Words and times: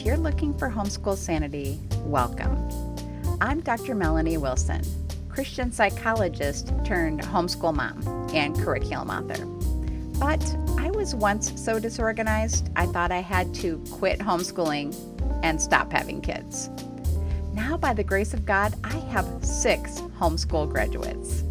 If 0.00 0.06
you're 0.06 0.16
looking 0.16 0.56
for 0.56 0.70
homeschool 0.70 1.14
sanity, 1.14 1.78
welcome. 2.06 2.56
I'm 3.38 3.60
Dr. 3.60 3.94
Melanie 3.94 4.38
Wilson, 4.38 4.80
Christian 5.28 5.70
psychologist 5.70 6.72
turned 6.86 7.20
homeschool 7.20 7.74
mom 7.74 8.00
and 8.34 8.58
curriculum 8.58 9.10
author. 9.10 9.44
But 10.18 10.42
I 10.78 10.90
was 10.90 11.14
once 11.14 11.52
so 11.62 11.78
disorganized, 11.78 12.70
I 12.76 12.86
thought 12.86 13.12
I 13.12 13.20
had 13.20 13.54
to 13.56 13.76
quit 13.90 14.20
homeschooling 14.20 14.96
and 15.42 15.60
stop 15.60 15.92
having 15.92 16.22
kids. 16.22 16.70
Now, 17.52 17.76
by 17.76 17.92
the 17.92 18.02
grace 18.02 18.32
of 18.32 18.46
God, 18.46 18.74
I 18.82 18.96
have 19.10 19.44
six 19.44 20.00
homeschool 20.18 20.70
graduates. 20.70 21.44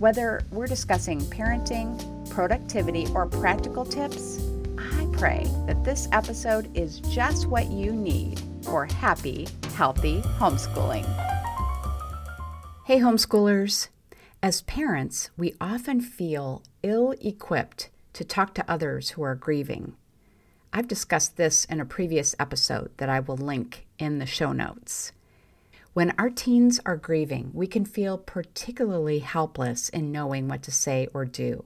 Whether 0.00 0.42
we're 0.50 0.66
discussing 0.66 1.20
parenting, 1.20 2.28
productivity, 2.28 3.06
or 3.14 3.26
practical 3.26 3.84
tips, 3.84 4.37
pray 5.18 5.44
that 5.66 5.82
this 5.82 6.06
episode 6.12 6.70
is 6.76 7.00
just 7.00 7.48
what 7.48 7.66
you 7.72 7.92
need 7.92 8.40
for 8.62 8.86
happy, 8.86 9.48
healthy 9.74 10.22
homeschooling. 10.38 11.04
Hey, 12.86 13.00
homeschoolers. 13.00 13.88
As 14.40 14.62
parents, 14.62 15.30
we 15.36 15.54
often 15.60 16.00
feel 16.00 16.62
ill 16.84 17.16
equipped 17.20 17.90
to 18.12 18.24
talk 18.24 18.54
to 18.54 18.70
others 18.70 19.10
who 19.10 19.22
are 19.22 19.34
grieving. 19.34 19.96
I've 20.72 20.86
discussed 20.86 21.36
this 21.36 21.64
in 21.64 21.80
a 21.80 21.84
previous 21.84 22.36
episode 22.38 22.92
that 22.98 23.08
I 23.08 23.18
will 23.18 23.36
link 23.36 23.88
in 23.98 24.20
the 24.20 24.26
show 24.26 24.52
notes. 24.52 25.10
When 25.94 26.14
our 26.16 26.30
teens 26.30 26.78
are 26.86 26.96
grieving, 26.96 27.50
we 27.52 27.66
can 27.66 27.84
feel 27.84 28.18
particularly 28.18 29.18
helpless 29.18 29.88
in 29.88 30.12
knowing 30.12 30.46
what 30.46 30.62
to 30.62 30.70
say 30.70 31.08
or 31.12 31.24
do. 31.24 31.64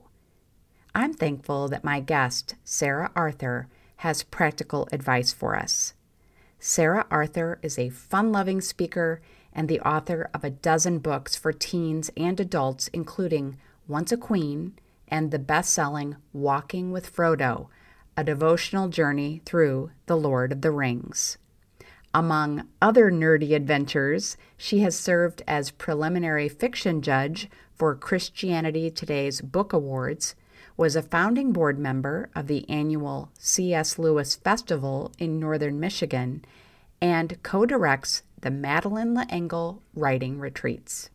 I'm 0.95 1.13
thankful 1.13 1.67
that 1.69 1.83
my 1.83 1.99
guest, 1.99 2.55
Sarah 2.63 3.11
Arthur, 3.15 3.67
has 3.97 4.23
practical 4.23 4.87
advice 4.91 5.33
for 5.33 5.55
us. 5.55 5.93
Sarah 6.59 7.07
Arthur 7.09 7.57
is 7.61 7.79
a 7.79 7.89
fun 7.89 8.31
loving 8.31 8.61
speaker 8.61 9.21
and 9.53 9.67
the 9.67 9.79
author 9.81 10.29
of 10.33 10.43
a 10.43 10.49
dozen 10.49 10.99
books 10.99 11.35
for 11.35 11.51
teens 11.51 12.11
and 12.15 12.39
adults, 12.39 12.89
including 12.89 13.57
Once 13.87 14.11
a 14.11 14.17
Queen 14.17 14.73
and 15.07 15.31
the 15.31 15.39
best 15.39 15.73
selling 15.73 16.15
Walking 16.31 16.91
with 16.91 17.13
Frodo, 17.13 17.67
a 18.15 18.23
devotional 18.23 18.87
journey 18.87 19.41
through 19.45 19.91
The 20.05 20.17
Lord 20.17 20.51
of 20.51 20.61
the 20.61 20.71
Rings. 20.71 21.37
Among 22.13 22.67
other 22.81 23.11
nerdy 23.11 23.55
adventures, 23.55 24.37
she 24.55 24.79
has 24.79 24.95
served 24.95 25.41
as 25.47 25.71
preliminary 25.71 26.47
fiction 26.47 27.01
judge 27.01 27.49
for 27.73 27.95
Christianity 27.95 28.91
Today's 28.91 29.41
Book 29.41 29.73
Awards, 29.73 30.35
was 30.75 30.95
a 30.95 31.01
founding 31.01 31.51
board 31.51 31.77
member 31.77 32.29
of 32.35 32.47
the 32.47 32.67
annual 32.69 33.31
C.S. 33.37 33.99
Lewis 33.99 34.35
Festival 34.35 35.11
in 35.19 35.39
northern 35.39 35.79
Michigan, 35.79 36.43
and 37.01 37.41
co 37.43 37.65
directs 37.65 38.23
the 38.41 38.51
Madeleine 38.51 39.13
L'Engle 39.13 39.81
Writing 39.93 40.39
Retreats. 40.39 41.09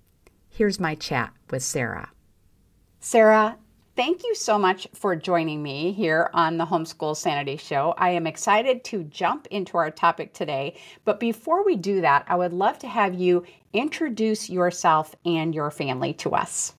Here's 0.48 0.81
my 0.81 0.95
chat 0.95 1.33
with 1.51 1.62
Sarah. 1.62 2.11
Sarah, 3.01 3.59
Thank 3.98 4.23
you 4.23 4.36
so 4.36 4.61
much 4.61 4.86
for 4.95 5.17
joining 5.17 5.61
me 5.61 5.91
here 5.91 6.31
on 6.33 6.56
the 6.56 6.64
Homeschool 6.64 7.17
Sanity 7.17 7.56
Show. 7.56 7.95
I 7.98 8.11
am 8.11 8.29
excited 8.29 8.84
to 8.84 9.03
jump 9.03 9.48
into 9.48 9.77
our 9.77 9.91
topic 9.91 10.33
today. 10.33 10.77
But 11.05 11.19
before 11.19 11.64
we 11.64 11.75
do 11.75 12.01
that, 12.03 12.25
I 12.29 12.36
would 12.36 12.53
love 12.53 12.79
to 12.79 12.86
have 12.86 13.14
you 13.14 13.42
introduce 13.73 14.48
yourself 14.48 15.17
and 15.25 15.53
your 15.53 15.73
family 15.73 16.12
to 16.14 16.31
us. 16.31 16.75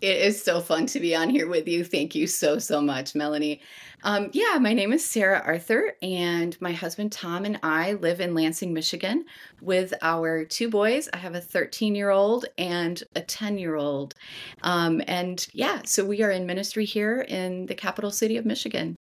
It 0.00 0.18
is 0.18 0.40
so 0.40 0.60
fun 0.60 0.86
to 0.86 1.00
be 1.00 1.16
on 1.16 1.28
here 1.28 1.48
with 1.48 1.66
you. 1.66 1.82
Thank 1.82 2.14
you 2.14 2.28
so, 2.28 2.60
so 2.60 2.80
much, 2.80 3.16
Melanie. 3.16 3.60
Um, 4.04 4.30
yeah, 4.32 4.56
my 4.60 4.72
name 4.72 4.92
is 4.92 5.04
Sarah 5.04 5.42
Arthur, 5.44 5.96
and 6.02 6.56
my 6.60 6.70
husband 6.70 7.10
Tom 7.10 7.44
and 7.44 7.58
I 7.64 7.94
live 7.94 8.20
in 8.20 8.32
Lansing, 8.32 8.72
Michigan 8.72 9.24
with 9.60 9.92
our 10.00 10.44
two 10.44 10.70
boys. 10.70 11.08
I 11.12 11.16
have 11.16 11.34
a 11.34 11.40
13 11.40 11.96
year 11.96 12.10
old 12.10 12.44
and 12.58 13.02
a 13.16 13.22
10 13.22 13.58
year 13.58 13.74
old. 13.74 14.14
Um, 14.62 15.02
and 15.08 15.44
yeah, 15.52 15.82
so 15.84 16.04
we 16.04 16.22
are 16.22 16.30
in 16.30 16.46
ministry 16.46 16.84
here 16.84 17.22
in 17.22 17.66
the 17.66 17.74
capital 17.74 18.12
city 18.12 18.36
of 18.36 18.46
Michigan. 18.46 18.96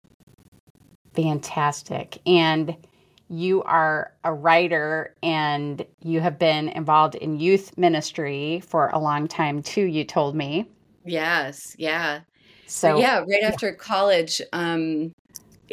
Fantastic. 1.14 2.20
And 2.26 2.78
you 3.28 3.64
are 3.64 4.14
a 4.24 4.34
writer 4.34 5.14
and 5.22 5.86
you 6.02 6.22
have 6.22 6.40
been 6.40 6.70
involved 6.70 7.16
in 7.16 7.40
youth 7.40 7.78
ministry 7.78 8.62
for 8.66 8.90
a 8.90 9.00
long 9.00 9.28
time 9.28 9.62
too, 9.62 9.84
you 9.84 10.06
told 10.06 10.36
me. 10.36 10.70
Yes, 11.06 11.76
yeah. 11.78 12.22
So 12.68 12.98
yeah, 12.98 13.20
right 13.20 13.42
yeah. 13.42 13.48
after 13.48 13.72
college, 13.74 14.42
um, 14.52 15.14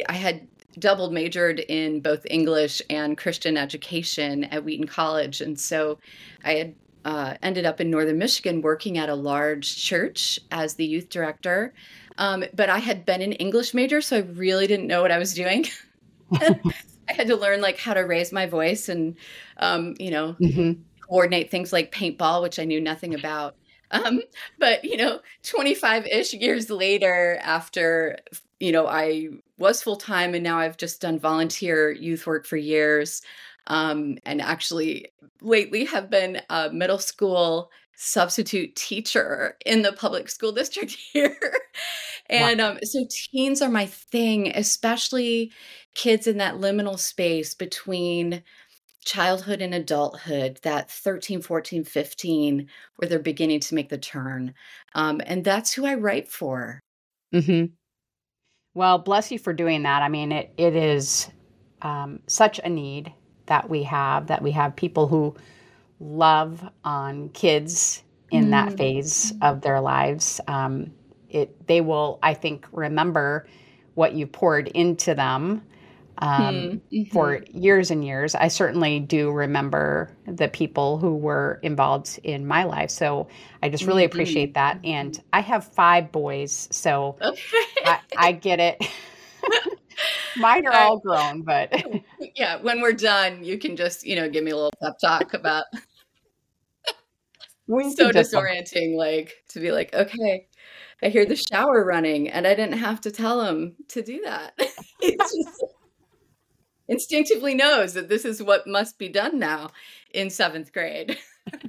I 0.07 0.13
had 0.13 0.47
double 0.79 1.11
majored 1.11 1.59
in 1.59 2.01
both 2.01 2.25
English 2.29 2.81
and 2.89 3.17
Christian 3.17 3.57
education 3.57 4.43
at 4.45 4.63
Wheaton 4.63 4.87
College, 4.87 5.41
and 5.41 5.59
so 5.59 5.99
I 6.43 6.53
had 6.53 6.75
uh, 7.05 7.35
ended 7.41 7.65
up 7.65 7.81
in 7.81 7.89
northern 7.89 8.17
Michigan 8.17 8.61
working 8.61 8.97
at 8.97 9.09
a 9.09 9.15
large 9.15 9.75
church 9.75 10.39
as 10.51 10.75
the 10.75 10.85
youth 10.85 11.09
director. 11.09 11.73
Um, 12.17 12.45
but 12.53 12.69
I 12.69 12.77
had 12.77 13.05
been 13.05 13.21
an 13.21 13.33
English 13.33 13.73
major, 13.73 14.01
so 14.01 14.17
I 14.17 14.19
really 14.21 14.67
didn't 14.67 14.87
know 14.87 15.01
what 15.01 15.11
I 15.11 15.17
was 15.17 15.33
doing. 15.33 15.65
I 16.33 17.13
had 17.13 17.27
to 17.27 17.35
learn 17.35 17.61
like 17.61 17.77
how 17.77 17.93
to 17.93 18.01
raise 18.01 18.31
my 18.31 18.45
voice 18.45 18.89
and, 18.89 19.15
um, 19.57 19.95
you 19.99 20.11
know, 20.11 20.35
mm-hmm. 20.39 20.81
coordinate 21.01 21.51
things 21.51 21.73
like 21.73 21.91
paintball, 21.91 22.41
which 22.41 22.59
I 22.59 22.65
knew 22.65 22.79
nothing 22.79 23.13
about. 23.13 23.55
Um, 23.93 24.21
but 24.59 24.83
you 24.83 24.97
know, 24.97 25.21
25 25.43 26.07
ish 26.07 26.33
years 26.33 26.69
later, 26.69 27.39
after 27.41 28.17
you 28.59 28.71
know, 28.71 28.87
I 28.87 29.27
was 29.57 29.83
full 29.83 29.97
time 29.97 30.33
and 30.33 30.43
now 30.43 30.57
I've 30.57 30.77
just 30.77 31.01
done 31.01 31.19
volunteer 31.19 31.91
youth 31.91 32.25
work 32.25 32.45
for 32.45 32.57
years. 32.57 33.21
Um, 33.67 34.17
and 34.25 34.41
actually, 34.41 35.07
lately 35.41 35.85
have 35.85 36.09
been 36.09 36.41
a 36.49 36.69
middle 36.69 36.97
school 36.97 37.69
substitute 37.95 38.75
teacher 38.75 39.57
in 39.65 39.81
the 39.81 39.93
public 39.93 40.29
school 40.29 40.51
district 40.53 40.97
here. 41.11 41.37
and 42.29 42.59
wow. 42.59 42.71
um, 42.71 42.79
so 42.83 43.05
teens 43.09 43.61
are 43.61 43.69
my 43.69 43.85
thing, 43.85 44.51
especially 44.55 45.51
kids 45.93 46.25
in 46.27 46.37
that 46.37 46.55
liminal 46.55 46.97
space 46.97 47.53
between 47.53 48.43
childhood 49.03 49.61
and 49.61 49.73
adulthood, 49.73 50.59
that 50.63 50.89
13, 50.89 51.41
14, 51.41 51.83
15, 51.83 52.67
where 52.95 53.09
they're 53.09 53.19
beginning 53.19 53.59
to 53.61 53.75
make 53.75 53.89
the 53.89 53.97
turn. 53.97 54.53
Um, 54.95 55.21
and 55.25 55.43
that's 55.43 55.73
who 55.73 55.85
I 55.85 55.95
write 55.95 56.29
for. 56.29 56.79
Mm-hmm. 57.33 57.73
Well, 58.73 58.97
bless 58.97 59.31
you 59.31 59.39
for 59.39 59.53
doing 59.53 59.83
that. 59.83 60.01
I 60.01 60.09
mean, 60.09 60.31
it, 60.31 60.53
it 60.57 60.75
is 60.75 61.29
um, 61.81 62.19
such 62.27 62.59
a 62.63 62.69
need 62.69 63.13
that 63.45 63.69
we 63.69 63.83
have, 63.83 64.27
that 64.27 64.41
we 64.41 64.51
have 64.51 64.75
people 64.75 65.07
who 65.07 65.35
love 65.99 66.67
on 66.83 67.29
kids 67.29 68.03
in 68.31 68.43
mm-hmm. 68.43 68.51
that 68.51 68.77
phase 68.77 69.33
of 69.41 69.61
their 69.61 69.79
lives. 69.79 70.41
Um, 70.47 70.91
it, 71.29 71.67
they 71.67 71.81
will, 71.81 72.19
I 72.23 72.33
think, 72.33 72.67
remember 72.71 73.47
what 73.95 74.13
you 74.13 74.25
poured 74.25 74.67
into 74.69 75.13
them 75.13 75.61
um, 76.19 76.81
mm-hmm. 76.91 77.11
for 77.11 77.43
years 77.51 77.91
and 77.91 78.05
years. 78.05 78.35
I 78.35 78.47
certainly 78.47 78.99
do 78.99 79.31
remember 79.31 80.15
the 80.25 80.47
people 80.47 80.97
who 80.97 81.15
were 81.15 81.59
involved 81.63 82.19
in 82.23 82.45
my 82.45 82.63
life. 82.63 82.89
So 82.89 83.27
I 83.61 83.69
just 83.69 83.85
really 83.85 84.03
mm-hmm. 84.03 84.11
appreciate 84.11 84.53
that. 84.53 84.79
And 84.83 85.21
I 85.31 85.41
have 85.41 85.65
five 85.65 86.11
boys, 86.11 86.67
so 86.71 87.17
okay. 87.21 87.57
I, 87.85 87.99
I, 88.17 88.31
get 88.31 88.59
it. 88.59 88.85
Mine 90.37 90.65
are 90.67 90.73
all 90.73 90.99
grown, 90.99 91.41
but 91.41 91.83
yeah, 92.35 92.61
when 92.61 92.81
we're 92.81 92.93
done, 92.93 93.43
you 93.43 93.57
can 93.57 93.75
just 93.75 94.05
you 94.05 94.15
know 94.15 94.29
give 94.29 94.43
me 94.43 94.51
a 94.51 94.55
little 94.55 94.73
pep 94.81 94.97
talk 94.99 95.33
about. 95.33 95.65
we 97.67 97.91
so 97.95 98.11
disorienting, 98.11 98.95
like 98.95 99.33
to 99.49 99.59
be 99.59 99.71
like, 99.71 99.93
okay, 99.93 100.47
I 101.01 101.09
hear 101.09 101.25
the 101.25 101.35
shower 101.35 101.83
running, 101.83 102.29
and 102.29 102.47
I 102.47 102.55
didn't 102.55 102.79
have 102.79 103.01
to 103.01 103.11
tell 103.11 103.41
him 103.41 103.75
to 103.89 104.01
do 104.01 104.21
that. 104.25 104.53
it's 104.57 105.35
just 105.35 105.63
instinctively 106.87 107.53
knows 107.53 107.93
that 107.93 108.09
this 108.09 108.25
is 108.25 108.41
what 108.41 108.67
must 108.67 108.97
be 108.97 109.09
done 109.09 109.39
now 109.39 109.71
in 110.13 110.29
seventh 110.29 110.73
grade. 110.73 111.17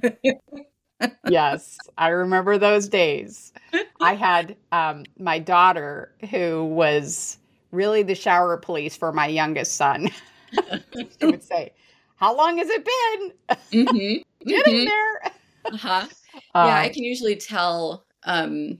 yes, 1.29 1.77
I 1.97 2.09
remember 2.09 2.57
those 2.57 2.87
days. 2.87 3.53
I 3.99 4.15
had 4.15 4.55
um, 4.71 5.03
my 5.17 5.39
daughter 5.39 6.13
who 6.29 6.65
was 6.65 7.37
really 7.71 8.03
the 8.03 8.15
shower 8.15 8.57
police 8.57 8.95
for 8.95 9.11
my 9.11 9.27
youngest 9.27 9.75
son. 9.75 10.09
she 11.19 11.25
would 11.25 11.43
say, 11.43 11.73
How 12.15 12.35
long 12.35 12.57
has 12.57 12.69
it 12.69 12.85
been? 12.85 13.31
Mm-hmm. 13.71 14.21
Getting 14.47 14.75
mm-hmm. 14.75 14.85
there. 14.85 15.33
uh-huh. 15.65 16.07
Yeah, 16.53 16.61
I 16.61 16.87
um, 16.87 16.93
can 16.93 17.03
usually 17.03 17.35
tell 17.35 18.05
um, 18.23 18.77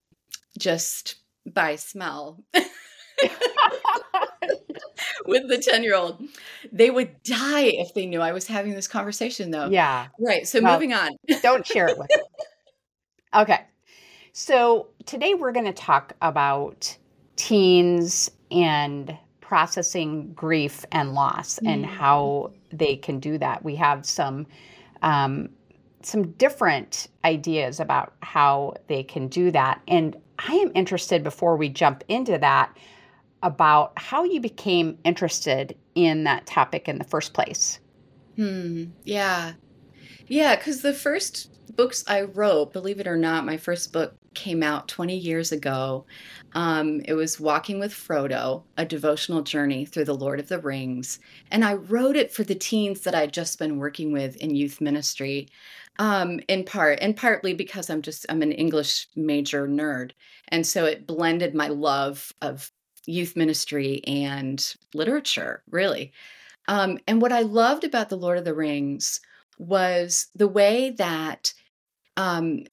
just 0.58 1.16
by 1.46 1.76
smell. 1.76 2.44
with 5.26 5.48
the 5.48 5.58
10 5.58 5.84
year 5.84 5.96
old. 5.96 6.24
They 6.72 6.90
would 6.90 7.22
die 7.24 7.66
if 7.66 7.94
they 7.94 8.06
knew 8.06 8.22
I 8.22 8.32
was 8.32 8.48
having 8.48 8.74
this 8.74 8.88
conversation, 8.88 9.52
though. 9.52 9.70
Yeah. 9.70 10.08
Right. 10.20 10.48
So 10.48 10.62
well, 10.62 10.74
moving 10.74 10.94
on. 10.94 11.12
don't 11.42 11.66
share 11.66 11.88
it 11.88 11.98
with 11.98 12.08
them. 12.10 12.20
Okay. 13.34 13.62
So 14.34 14.88
today 15.06 15.34
we're 15.34 15.52
going 15.52 15.66
to 15.66 15.74
talk 15.74 16.14
about 16.22 16.98
teens 17.36 18.30
and 18.52 19.18
processing 19.42 20.34
grief 20.34 20.86
and 20.92 21.14
loss 21.14 21.56
mm-hmm. 21.58 21.68
and 21.68 21.86
how 21.86 22.52
they 22.72 22.96
can 22.96 23.20
do 23.20 23.38
that. 23.38 23.64
We 23.64 23.76
have 23.76 24.06
some 24.06 24.48
um, 25.02 25.50
some 26.02 26.32
different 26.34 27.08
ideas 27.24 27.80
about 27.80 28.14
how 28.22 28.76
they 28.88 29.04
can 29.04 29.28
do 29.28 29.52
that, 29.52 29.82
and 29.88 30.16
I 30.40 30.54
am 30.56 30.72
interested 30.76 31.24
before 31.24 31.58
we 31.58 31.70
jump 31.70 32.04
into 32.08 32.38
that 32.38 32.76
about 33.46 33.94
how 33.96 34.24
you 34.24 34.42
became 34.42 34.98
interested 35.04 35.78
in 35.94 36.24
that 36.24 36.48
topic 36.48 36.90
in 36.90 36.98
the 36.98 37.04
first 37.04 37.34
place. 37.34 37.80
Hmm. 38.36 38.86
Yeah. 39.04 39.54
Yeah, 40.28 40.56
because 40.56 40.82
the 40.82 40.94
first 40.94 41.52
books 41.76 42.04
I 42.08 42.24
wrote, 42.24 42.74
believe 42.74 43.00
it 43.00 43.08
or 43.08 43.18
not, 43.18 43.46
my 43.46 43.58
first 43.58 43.94
book 43.94 44.16
came 44.34 44.64
out 44.64 44.88
20 44.88 45.16
years 45.16 45.52
ago. 45.52 46.08
Um, 46.54 47.02
it 47.06 47.14
was 47.14 47.40
Walking 47.40 47.80
with 47.80 47.94
Frodo, 47.94 48.64
a 48.78 48.84
devotional 48.86 49.44
journey 49.44 49.86
through 49.86 50.06
the 50.06 50.16
Lord 50.16 50.40
of 50.40 50.48
the 50.48 50.60
Rings. 50.60 51.20
And 51.52 51.64
I 51.64 51.76
wrote 51.76 52.16
it 52.16 52.32
for 52.34 52.44
the 52.44 52.56
teens 52.56 53.02
that 53.02 53.16
I'd 53.16 53.32
just 53.32 53.60
been 53.60 53.78
working 53.78 54.12
with 54.12 54.36
in 54.38 54.56
youth 54.56 54.82
ministry. 54.82 55.50
Um, 55.98 56.42
in 56.50 56.66
part, 56.66 57.00
and 57.02 57.16
partly 57.16 57.54
because 57.54 57.90
I'm 57.90 58.02
just 58.02 58.26
I'm 58.28 58.42
an 58.42 58.52
English 58.52 59.08
major 59.16 59.66
nerd, 59.66 60.12
and 60.50 60.68
so 60.68 60.84
it 60.84 61.08
blended 61.08 61.56
my 61.56 61.70
love 61.70 62.34
of 62.42 62.70
youth 63.06 63.36
ministry 63.36 64.02
and 64.06 64.76
literature, 64.94 65.64
really. 65.70 66.12
Um, 66.68 67.00
and 67.08 67.22
what 67.22 67.32
I 67.32 67.42
loved 67.42 67.84
about 67.84 68.10
the 68.10 68.18
Lord 68.18 68.38
of 68.38 68.46
the 68.46 68.54
Rings 68.54 69.20
was 69.58 70.28
the 70.36 70.48
way 70.48 70.92
that 70.92 71.54
um, 72.18 72.64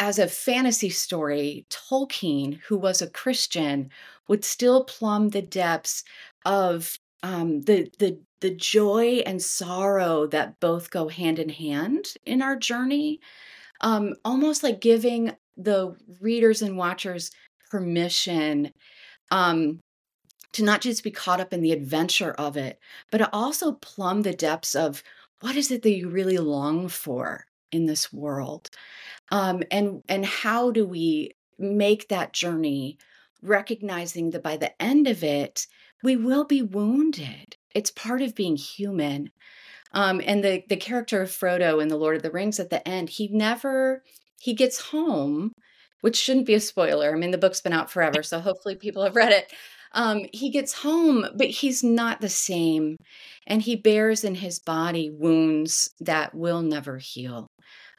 as 0.00 0.18
a 0.18 0.28
fantasy 0.28 0.90
story, 0.90 1.66
Tolkien, 1.70 2.60
who 2.66 2.76
was 2.76 3.00
a 3.00 3.10
Christian, 3.10 3.90
would 4.28 4.44
still 4.44 4.84
plumb 4.84 5.30
the 5.30 5.42
depths 5.42 6.04
of 6.44 6.98
um, 7.22 7.62
the 7.62 7.90
the 7.98 8.18
the 8.40 8.50
joy 8.50 9.22
and 9.24 9.40
sorrow 9.40 10.26
that 10.26 10.58
both 10.58 10.90
go 10.90 11.08
hand 11.08 11.38
in 11.38 11.48
hand 11.48 12.14
in 12.26 12.42
our 12.42 12.56
journey, 12.56 13.20
um, 13.80 14.14
almost 14.24 14.64
like 14.64 14.80
giving 14.80 15.36
the 15.56 15.94
readers 16.20 16.62
and 16.62 16.76
watchers 16.76 17.30
permission 17.70 18.72
um, 19.32 19.80
to 20.52 20.62
not 20.62 20.82
just 20.82 21.02
be 21.02 21.10
caught 21.10 21.40
up 21.40 21.52
in 21.54 21.62
the 21.62 21.72
adventure 21.72 22.32
of 22.32 22.56
it, 22.56 22.78
but 23.10 23.18
to 23.18 23.30
also 23.32 23.72
plumb 23.72 24.22
the 24.22 24.34
depths 24.34 24.74
of 24.74 25.02
what 25.40 25.56
is 25.56 25.70
it 25.70 25.82
that 25.82 25.90
you 25.90 26.10
really 26.10 26.36
long 26.36 26.88
for 26.88 27.46
in 27.72 27.86
this 27.86 28.12
world? 28.12 28.68
Um, 29.30 29.62
and 29.70 30.02
and 30.08 30.26
how 30.26 30.70
do 30.70 30.86
we 30.86 31.32
make 31.58 32.08
that 32.08 32.34
journey 32.34 32.98
recognizing 33.40 34.30
that 34.30 34.42
by 34.42 34.58
the 34.58 34.80
end 34.80 35.08
of 35.08 35.24
it 35.24 35.66
we 36.02 36.14
will 36.14 36.44
be 36.44 36.60
wounded? 36.60 37.56
It's 37.74 37.90
part 37.90 38.20
of 38.20 38.34
being 38.34 38.56
human. 38.56 39.30
Um, 39.92 40.20
and 40.24 40.44
the 40.44 40.62
the 40.68 40.76
character 40.76 41.22
of 41.22 41.30
frodo 41.30 41.80
in 41.80 41.88
the 41.88 41.96
lord 41.96 42.16
of 42.16 42.22
the 42.22 42.30
rings 42.30 42.60
at 42.60 42.70
the 42.70 42.86
end 42.86 43.10
he 43.10 43.28
never 43.28 44.02
he 44.40 44.54
gets 44.54 44.80
home 44.80 45.52
which 46.02 46.16
shouldn't 46.16 46.46
be 46.46 46.54
a 46.54 46.60
spoiler 46.60 47.12
i 47.12 47.18
mean 47.18 47.32
the 47.32 47.38
book's 47.38 47.60
been 47.60 47.72
out 47.72 47.90
forever 47.90 48.22
so 48.22 48.38
hopefully 48.38 48.76
people 48.76 49.02
have 49.02 49.16
read 49.16 49.32
it 49.32 49.52
um, 49.94 50.24
he 50.32 50.50
gets 50.50 50.72
home, 50.72 51.26
but 51.36 51.48
he's 51.48 51.84
not 51.84 52.20
the 52.20 52.28
same. 52.28 52.96
And 53.46 53.62
he 53.62 53.76
bears 53.76 54.24
in 54.24 54.34
his 54.34 54.58
body 54.58 55.10
wounds 55.10 55.90
that 56.00 56.34
will 56.34 56.62
never 56.62 56.98
heal 56.98 57.46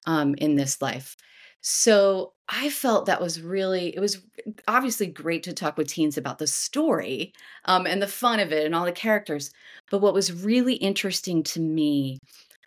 um, 0.05 0.35
in 0.37 0.55
this 0.55 0.81
life. 0.81 1.15
So 1.61 2.33
I 2.49 2.69
felt 2.69 3.05
that 3.05 3.21
was 3.21 3.41
really, 3.41 3.95
it 3.95 3.99
was 3.99 4.21
obviously 4.67 5.07
great 5.07 5.43
to 5.43 5.53
talk 5.53 5.77
with 5.77 5.87
teens 5.87 6.17
about 6.17 6.37
the 6.37 6.47
story 6.47 7.31
um, 7.65 7.87
and 7.87 8.01
the 8.01 8.07
fun 8.07 8.39
of 8.39 8.51
it 8.51 8.65
and 8.65 8.75
all 8.75 8.85
the 8.85 8.91
characters. 8.91 9.51
But 9.89 9.99
what 9.99 10.13
was 10.13 10.43
really 10.43 10.73
interesting 10.75 11.43
to 11.43 11.61
me 11.61 12.17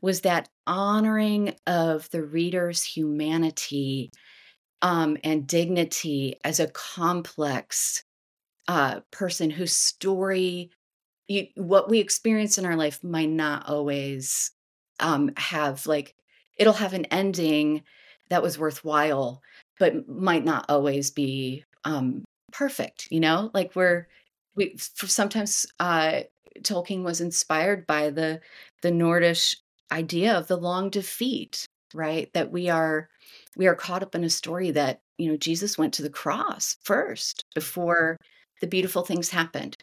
was 0.00 0.23
that 0.23 0.49
honoring 0.67 1.55
of 1.67 2.09
the 2.11 2.23
reader's 2.23 2.83
humanity 2.83 4.11
um, 4.82 5.17
and 5.25 5.46
dignity 5.46 6.37
as 6.44 6.61
a 6.61 6.69
complex 6.69 8.02
uh, 8.69 9.00
person 9.11 9.50
whose 9.50 9.75
story, 9.75 10.70
you, 11.28 11.46
what 11.56 11.88
we 11.88 11.99
experience 11.99 12.58
in 12.58 12.67
our 12.67 12.76
life, 12.76 13.02
might 13.02 13.31
not 13.31 13.69
always 13.69 14.50
um, 15.00 15.31
have 15.37 15.87
like 15.87 16.14
it'll 16.56 16.73
have 16.73 16.94
an 16.94 17.05
ending 17.06 17.82
that 18.31 18.43
was 18.43 18.58
worthwhile, 18.58 19.43
but 19.78 20.08
might 20.08 20.44
not 20.44 20.67
always 20.69 21.11
be 21.11 21.64
um, 21.84 22.25
perfect. 22.52 23.08
You 23.11 23.20
know, 23.20 23.50
like 23.55 23.75
we're 23.75 24.08
we 24.56 24.75
sometimes 24.78 25.67
uh, 25.78 26.20
Tolkien 26.62 27.02
was 27.02 27.20
inspired 27.20 27.87
by 27.87 28.11
the 28.11 28.40
the 28.82 28.90
Nordish 28.90 29.56
idea 29.93 30.37
of 30.37 30.49
the 30.49 30.56
long 30.56 30.90
defeat, 30.90 31.67
right? 31.94 32.32
That 32.34 32.50
we 32.50 32.69
are 32.69 33.08
we 33.56 33.67
are 33.67 33.75
caught 33.75 34.03
up 34.03 34.14
in 34.14 34.23
a 34.23 34.31
story 34.31 34.70
that 34.73 35.00
you 35.19 35.29
know 35.31 35.37
Jesus 35.37 35.79
went 35.79 35.94
to 35.94 36.03
the 36.03 36.11
cross 36.11 36.76
first 36.82 37.44
before 37.55 38.19
the 38.61 38.67
beautiful 38.67 39.03
things 39.03 39.31
happened. 39.31 39.76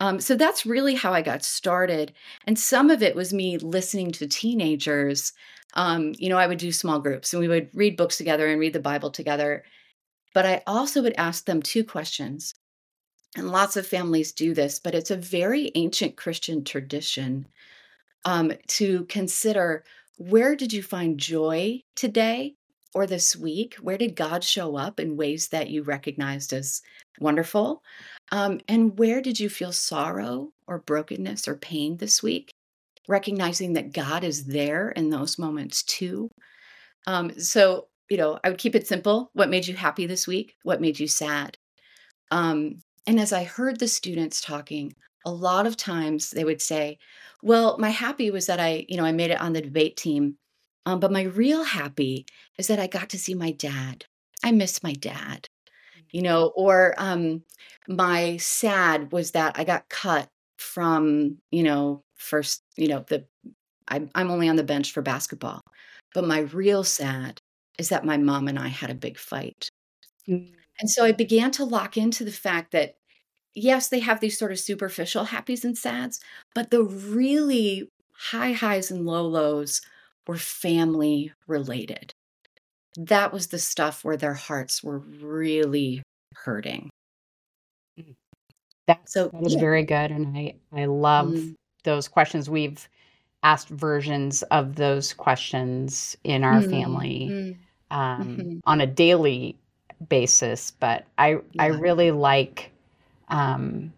Um, 0.00 0.20
so 0.20 0.34
that's 0.34 0.66
really 0.66 0.94
how 0.94 1.12
I 1.12 1.22
got 1.22 1.44
started. 1.44 2.12
And 2.46 2.58
some 2.58 2.90
of 2.90 3.02
it 3.02 3.14
was 3.14 3.32
me 3.32 3.58
listening 3.58 4.10
to 4.12 4.26
teenagers. 4.26 5.32
Um, 5.74 6.12
you 6.18 6.28
know, 6.28 6.38
I 6.38 6.46
would 6.46 6.58
do 6.58 6.72
small 6.72 6.98
groups 6.98 7.32
and 7.32 7.40
we 7.40 7.48
would 7.48 7.70
read 7.74 7.96
books 7.96 8.16
together 8.16 8.48
and 8.48 8.60
read 8.60 8.72
the 8.72 8.80
Bible 8.80 9.10
together. 9.10 9.64
But 10.34 10.46
I 10.46 10.62
also 10.66 11.02
would 11.02 11.14
ask 11.18 11.44
them 11.44 11.62
two 11.62 11.84
questions. 11.84 12.54
And 13.36 13.50
lots 13.50 13.76
of 13.76 13.86
families 13.86 14.32
do 14.32 14.54
this, 14.54 14.78
but 14.78 14.94
it's 14.94 15.10
a 15.10 15.16
very 15.16 15.72
ancient 15.74 16.16
Christian 16.16 16.64
tradition 16.64 17.46
um, 18.24 18.52
to 18.68 19.04
consider 19.04 19.84
where 20.18 20.54
did 20.54 20.72
you 20.72 20.82
find 20.82 21.18
joy 21.18 21.82
today 21.96 22.56
or 22.94 23.06
this 23.06 23.36
week? 23.36 23.74
Where 23.76 23.98
did 23.98 24.16
God 24.16 24.44
show 24.44 24.76
up 24.76 25.00
in 25.00 25.16
ways 25.16 25.48
that 25.48 25.70
you 25.70 25.82
recognized 25.82 26.52
as 26.52 26.82
wonderful? 27.20 27.82
Um, 28.30 28.60
and 28.68 28.98
where 28.98 29.20
did 29.20 29.40
you 29.40 29.48
feel 29.48 29.72
sorrow 29.72 30.52
or 30.66 30.78
brokenness 30.78 31.48
or 31.48 31.56
pain 31.56 31.96
this 31.96 32.22
week? 32.22 32.50
Recognizing 33.08 33.74
that 33.74 33.92
God 33.92 34.24
is 34.24 34.44
there 34.44 34.90
in 34.90 35.10
those 35.10 35.38
moments 35.38 35.82
too. 35.82 36.30
Um, 37.06 37.38
so, 37.38 37.88
you 38.08 38.16
know, 38.16 38.38
I 38.44 38.50
would 38.50 38.58
keep 38.58 38.74
it 38.74 38.86
simple. 38.86 39.30
What 39.32 39.50
made 39.50 39.66
you 39.66 39.74
happy 39.74 40.06
this 40.06 40.26
week? 40.26 40.54
What 40.62 40.80
made 40.80 41.00
you 41.00 41.08
sad? 41.08 41.56
Um, 42.30 42.78
and 43.06 43.18
as 43.18 43.32
I 43.32 43.44
heard 43.44 43.78
the 43.78 43.88
students 43.88 44.40
talking, 44.40 44.94
a 45.24 45.32
lot 45.32 45.66
of 45.66 45.76
times 45.76 46.30
they 46.30 46.44
would 46.44 46.60
say, 46.60 46.98
well, 47.42 47.76
my 47.78 47.90
happy 47.90 48.30
was 48.30 48.46
that 48.46 48.60
I, 48.60 48.86
you 48.88 48.96
know, 48.96 49.04
I 49.04 49.12
made 49.12 49.30
it 49.30 49.40
on 49.40 49.52
the 49.52 49.60
debate 49.60 49.96
team 49.96 50.36
um, 50.86 51.00
but 51.00 51.12
my 51.12 51.22
real 51.22 51.64
happy 51.64 52.26
is 52.58 52.66
that 52.66 52.78
I 52.78 52.86
got 52.86 53.10
to 53.10 53.18
see 53.18 53.34
my 53.34 53.52
dad. 53.52 54.06
I 54.44 54.52
miss 54.52 54.82
my 54.82 54.92
dad, 54.92 55.46
you 56.10 56.20
mm-hmm. 56.20 56.24
know, 56.24 56.46
or 56.56 56.94
um, 56.98 57.44
my 57.88 58.36
sad 58.38 59.12
was 59.12 59.32
that 59.32 59.58
I 59.58 59.64
got 59.64 59.88
cut 59.88 60.28
from, 60.58 61.38
you 61.50 61.62
know, 61.62 62.02
first, 62.16 62.62
you 62.76 62.88
know, 62.88 63.04
the 63.08 63.24
I, 63.88 64.08
I'm 64.14 64.30
only 64.30 64.48
on 64.48 64.56
the 64.56 64.64
bench 64.64 64.92
for 64.92 65.02
basketball. 65.02 65.60
But 66.14 66.26
my 66.26 66.40
real 66.40 66.84
sad 66.84 67.38
is 67.78 67.88
that 67.88 68.04
my 68.04 68.16
mom 68.16 68.48
and 68.48 68.58
I 68.58 68.68
had 68.68 68.90
a 68.90 68.94
big 68.94 69.18
fight. 69.18 69.68
Mm. 70.28 70.52
And 70.80 70.90
so 70.90 71.04
I 71.04 71.12
began 71.12 71.50
to 71.52 71.64
lock 71.64 71.96
into 71.96 72.24
the 72.24 72.32
fact 72.32 72.72
that, 72.72 72.96
yes, 73.54 73.88
they 73.88 74.00
have 74.00 74.20
these 74.20 74.38
sort 74.38 74.52
of 74.52 74.58
superficial 74.58 75.26
happies 75.26 75.64
and 75.64 75.76
sads, 75.76 76.20
but 76.54 76.70
the 76.70 76.82
really 76.82 77.88
high 78.30 78.52
highs 78.52 78.90
and 78.90 79.04
low 79.04 79.26
lows 79.26 79.80
were 80.26 80.36
family 80.36 81.32
related. 81.46 82.12
That 82.96 83.32
was 83.32 83.48
the 83.48 83.58
stuff 83.58 84.04
where 84.04 84.16
their 84.16 84.34
hearts 84.34 84.82
were 84.82 84.98
really 84.98 86.02
hurting. 86.34 86.90
Mm. 87.98 88.14
That, 88.86 89.08
so 89.08 89.28
that 89.28 89.46
is 89.46 89.54
yeah. 89.54 89.60
very 89.60 89.84
good. 89.84 90.10
And 90.10 90.36
I, 90.36 90.54
I 90.72 90.84
love 90.84 91.28
mm. 91.28 91.54
those 91.84 92.08
questions. 92.08 92.50
We've 92.50 92.88
asked 93.42 93.68
versions 93.68 94.42
of 94.44 94.76
those 94.76 95.12
questions 95.12 96.16
in 96.22 96.44
our 96.44 96.60
mm. 96.60 96.70
family 96.70 97.28
mm. 97.30 97.56
Um, 97.90 98.36
mm-hmm. 98.36 98.58
on 98.64 98.80
a 98.80 98.86
daily 98.86 99.56
basis, 100.08 100.70
but 100.70 101.04
I, 101.18 101.38
yeah. 101.52 101.64
I 101.64 101.66
really 101.66 102.10
like, 102.10 102.70
um, 103.28 103.92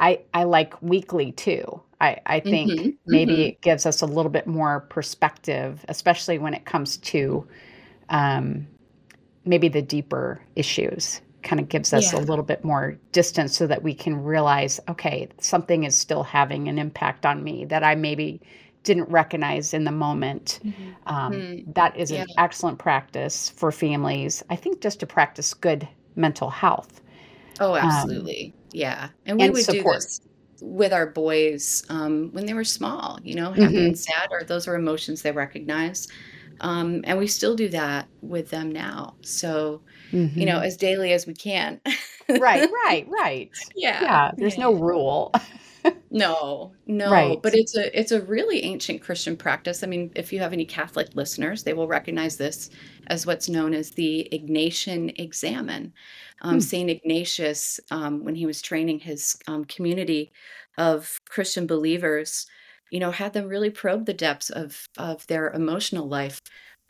I, 0.00 0.20
I 0.34 0.44
like 0.44 0.80
weekly 0.82 1.32
too. 1.32 1.80
I, 2.00 2.18
I 2.24 2.40
think 2.40 2.70
mm-hmm, 2.70 2.90
maybe 3.06 3.32
mm-hmm. 3.34 3.42
it 3.42 3.60
gives 3.60 3.84
us 3.84 4.00
a 4.00 4.06
little 4.06 4.30
bit 4.30 4.46
more 4.46 4.80
perspective, 4.80 5.84
especially 5.88 6.38
when 6.38 6.54
it 6.54 6.64
comes 6.64 6.96
to 6.96 7.46
um, 8.08 8.66
maybe 9.44 9.68
the 9.68 9.82
deeper 9.82 10.40
issues. 10.56 11.20
Kind 11.42 11.60
of 11.60 11.68
gives 11.68 11.92
us 11.92 12.12
yeah. 12.12 12.18
a 12.18 12.20
little 12.20 12.44
bit 12.44 12.64
more 12.64 12.98
distance 13.12 13.56
so 13.56 13.66
that 13.66 13.82
we 13.82 13.94
can 13.94 14.24
realize, 14.24 14.80
okay, 14.88 15.28
something 15.38 15.84
is 15.84 15.96
still 15.96 16.22
having 16.22 16.68
an 16.68 16.78
impact 16.78 17.24
on 17.24 17.42
me 17.44 17.66
that 17.66 17.82
I 17.82 17.94
maybe 17.94 18.40
didn't 18.82 19.08
recognize 19.10 19.74
in 19.74 19.84
the 19.84 19.92
moment. 19.92 20.60
Mm-hmm. 20.64 20.90
Um, 21.06 21.32
mm-hmm. 21.32 21.72
that 21.72 21.96
is 21.96 22.10
yeah. 22.10 22.22
an 22.22 22.26
excellent 22.38 22.78
practice 22.78 23.50
for 23.50 23.70
families. 23.72 24.42
I 24.50 24.56
think 24.56 24.80
just 24.80 25.00
to 25.00 25.06
practice 25.06 25.52
good 25.54 25.86
mental 26.16 26.50
health. 26.50 27.00
Oh, 27.58 27.74
um, 27.74 27.84
absolutely. 27.84 28.54
Um, 28.54 28.68
yeah. 28.72 29.08
And 29.26 29.38
we 29.38 29.44
and 29.44 29.54
would 29.54 29.64
support. 29.64 30.00
do 30.00 30.06
this 30.06 30.20
with 30.62 30.92
our 30.92 31.06
boys 31.06 31.84
um, 31.88 32.30
when 32.32 32.46
they 32.46 32.54
were 32.54 32.64
small, 32.64 33.18
you 33.22 33.34
know, 33.34 33.50
happy 33.52 33.74
mm-hmm. 33.74 33.86
and 33.86 33.98
sad, 33.98 34.28
or 34.30 34.44
those 34.44 34.68
are 34.68 34.74
emotions 34.74 35.22
they 35.22 35.32
recognize. 35.32 36.08
Um, 36.60 37.00
and 37.04 37.18
we 37.18 37.26
still 37.26 37.56
do 37.56 37.68
that 37.70 38.08
with 38.20 38.50
them 38.50 38.70
now. 38.70 39.14
So, 39.22 39.82
mm-hmm. 40.12 40.38
you 40.38 40.46
know, 40.46 40.56
mm-hmm. 40.56 40.64
as 40.64 40.76
daily 40.76 41.12
as 41.12 41.26
we 41.26 41.34
can. 41.34 41.80
right, 42.28 42.68
right, 42.84 43.06
right. 43.08 43.50
Yeah. 43.74 44.02
Yeah. 44.02 44.30
There's 44.36 44.56
yeah. 44.56 44.64
no 44.64 44.74
rule. 44.74 45.32
no, 46.10 46.72
no. 46.86 47.10
Right. 47.10 47.40
But 47.42 47.54
it's 47.54 47.76
a 47.76 47.98
it's 47.98 48.12
a 48.12 48.20
really 48.20 48.62
ancient 48.64 49.00
Christian 49.00 49.36
practice. 49.36 49.82
I 49.82 49.86
mean, 49.86 50.12
if 50.14 50.32
you 50.32 50.40
have 50.40 50.52
any 50.52 50.66
Catholic 50.66 51.14
listeners, 51.14 51.62
they 51.62 51.72
will 51.72 51.88
recognize 51.88 52.36
this 52.36 52.68
as 53.06 53.26
what's 53.26 53.48
known 53.48 53.72
as 53.72 53.92
the 53.92 54.28
Ignatian 54.30 55.18
Examen. 55.18 55.94
Um, 56.42 56.54
hmm. 56.54 56.60
Saint 56.60 56.90
Ignatius, 56.90 57.80
um, 57.90 58.24
when 58.24 58.34
he 58.34 58.46
was 58.46 58.62
training 58.62 59.00
his 59.00 59.36
um, 59.46 59.64
community 59.66 60.32
of 60.78 61.20
Christian 61.28 61.66
believers, 61.66 62.46
you 62.90 62.98
know, 62.98 63.10
had 63.10 63.32
them 63.32 63.46
really 63.46 63.70
probe 63.70 64.06
the 64.06 64.14
depths 64.14 64.50
of 64.50 64.88
of 64.98 65.26
their 65.26 65.50
emotional 65.50 66.08
life 66.08 66.40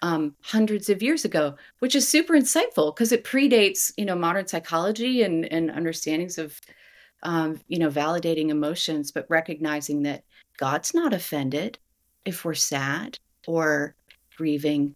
um, 0.03 0.35
hundreds 0.43 0.89
of 0.89 1.03
years 1.03 1.25
ago, 1.25 1.57
which 1.81 1.95
is 1.95 2.09
super 2.09 2.35
insightful 2.35 2.95
because 2.95 3.13
it 3.13 3.25
predates, 3.25 3.93
you 3.97 4.05
know, 4.05 4.17
modern 4.17 4.47
psychology 4.47 5.23
and 5.23 5.45
and 5.53 5.71
understandings 5.71 6.39
of, 6.39 6.59
um, 7.23 7.61
you 7.69 7.79
know, 7.79 7.91
validating 7.91 8.49
emotions, 8.49 9.13
but 9.13 9.27
recognizing 9.29 10.03
that 10.05 10.25
God's 10.57 10.95
not 10.95 11.13
offended 11.13 11.79
if 12.25 12.45
we're 12.45 12.55
sad 12.55 13.19
or 13.47 13.95
grieving. 14.37 14.95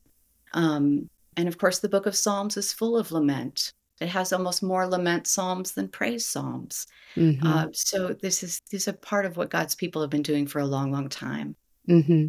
Um, 0.52 1.11
and 1.37 1.49
of 1.49 1.58
course, 1.58 1.80
the 1.80 1.88
Book 1.88 2.06
of 2.06 2.16
Psalms 2.16 2.56
is 2.56 2.73
full 2.73 2.96
of 2.96 3.12
lament. 3.12 3.73
It 4.04 4.11
has 4.11 4.34
almost 4.34 4.62
more 4.62 4.87
lament 4.87 5.26
psalms 5.26 5.73
than 5.73 5.88
praise 5.88 6.26
psalms. 6.26 6.87
Mm-hmm. 7.16 7.46
Uh, 7.46 7.66
so 7.73 8.08
this 8.12 8.42
is 8.42 8.61
this 8.70 8.82
is 8.82 8.88
a 8.88 8.92
part 8.92 9.25
of 9.25 9.38
what 9.38 9.49
God's 9.49 9.75
people 9.75 10.02
have 10.02 10.11
been 10.11 10.20
doing 10.20 10.46
for 10.46 10.58
a 10.58 10.66
long, 10.66 10.92
long 10.92 11.08
time. 11.08 11.56
Mm-hmm. 11.88 12.26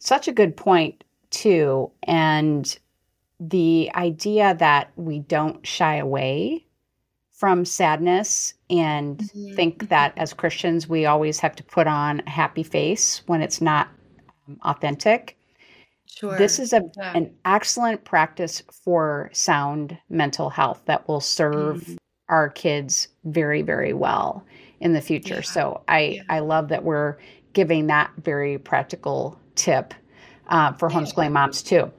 Such 0.00 0.26
a 0.26 0.32
good 0.32 0.56
point 0.56 1.04
too, 1.30 1.92
and 2.02 2.76
the 3.38 3.92
idea 3.94 4.56
that 4.58 4.90
we 4.96 5.20
don't 5.20 5.64
shy 5.64 5.96
away 5.96 6.66
from 7.30 7.64
sadness 7.64 8.54
and 8.68 9.18
mm-hmm. 9.18 9.54
think 9.54 9.88
that 9.88 10.12
as 10.16 10.34
Christians 10.34 10.88
we 10.88 11.06
always 11.06 11.38
have 11.38 11.54
to 11.56 11.62
put 11.62 11.86
on 11.86 12.22
a 12.26 12.30
happy 12.30 12.64
face 12.64 13.22
when 13.26 13.40
it's 13.40 13.60
not 13.60 13.88
um, 14.48 14.58
authentic. 14.64 15.38
Sure. 16.14 16.36
This 16.36 16.58
is 16.58 16.72
a, 16.72 16.82
yeah. 16.96 17.16
an 17.16 17.32
excellent 17.44 18.04
practice 18.04 18.62
for 18.70 19.30
sound 19.32 19.96
mental 20.10 20.50
health 20.50 20.82
that 20.84 21.08
will 21.08 21.20
serve 21.20 21.82
mm-hmm. 21.82 21.96
our 22.28 22.50
kids 22.50 23.08
very, 23.24 23.62
very 23.62 23.92
well 23.92 24.44
in 24.80 24.92
the 24.92 25.00
future. 25.00 25.36
Yeah. 25.36 25.40
So 25.40 25.82
I, 25.88 26.00
yeah. 26.00 26.22
I 26.28 26.40
love 26.40 26.68
that 26.68 26.84
we're 26.84 27.16
giving 27.54 27.86
that 27.86 28.10
very 28.18 28.58
practical 28.58 29.38
tip 29.54 29.94
uh, 30.48 30.72
for 30.72 30.88
homeschooling 30.88 31.32
moms 31.32 31.62
too. 31.62 31.90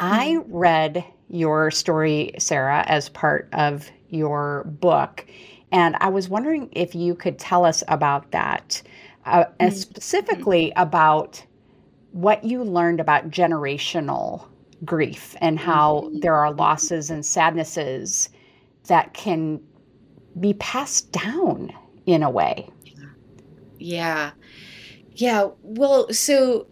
I 0.00 0.32
mm-hmm. 0.32 0.54
read 0.54 1.04
your 1.28 1.70
story, 1.70 2.32
Sarah, 2.38 2.84
as 2.86 3.08
part 3.08 3.48
of 3.52 3.90
your 4.10 4.64
book, 4.64 5.26
and 5.72 5.96
I 6.00 6.08
was 6.08 6.28
wondering 6.28 6.68
if 6.72 6.94
you 6.94 7.14
could 7.14 7.38
tell 7.38 7.64
us 7.64 7.82
about 7.88 8.30
that, 8.32 8.82
uh, 9.24 9.44
and 9.58 9.72
mm-hmm. 9.72 9.78
specifically 9.78 10.72
about 10.76 11.42
what 12.14 12.44
you 12.44 12.62
learned 12.62 13.00
about 13.00 13.28
generational 13.28 14.46
grief 14.84 15.34
and 15.40 15.58
how 15.58 16.02
mm-hmm. 16.02 16.20
there 16.20 16.36
are 16.36 16.52
losses 16.52 17.10
and 17.10 17.26
sadnesses 17.26 18.28
that 18.86 19.14
can 19.14 19.60
be 20.38 20.54
passed 20.54 21.10
down 21.10 21.72
in 22.06 22.22
a 22.22 22.30
way. 22.30 22.68
Yeah. 23.80 24.30
Yeah. 25.16 25.48
Well, 25.62 26.12
so 26.12 26.68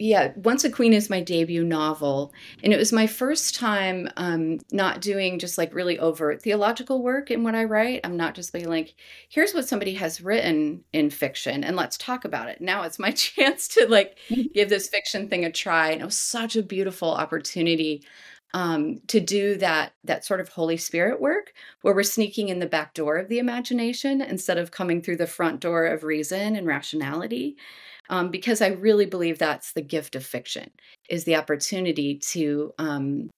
yeah, 0.00 0.32
Once 0.34 0.64
a 0.64 0.70
Queen 0.70 0.94
is 0.94 1.10
my 1.10 1.20
debut 1.20 1.62
novel. 1.62 2.32
And 2.64 2.72
it 2.72 2.78
was 2.78 2.90
my 2.90 3.06
first 3.06 3.54
time 3.54 4.08
um, 4.16 4.58
not 4.72 5.02
doing 5.02 5.38
just 5.38 5.58
like 5.58 5.74
really 5.74 5.98
overt 5.98 6.40
theological 6.40 7.02
work 7.02 7.30
in 7.30 7.44
what 7.44 7.54
I 7.54 7.64
write. 7.64 8.00
I'm 8.02 8.16
not 8.16 8.34
just 8.34 8.50
being 8.50 8.68
like, 8.68 8.94
here's 9.28 9.52
what 9.52 9.68
somebody 9.68 9.92
has 9.94 10.22
written 10.22 10.84
in 10.94 11.10
fiction 11.10 11.62
and 11.62 11.76
let's 11.76 11.98
talk 11.98 12.24
about 12.24 12.48
it. 12.48 12.62
Now 12.62 12.84
it's 12.84 12.98
my 12.98 13.10
chance 13.10 13.68
to 13.68 13.86
like 13.88 14.16
give 14.54 14.70
this 14.70 14.88
fiction 14.88 15.28
thing 15.28 15.44
a 15.44 15.52
try. 15.52 15.90
And 15.90 16.00
it 16.00 16.06
was 16.06 16.16
such 16.16 16.56
a 16.56 16.62
beautiful 16.62 17.10
opportunity 17.10 18.02
um, 18.54 19.00
to 19.08 19.20
do 19.20 19.56
that 19.56 19.92
that 20.02 20.24
sort 20.24 20.40
of 20.40 20.48
Holy 20.48 20.78
Spirit 20.78 21.20
work 21.20 21.52
where 21.82 21.94
we're 21.94 22.02
sneaking 22.02 22.48
in 22.48 22.58
the 22.58 22.66
back 22.66 22.94
door 22.94 23.18
of 23.18 23.28
the 23.28 23.38
imagination 23.38 24.22
instead 24.22 24.58
of 24.58 24.72
coming 24.72 25.02
through 25.02 25.18
the 25.18 25.26
front 25.26 25.60
door 25.60 25.84
of 25.84 26.02
reason 26.02 26.56
and 26.56 26.66
rationality 26.66 27.56
um, 28.10 28.30
because 28.30 28.60
I 28.60 28.68
really 28.68 29.06
believe 29.06 29.38
that's 29.38 29.72
the 29.72 29.80
gift 29.80 30.16
of 30.16 30.26
fiction 30.26 30.70
is 31.08 31.24
the 31.24 31.36
opportunity 31.36 32.18
to 32.18 32.74
um, 32.78 33.30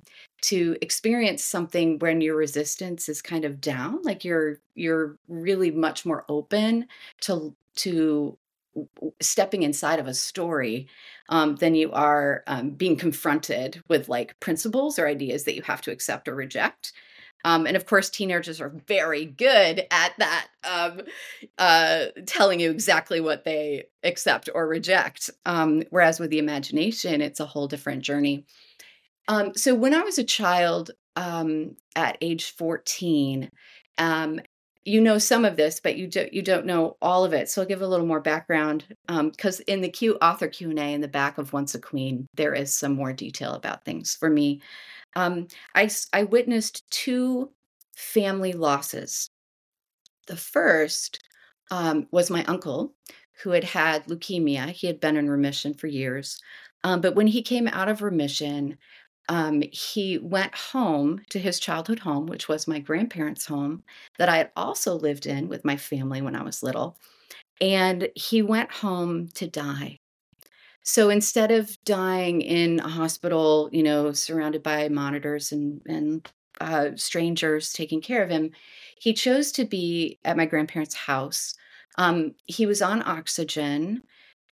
to 0.43 0.76
experience 0.81 1.45
something 1.45 1.99
when 1.99 2.21
your 2.21 2.35
resistance 2.35 3.09
is 3.09 3.23
kind 3.23 3.45
of 3.45 3.61
down, 3.61 4.00
like 4.02 4.25
you're 4.25 4.59
you're 4.75 5.17
really 5.29 5.71
much 5.71 6.05
more 6.05 6.25
open 6.29 6.88
to 7.21 7.55
to 7.76 8.37
stepping 9.21 9.62
inside 9.62 9.99
of 9.99 10.07
a 10.07 10.14
story 10.14 10.88
um, 11.29 11.57
than 11.57 11.75
you 11.75 11.93
are 11.93 12.43
um, 12.47 12.71
being 12.71 12.97
confronted 12.97 13.83
with 13.88 14.09
like 14.09 14.41
principles 14.41 14.99
or 14.99 15.07
ideas 15.07 15.45
that 15.45 15.55
you 15.55 15.62
have 15.62 15.83
to 15.83 15.91
accept 15.91 16.26
or 16.26 16.35
reject. 16.35 16.93
Um, 17.44 17.66
and 17.66 17.76
of 17.76 17.87
course, 17.87 18.08
teenagers 18.11 18.61
are 18.61 18.72
very 18.87 19.25
good 19.25 19.87
at 19.90 20.12
that, 20.18 20.49
um, 20.64 21.02
uh, 21.58 22.06
telling 22.26 22.61
you 22.61 22.70
exactly 22.70 23.20
what 23.20 23.44
they 23.44 23.84
accept 24.04 24.49
or 24.54 24.66
reject. 24.66 25.30
Um, 25.44 25.82
whereas 25.90 26.20
with 26.20 26.30
the 26.30 26.38
imagination, 26.38 27.20
it's 27.20 27.40
a 27.40 27.46
whole 27.46 27.68
different 27.68 28.02
journey. 28.02 28.44
Um, 29.28 29.54
so 29.54 29.75
when 29.75 29.94
I 29.94 30.02
was 30.02 30.18
a 30.18 30.25
child 30.25 30.90
um, 31.16 31.76
at 31.96 32.18
age 32.20 32.52
14, 32.52 33.50
um, 33.99 34.40
you 34.84 35.00
know 35.00 35.18
some 35.18 35.44
of 35.44 35.56
this, 35.56 35.80
but 35.80 35.96
you 35.96 36.08
don't 36.08 36.32
you 36.32 36.42
don't 36.42 36.66
know 36.66 36.96
all 37.00 37.25
of 37.25 37.32
it. 37.32 37.49
So 37.49 37.62
I'll 37.62 37.68
give 37.68 37.82
a 37.82 37.87
little 37.87 38.06
more 38.06 38.20
background 38.20 38.84
because 39.06 39.61
in 39.61 39.80
the 39.80 39.88
Q 39.88 40.16
author 40.20 40.49
Q 40.49 40.70
and 40.70 40.78
A 40.78 40.92
in 40.92 41.00
the 41.00 41.08
back 41.08 41.38
of 41.38 41.52
Once 41.52 41.75
a 41.76 41.80
Queen, 41.80 42.26
there 42.34 42.52
is 42.52 42.75
some 42.75 42.94
more 42.94 43.12
detail 43.12 43.52
about 43.52 43.84
things 43.84 44.16
for 44.16 44.28
me 44.28 44.61
um, 45.16 45.49
I, 45.75 45.90
I 46.12 46.25
witnessed 46.25 46.88
two 46.90 47.50
family 47.97 48.52
losses. 48.52 49.28
The 50.26 50.37
first 50.37 51.21
um, 51.71 52.07
was 52.11 52.31
my 52.31 52.45
uncle, 52.45 52.95
who 53.42 53.50
had 53.50 53.64
had 53.64 54.07
leukemia. 54.07 54.71
He 54.71 54.87
had 54.87 55.00
been 55.00 55.16
in 55.16 55.28
remission 55.31 55.75
for 55.75 55.87
years. 55.87 56.40
Um, 56.85 57.00
but 57.00 57.14
when 57.14 57.26
he 57.26 57.42
came 57.42 57.69
out 57.69 57.88
of 57.88 58.02
remission, 58.02 58.78
um, 59.28 59.62
he 59.73 60.19
went 60.19 60.54
home 60.54 61.23
to 61.31 61.38
his 61.38 61.61
childhood 61.61 62.00
home, 62.00 62.26
which 62.26 62.49
was 62.49 62.69
my 62.69 62.78
grandparents' 62.81 63.47
home 63.47 63.85
that 64.19 64.28
I 64.28 64.37
had 64.37 64.50
also 64.57 64.95
lived 64.95 65.26
in 65.26 65.49
with 65.49 65.64
my 65.64 65.76
family 65.76 66.21
when 66.23 66.35
I 66.37 66.42
was 66.42 66.62
little. 66.62 66.99
And 67.61 68.11
he 68.16 68.42
went 68.42 68.73
home 68.73 69.28
to 69.35 69.49
die. 69.49 70.00
So 70.82 71.10
instead 71.10 71.50
of 71.50 71.76
dying 71.84 72.42
in 72.42 72.80
a 72.80 72.88
hospital, 72.88 73.68
you 73.72 73.82
know, 73.82 74.12
surrounded 74.12 74.62
by 74.62 74.88
monitors 74.88 75.52
and 75.52 75.80
and 75.86 76.28
uh, 76.60 76.90
strangers 76.96 77.72
taking 77.72 78.00
care 78.00 78.22
of 78.22 78.30
him, 78.30 78.50
he 78.98 79.12
chose 79.12 79.52
to 79.52 79.64
be 79.64 80.18
at 80.24 80.36
my 80.36 80.46
grandparents' 80.46 80.94
house. 80.94 81.54
Um, 81.98 82.34
he 82.46 82.66
was 82.66 82.82
on 82.82 83.02
oxygen, 83.02 84.02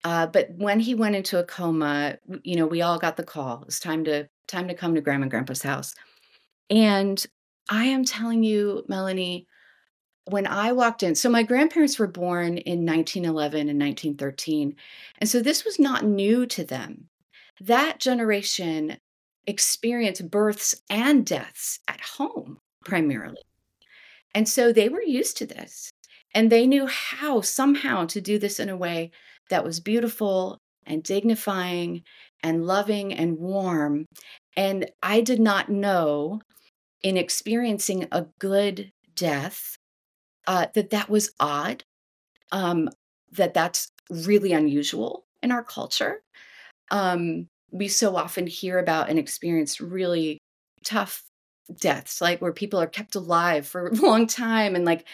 uh, 0.03 0.27
but 0.27 0.49
when 0.55 0.79
he 0.79 0.95
went 0.95 1.15
into 1.15 1.39
a 1.39 1.43
coma, 1.43 2.17
you 2.43 2.55
know, 2.55 2.67
we 2.67 2.81
all 2.81 2.99
got 2.99 3.17
the 3.17 3.23
call. 3.23 3.63
It's 3.67 3.79
time 3.79 4.03
to 4.05 4.27
time 4.47 4.67
to 4.67 4.73
come 4.73 4.95
to 4.95 5.01
Grandma 5.01 5.23
and 5.23 5.31
Grandpa's 5.31 5.63
house. 5.63 5.95
And 6.69 7.25
I 7.69 7.85
am 7.85 8.05
telling 8.05 8.43
you, 8.43 8.83
Melanie, 8.87 9.47
when 10.25 10.47
I 10.47 10.71
walked 10.71 11.03
in, 11.03 11.15
so 11.15 11.29
my 11.29 11.43
grandparents 11.43 11.99
were 11.99 12.07
born 12.07 12.57
in 12.57 12.85
1911 12.85 13.69
and 13.69 13.79
1913. 13.79 14.75
And 15.19 15.29
so 15.29 15.39
this 15.39 15.63
was 15.63 15.79
not 15.79 16.03
new 16.03 16.45
to 16.47 16.63
them. 16.63 17.09
That 17.61 17.99
generation 17.99 18.97
experienced 19.47 20.29
births 20.31 20.75
and 20.89 21.25
deaths 21.25 21.79
at 21.87 22.01
home 22.01 22.57
primarily. 22.83 23.41
And 24.33 24.49
so 24.49 24.73
they 24.73 24.89
were 24.89 25.01
used 25.01 25.37
to 25.37 25.45
this. 25.45 25.91
And 26.33 26.51
they 26.51 26.67
knew 26.67 26.87
how, 26.87 27.41
somehow, 27.41 28.05
to 28.07 28.19
do 28.19 28.37
this 28.37 28.59
in 28.59 28.67
a 28.67 28.75
way 28.75 29.11
that 29.49 29.63
was 29.63 29.79
beautiful 29.79 30.57
and 30.85 31.01
dignifying 31.01 32.03
and 32.43 32.65
loving 32.65 33.13
and 33.13 33.37
warm. 33.37 34.05
And 34.57 34.91
I 35.01 35.21
did 35.21 35.39
not 35.39 35.69
know 35.69 36.41
in 37.01 37.15
experiencing 37.15 38.07
a 38.11 38.25
good 38.39 38.91
death 39.15 39.77
uh, 40.47 40.67
that 40.73 40.91
that 40.91 41.09
was 41.09 41.31
odd, 41.39 41.83
um, 42.51 42.89
that 43.31 43.53
that's 43.53 43.91
really 44.09 44.53
unusual 44.53 45.25
in 45.41 45.51
our 45.51 45.63
culture. 45.63 46.21
Um, 46.91 47.47
we 47.71 47.87
so 47.87 48.15
often 48.15 48.47
hear 48.47 48.79
about 48.79 49.09
and 49.09 49.19
experience 49.19 49.81
really 49.81 50.39
tough 50.83 51.23
deaths, 51.79 52.21
like 52.21 52.41
where 52.41 52.53
people 52.53 52.79
are 52.79 52.87
kept 52.87 53.15
alive 53.15 53.67
for 53.67 53.87
a 53.87 53.93
long 53.95 54.27
time 54.27 54.75
and 54.75 54.85
like 54.85 55.07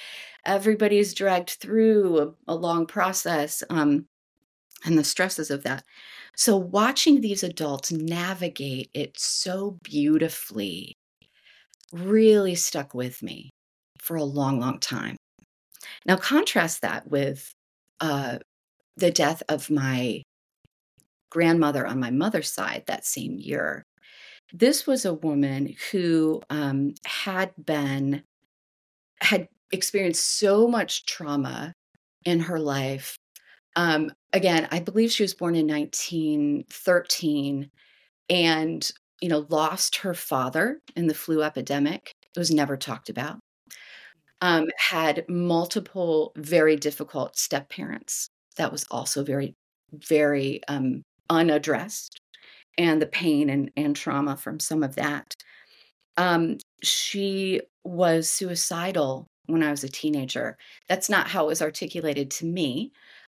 everybody's 0.46 1.14
dragged 1.14 1.52
through 1.52 2.36
a, 2.48 2.54
a 2.54 2.56
long 2.56 2.86
process 2.86 3.64
um, 3.70 4.06
and 4.86 4.98
the 4.98 5.04
stresses 5.04 5.52
of 5.52 5.64
that. 5.64 5.84
So, 6.36 6.58
watching 6.58 7.22
these 7.22 7.44
adults 7.44 7.92
navigate 7.92 8.90
it 8.94 9.20
so 9.20 9.78
beautifully 9.84 10.96
really 11.92 12.56
stuck 12.56 12.94
with 12.94 13.22
me 13.22 13.50
for 14.00 14.16
a 14.16 14.24
long, 14.24 14.60
long 14.60 14.80
time. 14.80 15.18
Now, 16.06 16.18
contrast 16.18 16.82
that 16.82 17.10
with 17.10 17.54
uh, 18.00 18.40
the 18.98 19.12
death 19.12 19.44
of 19.50 19.70
my 19.70 20.24
grandmother 21.30 21.88
on 21.88 22.00
my 22.00 22.12
mother's 22.12 22.52
side 22.52 22.84
that 22.88 23.06
same 23.06 23.38
year. 23.40 23.84
This 24.54 24.86
was 24.86 25.06
a 25.06 25.14
woman 25.14 25.76
who 25.92 26.42
um, 26.50 26.94
had 27.06 27.52
been, 27.58 28.24
had 29.22 29.48
experienced 29.72 30.40
so 30.40 30.68
much 30.68 31.06
trauma 31.06 31.74
in 32.26 32.42
her 32.42 32.60
life. 32.60 33.16
Um, 33.78 34.12
again, 34.34 34.68
I 34.72 34.80
believe 34.80 35.12
she 35.12 35.24
was 35.24 35.34
born 35.34 35.56
in 35.56 35.68
1913 35.68 37.70
and, 38.30 38.92
you 39.22 39.30
know, 39.30 39.46
lost 39.50 39.98
her 39.98 40.14
father 40.14 40.80
in 40.96 41.08
the 41.08 41.14
flu 41.14 41.42
epidemic. 41.42 42.12
It 42.36 42.40
was 42.40 42.52
never 42.52 42.76
talked 42.76 43.10
about. 43.10 43.40
Um, 44.42 44.68
had 44.78 45.26
multiple 45.30 46.34
very 46.38 46.76
difficult 46.76 47.38
step 47.38 47.70
parents. 47.70 48.28
That 48.58 48.72
was 48.72 48.86
also 48.92 49.24
very, 49.24 49.54
very 49.94 50.62
um, 50.68 51.04
unaddressed, 51.30 52.20
and 52.78 53.02
the 53.02 53.08
pain 53.08 53.50
and, 53.50 53.72
and 53.78 53.96
trauma 53.96 54.38
from 54.38 54.60
some 54.60 54.84
of 54.84 54.96
that. 54.96 55.36
Um, 56.18 56.58
she 56.84 57.62
was 57.84 58.30
suicidal 58.30 59.28
when 59.48 59.64
I 59.64 59.72
was 59.72 59.84
a 59.84 59.90
teenager. 59.90 60.58
That's 60.90 61.10
not 61.10 61.28
how 61.28 61.46
it 61.46 61.48
was 61.48 61.62
articulated 61.62 62.32
to 62.32 62.46
me, 62.46 62.92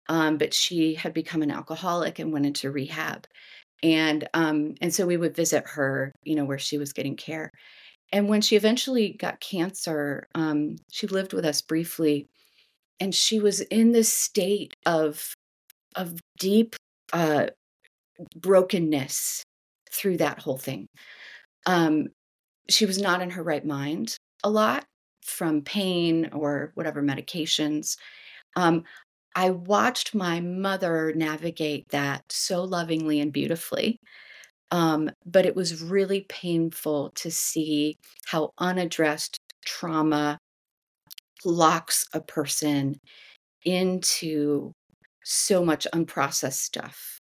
um, 0.10 0.38
but 0.38 0.54
she 0.54 0.96
had 0.96 1.13
become 1.13 1.42
an 1.42 1.51
alcoholic 1.51 2.20
and 2.20 2.32
went 2.34 2.46
into 2.46 2.72
rehab. 2.72 3.28
And 3.84 4.28
um, 4.34 4.75
and 4.82 4.94
so 4.94 5.06
we 5.08 5.18
would 5.18 5.36
visit 5.36 5.66
her, 5.68 6.13
you 6.24 6.36
know, 6.36 6.46
where 6.46 6.60
she 6.60 6.78
was 6.78 6.94
getting 6.94 7.16
care. 7.18 7.51
And 8.12 8.28
when 8.28 8.42
she 8.42 8.56
eventually 8.56 9.13
got 9.13 9.39
cancer, 9.39 10.28
um, 10.34 10.78
she 10.92 11.08
lived 11.08 11.34
with 11.34 11.46
us 11.46 11.62
briefly, 11.62 12.28
and 13.00 13.13
she 13.13 13.39
was 13.39 13.62
in 13.62 13.92
this 13.92 14.12
state 14.12 14.74
of 14.86 15.34
of 15.96 16.20
deep 16.39 16.75
uh, 17.13 17.48
brokenness 18.36 19.44
through 19.92 20.18
that 20.18 20.39
whole 20.39 20.58
thing. 20.58 20.88
Um, 21.66 22.08
she 22.70 22.86
was 22.86 23.00
not 23.00 23.22
in 23.22 23.32
her 23.32 23.44
right 23.44 23.66
mind 23.66 24.18
a 24.44 24.50
lot 24.50 24.86
from 25.24 25.62
pain 25.62 26.30
or 26.32 26.72
whatever 26.75 27.01
medications. 27.01 27.98
Um, 28.56 28.84
I 29.36 29.51
watched 29.51 30.16
my 30.16 30.39
mother 30.39 31.13
navigate 31.16 31.89
that 31.89 32.24
so 32.30 32.63
lovingly 32.63 33.20
and 33.20 33.32
beautifully. 33.32 34.00
Um, 34.72 35.10
but 35.26 35.46
it 35.46 35.56
was 35.56 35.82
really 35.82 36.22
painful 36.30 37.12
to 37.16 37.32
see 37.32 37.98
how 38.28 38.52
unaddressed 38.60 39.40
trauma 39.66 40.38
locks 41.46 42.06
a 42.14 42.22
person 42.22 43.00
into 43.66 44.74
so 45.24 45.66
much 45.66 45.88
unprocessed 45.94 46.54
stuff. 46.54 47.20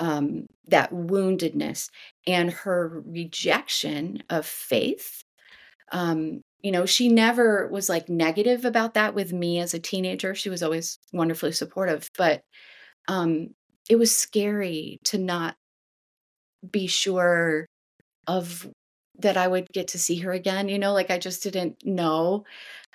Um, 0.00 0.46
that 0.68 0.92
woundedness 0.92 1.88
and 2.26 2.50
her 2.52 3.02
rejection 3.06 4.22
of 4.30 4.46
faith 4.46 5.22
um, 5.92 6.42
you 6.62 6.72
know, 6.72 6.86
she 6.86 7.08
never 7.08 7.68
was 7.68 7.88
like 7.88 8.08
negative 8.08 8.64
about 8.64 8.94
that 8.94 9.14
with 9.14 9.32
me 9.32 9.60
as 9.60 9.74
a 9.74 9.78
teenager. 9.80 10.34
She 10.34 10.50
was 10.50 10.62
always 10.62 10.98
wonderfully 11.12 11.52
supportive, 11.52 12.10
but 12.18 12.42
um, 13.08 13.50
it 13.90 13.96
was 13.96 14.16
scary 14.16 14.98
to 15.04 15.18
not 15.18 15.56
be 16.68 16.86
sure 16.86 17.66
of 18.26 18.68
that 19.18 19.36
I 19.36 19.48
would 19.48 19.68
get 19.72 19.88
to 19.88 19.98
see 19.98 20.18
her 20.18 20.32
again. 20.32 20.68
You 20.68 20.78
know, 20.78 20.92
like 20.92 21.10
I 21.10 21.18
just 21.18 21.42
didn't 21.42 21.84
know. 21.84 22.44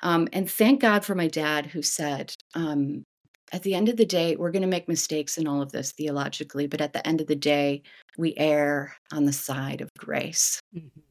Um, 0.02 0.28
and 0.34 0.50
thank 0.50 0.82
God 0.82 1.06
for 1.06 1.16
my 1.16 1.28
dad 1.28 1.68
who 1.68 1.82
said, 1.82 2.34
um, 2.54 3.04
at 3.52 3.64
the 3.64 3.76
end 3.76 3.90
of 3.90 3.98
the 3.98 4.06
day, 4.06 4.36
we're 4.36 4.52
going 4.52 4.64
to 4.64 4.68
make 4.68 4.88
mistakes 4.88 5.38
in 5.38 5.48
all 5.48 5.62
of 5.62 5.72
this 5.72 5.92
theologically, 5.92 6.68
but 6.68 6.82
at 6.82 6.94
the 6.94 7.08
end 7.08 7.22
of 7.22 7.28
the 7.28 7.36
day, 7.36 7.84
we 8.18 8.34
err 8.38 8.96
on 9.14 9.26
the 9.26 9.34
side 9.34 9.82
of 9.82 9.90
grace. 9.98 10.60
Mm-hmm 10.76 11.02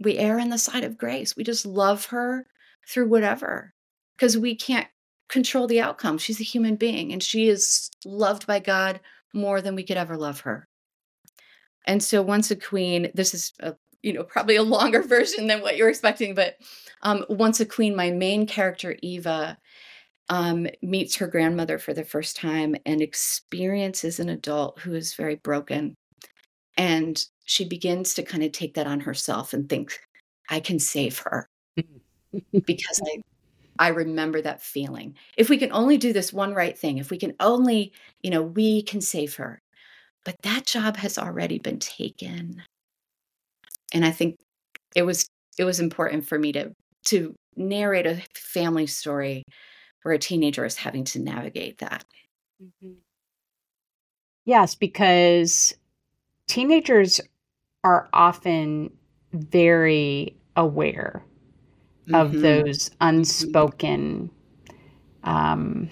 we 0.00 0.18
err 0.18 0.40
on 0.40 0.50
the 0.50 0.58
side 0.58 0.84
of 0.84 0.98
grace. 0.98 1.36
We 1.36 1.44
just 1.44 1.66
love 1.66 2.06
her 2.06 2.46
through 2.88 3.08
whatever 3.08 3.72
because 4.16 4.36
we 4.36 4.54
can't 4.54 4.88
control 5.28 5.66
the 5.66 5.80
outcome. 5.80 6.18
She's 6.18 6.40
a 6.40 6.44
human 6.44 6.76
being 6.76 7.12
and 7.12 7.22
she 7.22 7.48
is 7.48 7.90
loved 8.04 8.46
by 8.46 8.60
God 8.60 9.00
more 9.32 9.60
than 9.60 9.74
we 9.74 9.82
could 9.82 9.96
ever 9.96 10.16
love 10.16 10.40
her. 10.40 10.66
And 11.86 12.02
so 12.02 12.22
once 12.22 12.50
a 12.50 12.56
queen, 12.56 13.10
this 13.14 13.34
is 13.34 13.52
a, 13.60 13.74
you 14.02 14.12
know 14.12 14.24
probably 14.24 14.56
a 14.56 14.62
longer 14.62 15.02
version 15.06 15.46
than 15.46 15.62
what 15.62 15.76
you're 15.76 15.88
expecting, 15.88 16.34
but 16.34 16.56
um, 17.02 17.24
once 17.28 17.60
a 17.60 17.66
queen, 17.66 17.94
my 17.96 18.10
main 18.10 18.46
character 18.46 18.96
Eva 19.02 19.58
um, 20.28 20.66
meets 20.82 21.16
her 21.16 21.28
grandmother 21.28 21.78
for 21.78 21.94
the 21.94 22.04
first 22.04 22.36
time 22.36 22.74
and 22.86 23.00
experiences 23.00 24.18
an 24.20 24.28
adult 24.28 24.80
who 24.80 24.94
is 24.94 25.14
very 25.14 25.36
broken 25.36 25.94
and 26.76 27.24
she 27.44 27.64
begins 27.64 28.14
to 28.14 28.22
kind 28.22 28.42
of 28.42 28.52
take 28.52 28.74
that 28.74 28.86
on 28.86 29.00
herself 29.00 29.52
and 29.52 29.68
think, 29.68 29.98
I 30.50 30.60
can 30.60 30.78
save 30.78 31.18
her 31.20 31.48
because 32.64 33.00
I 33.04 33.20
I 33.78 33.88
remember 33.88 34.40
that 34.42 34.62
feeling. 34.62 35.16
If 35.36 35.50
we 35.50 35.58
can 35.58 35.72
only 35.72 35.98
do 35.98 36.12
this 36.12 36.32
one 36.32 36.54
right 36.54 36.78
thing, 36.78 36.98
if 36.98 37.10
we 37.10 37.18
can 37.18 37.34
only, 37.40 37.92
you 38.22 38.30
know, 38.30 38.42
we 38.42 38.82
can 38.82 39.00
save 39.02 39.36
her. 39.36 39.60
But 40.26 40.42
that 40.42 40.66
job 40.66 40.96
has 40.96 41.18
already 41.18 41.60
been 41.60 41.78
taken. 41.78 42.62
And 43.94 44.04
I 44.04 44.10
think 44.10 44.36
it 44.96 45.02
was 45.02 45.28
it 45.56 45.64
was 45.64 45.78
important 45.78 46.26
for 46.26 46.36
me 46.36 46.52
to 46.52 46.72
to 47.06 47.34
narrate 47.56 48.06
a 48.06 48.20
family 48.34 48.88
story 48.88 49.44
where 50.02 50.14
a 50.14 50.18
teenager 50.18 50.64
is 50.64 50.76
having 50.76 51.04
to 51.04 51.20
navigate 51.20 51.78
that. 51.78 52.04
Mm-hmm. 52.60 52.94
Yes, 54.44 54.74
because 54.74 55.74
teenagers 56.48 57.20
are 57.84 58.08
often 58.12 58.90
very 59.32 60.36
aware 60.56 61.22
mm-hmm. 62.02 62.14
of 62.16 62.32
those 62.32 62.90
mm-hmm. 62.90 62.96
unspoken 63.00 64.30
um, 65.22 65.88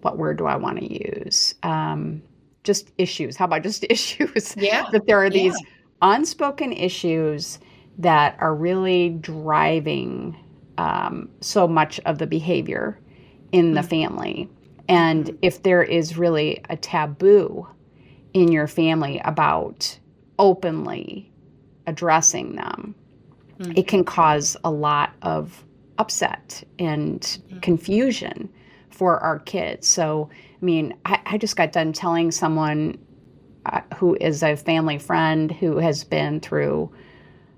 what 0.00 0.18
word 0.18 0.38
do 0.38 0.46
I 0.46 0.56
want 0.56 0.78
to 0.78 0.92
use? 0.92 1.54
Um, 1.62 2.22
just 2.64 2.92
issues. 2.98 3.36
How 3.36 3.46
about 3.46 3.62
just 3.62 3.84
issues? 3.90 4.56
Yeah. 4.56 4.86
that 4.92 5.06
there 5.06 5.22
are 5.22 5.30
these 5.30 5.54
yeah. 5.60 6.14
unspoken 6.14 6.72
issues 6.72 7.58
that 7.98 8.36
are 8.40 8.54
really 8.54 9.10
driving 9.10 10.36
um, 10.78 11.28
so 11.40 11.68
much 11.68 12.00
of 12.00 12.18
the 12.18 12.26
behavior 12.26 12.98
in 13.52 13.66
mm-hmm. 13.66 13.74
the 13.74 13.82
family. 13.82 14.48
And 14.88 15.26
mm-hmm. 15.26 15.36
if 15.42 15.62
there 15.62 15.82
is 15.82 16.16
really 16.16 16.60
a 16.70 16.76
taboo 16.76 17.66
in 18.32 18.50
your 18.50 18.66
family 18.66 19.20
about 19.24 19.98
openly 20.38 21.30
addressing 21.86 22.56
them, 22.56 22.94
mm-hmm. 23.58 23.72
it 23.76 23.86
can 23.86 24.04
cause 24.04 24.56
a 24.64 24.70
lot 24.70 25.12
of 25.22 25.64
upset 25.98 26.64
and 26.78 27.20
mm-hmm. 27.20 27.58
confusion 27.60 28.48
for 28.90 29.18
our 29.20 29.38
kids. 29.38 29.86
So, 29.86 30.30
I 30.62 30.64
mean, 30.64 30.94
I, 31.04 31.20
I 31.26 31.38
just 31.38 31.56
got 31.56 31.72
done 31.72 31.92
telling 31.92 32.30
someone 32.30 32.96
uh, 33.66 33.80
who 33.96 34.16
is 34.20 34.42
a 34.42 34.56
family 34.56 34.98
friend 34.98 35.50
who 35.50 35.78
has 35.78 36.04
been 36.04 36.40
through 36.40 36.92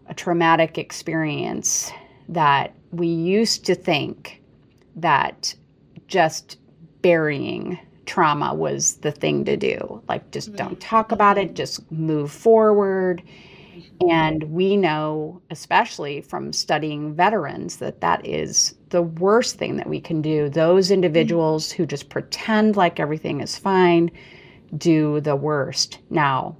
a 0.06 0.14
traumatic 0.14 0.78
experience 0.78 1.92
that 2.28 2.74
we 2.92 3.06
used 3.06 3.66
to 3.66 3.74
think 3.74 4.42
that 4.96 5.54
just 6.06 6.58
burying 7.02 7.78
trauma 8.06 8.54
was 8.54 8.96
the 8.96 9.12
thing 9.12 9.44
to 9.44 9.56
do. 9.56 10.02
Like, 10.08 10.30
just 10.30 10.54
don't 10.56 10.80
talk 10.80 11.12
about 11.12 11.38
it, 11.38 11.54
just 11.54 11.90
move 11.90 12.30
forward. 12.30 13.22
And 14.08 14.44
we 14.44 14.76
know, 14.76 15.42
especially 15.50 16.20
from 16.20 16.52
studying 16.52 17.14
veterans, 17.14 17.76
that 17.78 18.00
that 18.00 18.26
is 18.26 18.74
the 18.94 19.02
worst 19.02 19.56
thing 19.56 19.74
that 19.74 19.88
we 19.88 20.00
can 20.00 20.22
do. 20.22 20.48
Those 20.48 20.92
individuals 20.92 21.72
who 21.72 21.84
just 21.84 22.10
pretend 22.10 22.76
like 22.76 23.00
everything 23.00 23.40
is 23.40 23.58
fine 23.58 24.08
do 24.76 25.20
the 25.20 25.34
worst. 25.34 25.98
Now, 26.10 26.56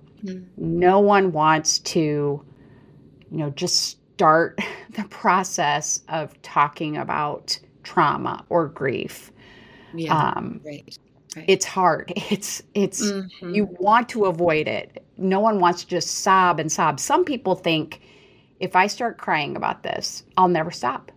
no 0.57 0.99
one 0.99 1.31
wants 1.31 1.79
to, 1.79 2.01
you 3.31 3.39
know, 3.39 3.51
just 3.51 3.99
start 4.15 4.59
the 4.97 5.05
process 5.05 6.03
of 6.09 6.41
talking 6.43 6.97
about 6.97 7.57
trauma 7.85 8.45
or 8.49 8.67
grief. 8.67 9.31
Yeah, 9.95 10.17
um, 10.17 10.61
right. 10.65 10.99
Right. 11.37 11.45
It's 11.47 11.65
hard. 11.65 12.13
It's 12.33 12.65
it's 12.75 13.13
mm-hmm. 13.13 13.55
you 13.55 13.67
want 13.79 14.09
to 14.09 14.25
avoid 14.25 14.67
it. 14.67 15.07
No 15.19 15.39
one 15.39 15.61
wants 15.61 15.85
to 15.85 15.89
just 15.89 16.19
sob 16.19 16.59
and 16.59 16.71
sob. 16.71 16.99
Some 16.99 17.25
people 17.25 17.55
think 17.55 18.01
if 18.59 18.75
I 18.75 18.89
start 18.89 19.19
crying 19.19 19.55
about 19.55 19.85
this, 19.85 20.25
I'll 20.37 20.49
never 20.49 20.73
stop. 20.73 21.13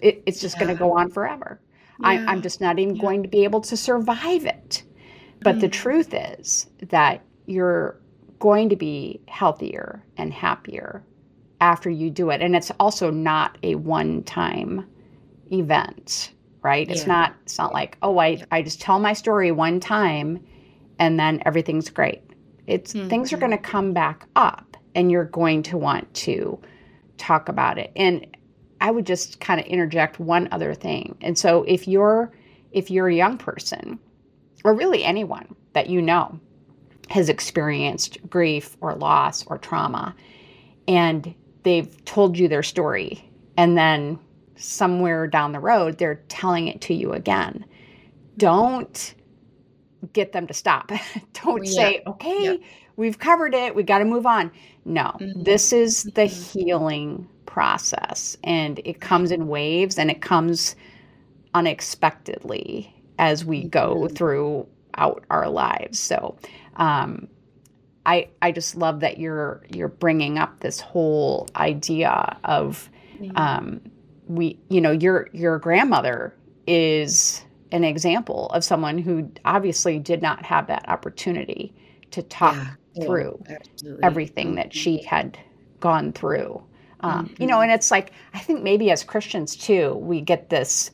It, 0.00 0.22
it's 0.26 0.40
just 0.40 0.56
yeah. 0.56 0.64
going 0.64 0.76
to 0.76 0.78
go 0.78 0.96
on 0.96 1.10
forever. 1.10 1.60
Yeah. 2.00 2.08
I, 2.08 2.32
am 2.32 2.42
just 2.42 2.60
not 2.60 2.78
even 2.78 2.96
yeah. 2.96 3.02
going 3.02 3.22
to 3.22 3.28
be 3.28 3.44
able 3.44 3.60
to 3.62 3.76
survive 3.76 4.46
it. 4.46 4.82
But 5.40 5.56
mm. 5.56 5.60
the 5.60 5.68
truth 5.68 6.14
is 6.14 6.68
that 6.88 7.22
you're 7.46 8.00
going 8.38 8.68
to 8.68 8.76
be 8.76 9.20
healthier 9.28 10.02
and 10.16 10.32
happier 10.32 11.02
after 11.60 11.90
you 11.90 12.10
do 12.10 12.30
it. 12.30 12.40
And 12.40 12.54
it's 12.54 12.70
also 12.78 13.10
not 13.10 13.58
a 13.62 13.74
one 13.74 14.22
time 14.22 14.86
event, 15.50 16.32
right? 16.62 16.88
It's 16.88 17.06
not 17.06 17.34
it's 17.42 17.58
not 17.58 17.72
like, 17.72 17.98
oh, 18.02 18.18
I, 18.18 18.42
I 18.50 18.62
just 18.62 18.80
tell 18.80 18.98
my 18.98 19.12
story 19.12 19.50
one 19.50 19.80
time 19.80 20.44
and 20.98 21.18
then 21.18 21.42
everything's 21.44 21.90
great. 21.90 22.22
It's 22.66 22.92
mm-hmm. 22.92 23.08
things 23.08 23.32
are 23.32 23.38
going 23.38 23.52
to 23.52 23.58
come 23.58 23.92
back 23.92 24.26
up 24.36 24.76
and 24.94 25.10
you're 25.10 25.24
going 25.24 25.62
to 25.64 25.78
want 25.78 26.12
to 26.14 26.60
talk 27.16 27.48
about 27.48 27.78
it. 27.78 27.92
And 27.96 28.26
I 28.80 28.90
would 28.90 29.06
just 29.06 29.40
kind 29.40 29.60
of 29.60 29.66
interject 29.66 30.20
one 30.20 30.48
other 30.52 30.74
thing. 30.74 31.16
And 31.20 31.38
so 31.38 31.64
if 31.64 31.88
you're 31.88 32.32
if 32.72 32.90
you're 32.90 33.08
a 33.08 33.14
young 33.14 33.38
person 33.38 33.98
or 34.64 34.74
really 34.74 35.04
anyone 35.04 35.54
that 35.72 35.88
you 35.88 36.02
know 36.02 36.38
has 37.08 37.28
experienced 37.28 38.18
grief 38.28 38.76
or 38.80 38.94
loss 38.94 39.46
or 39.46 39.58
trauma 39.58 40.14
and 40.86 41.34
they've 41.62 42.04
told 42.04 42.38
you 42.38 42.48
their 42.48 42.62
story 42.62 43.24
and 43.56 43.76
then 43.76 44.18
somewhere 44.56 45.26
down 45.26 45.52
the 45.52 45.60
road 45.60 45.96
they're 45.98 46.20
telling 46.28 46.68
it 46.68 46.80
to 46.80 46.92
you 46.92 47.12
again 47.12 47.64
don't 48.36 49.14
get 50.12 50.32
them 50.32 50.46
to 50.46 50.54
stop 50.54 50.92
don't 51.44 51.64
yeah. 51.64 51.72
say 51.72 52.02
okay 52.06 52.44
yeah. 52.44 52.66
we've 52.96 53.18
covered 53.18 53.54
it 53.54 53.74
we 53.74 53.82
got 53.82 53.98
to 53.98 54.04
move 54.04 54.26
on 54.26 54.50
no 54.84 55.16
mm-hmm. 55.20 55.42
this 55.42 55.72
is 55.72 56.04
the 56.04 56.22
mm-hmm. 56.22 56.58
healing 56.58 57.28
process 57.48 58.36
and 58.44 58.78
it 58.84 59.00
comes 59.00 59.32
in 59.32 59.48
waves 59.48 59.98
and 59.98 60.10
it 60.10 60.20
comes 60.20 60.76
unexpectedly 61.54 62.94
as 63.18 63.44
we 63.44 63.64
go 63.64 64.06
throughout 64.08 65.24
our 65.30 65.48
lives. 65.48 65.98
So 65.98 66.36
um, 66.76 67.26
I 68.06 68.28
I 68.42 68.52
just 68.52 68.76
love 68.76 69.00
that 69.00 69.18
you're 69.18 69.62
you're 69.74 69.88
bringing 69.88 70.38
up 70.38 70.60
this 70.60 70.78
whole 70.78 71.48
idea 71.56 72.38
of 72.44 72.88
um, 73.34 73.80
we 74.26 74.58
you 74.68 74.80
know 74.80 74.92
your 74.92 75.28
your 75.32 75.58
grandmother 75.58 76.34
is 76.66 77.42
an 77.72 77.82
example 77.82 78.48
of 78.50 78.62
someone 78.62 78.98
who 78.98 79.30
obviously 79.44 79.98
did 79.98 80.22
not 80.22 80.44
have 80.44 80.66
that 80.66 80.88
opportunity 80.88 81.74
to 82.10 82.22
talk 82.22 82.56
yeah, 82.94 83.04
through 83.04 83.42
everything 84.02 84.54
that 84.54 84.74
she 84.74 84.98
mm-hmm. 84.98 85.06
had 85.06 85.38
gone 85.80 86.12
through. 86.12 86.62
Um, 87.00 87.26
mm-hmm. 87.26 87.42
You 87.42 87.48
know, 87.48 87.60
and 87.60 87.70
it's 87.70 87.90
like 87.90 88.12
I 88.34 88.38
think 88.38 88.62
maybe 88.62 88.90
as 88.90 89.04
Christians 89.04 89.56
too, 89.56 89.94
we 89.94 90.20
get 90.20 90.50
this 90.50 90.90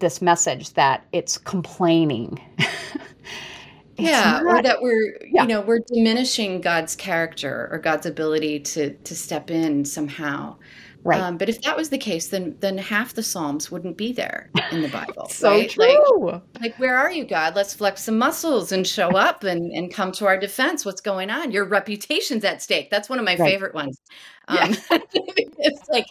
this 0.00 0.20
message 0.20 0.72
that 0.74 1.06
it's 1.12 1.38
complaining 1.38 2.40
yeah 3.96 4.40
not, 4.42 4.46
or 4.46 4.62
that 4.62 4.82
we're 4.82 5.16
yeah. 5.26 5.42
you 5.42 5.48
know 5.48 5.60
we're 5.60 5.78
diminishing 5.78 6.60
god's 6.60 6.96
character 6.96 7.68
or 7.70 7.78
god's 7.78 8.06
ability 8.06 8.58
to 8.58 8.94
to 8.94 9.14
step 9.14 9.50
in 9.50 9.84
somehow 9.84 10.56
right 11.02 11.20
um, 11.20 11.36
but 11.36 11.48
if 11.48 11.60
that 11.62 11.76
was 11.76 11.90
the 11.90 11.98
case 11.98 12.28
then 12.28 12.56
then 12.60 12.76
half 12.76 13.14
the 13.14 13.22
psalms 13.22 13.70
wouldn't 13.70 13.96
be 13.96 14.12
there 14.12 14.50
in 14.70 14.82
the 14.82 14.88
bible 14.88 15.28
so 15.30 15.50
right? 15.50 15.70
true 15.70 16.30
like, 16.30 16.42
like 16.60 16.78
where 16.78 16.96
are 16.96 17.10
you 17.10 17.24
god 17.24 17.54
let's 17.54 17.74
flex 17.74 18.02
some 18.02 18.18
muscles 18.18 18.72
and 18.72 18.86
show 18.86 19.10
up 19.10 19.44
and 19.44 19.72
and 19.72 19.92
come 19.92 20.12
to 20.12 20.26
our 20.26 20.38
defense 20.38 20.84
what's 20.84 21.00
going 21.00 21.30
on 21.30 21.50
your 21.50 21.64
reputation's 21.64 22.44
at 22.44 22.62
stake 22.62 22.90
that's 22.90 23.08
one 23.08 23.18
of 23.18 23.24
my 23.24 23.36
right. 23.36 23.50
favorite 23.50 23.74
ones 23.74 24.00
um, 24.48 24.56
yeah. 24.56 24.74
it's 25.14 25.88
like 25.88 26.06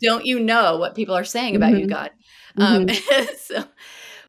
don't 0.00 0.26
you 0.26 0.38
know 0.38 0.76
what 0.76 0.94
people 0.94 1.14
are 1.14 1.24
saying 1.24 1.56
about 1.56 1.72
mm-hmm. 1.72 1.80
you 1.80 1.86
god 1.86 2.10
um, 2.58 2.86
mm-hmm. 2.86 3.24
so 3.38 3.64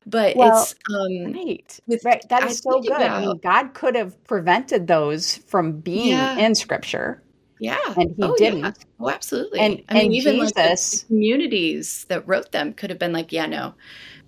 but 0.05 0.37
well, 0.37 0.61
it's 0.61 0.73
um 0.89 1.33
right 1.33 1.79
with, 1.87 2.03
right 2.05 2.23
that 2.29 2.43
is 2.43 2.51
I 2.65 2.71
so 2.71 2.81
good 2.81 2.91
about, 2.91 3.11
i 3.11 3.25
mean 3.25 3.37
god 3.43 3.73
could 3.73 3.95
have 3.95 4.21
prevented 4.25 4.87
those 4.87 5.37
from 5.37 5.79
being 5.79 6.09
yeah. 6.09 6.37
in 6.37 6.55
scripture 6.55 7.21
yeah 7.59 7.77
and 7.95 8.13
he 8.15 8.23
oh, 8.23 8.35
didn't 8.37 8.59
yeah. 8.59 8.71
oh 8.99 9.09
absolutely 9.09 9.59
and, 9.59 9.83
I 9.89 9.93
mean, 9.93 10.05
and 10.05 10.13
even 10.13 10.35
Jesus, 10.35 10.55
like 10.55 11.01
the, 11.01 11.07
communities 11.07 12.05
that 12.09 12.27
wrote 12.27 12.51
them 12.51 12.73
could 12.73 12.89
have 12.89 12.99
been 12.99 13.13
like 13.13 13.31
yeah 13.31 13.45
no 13.45 13.73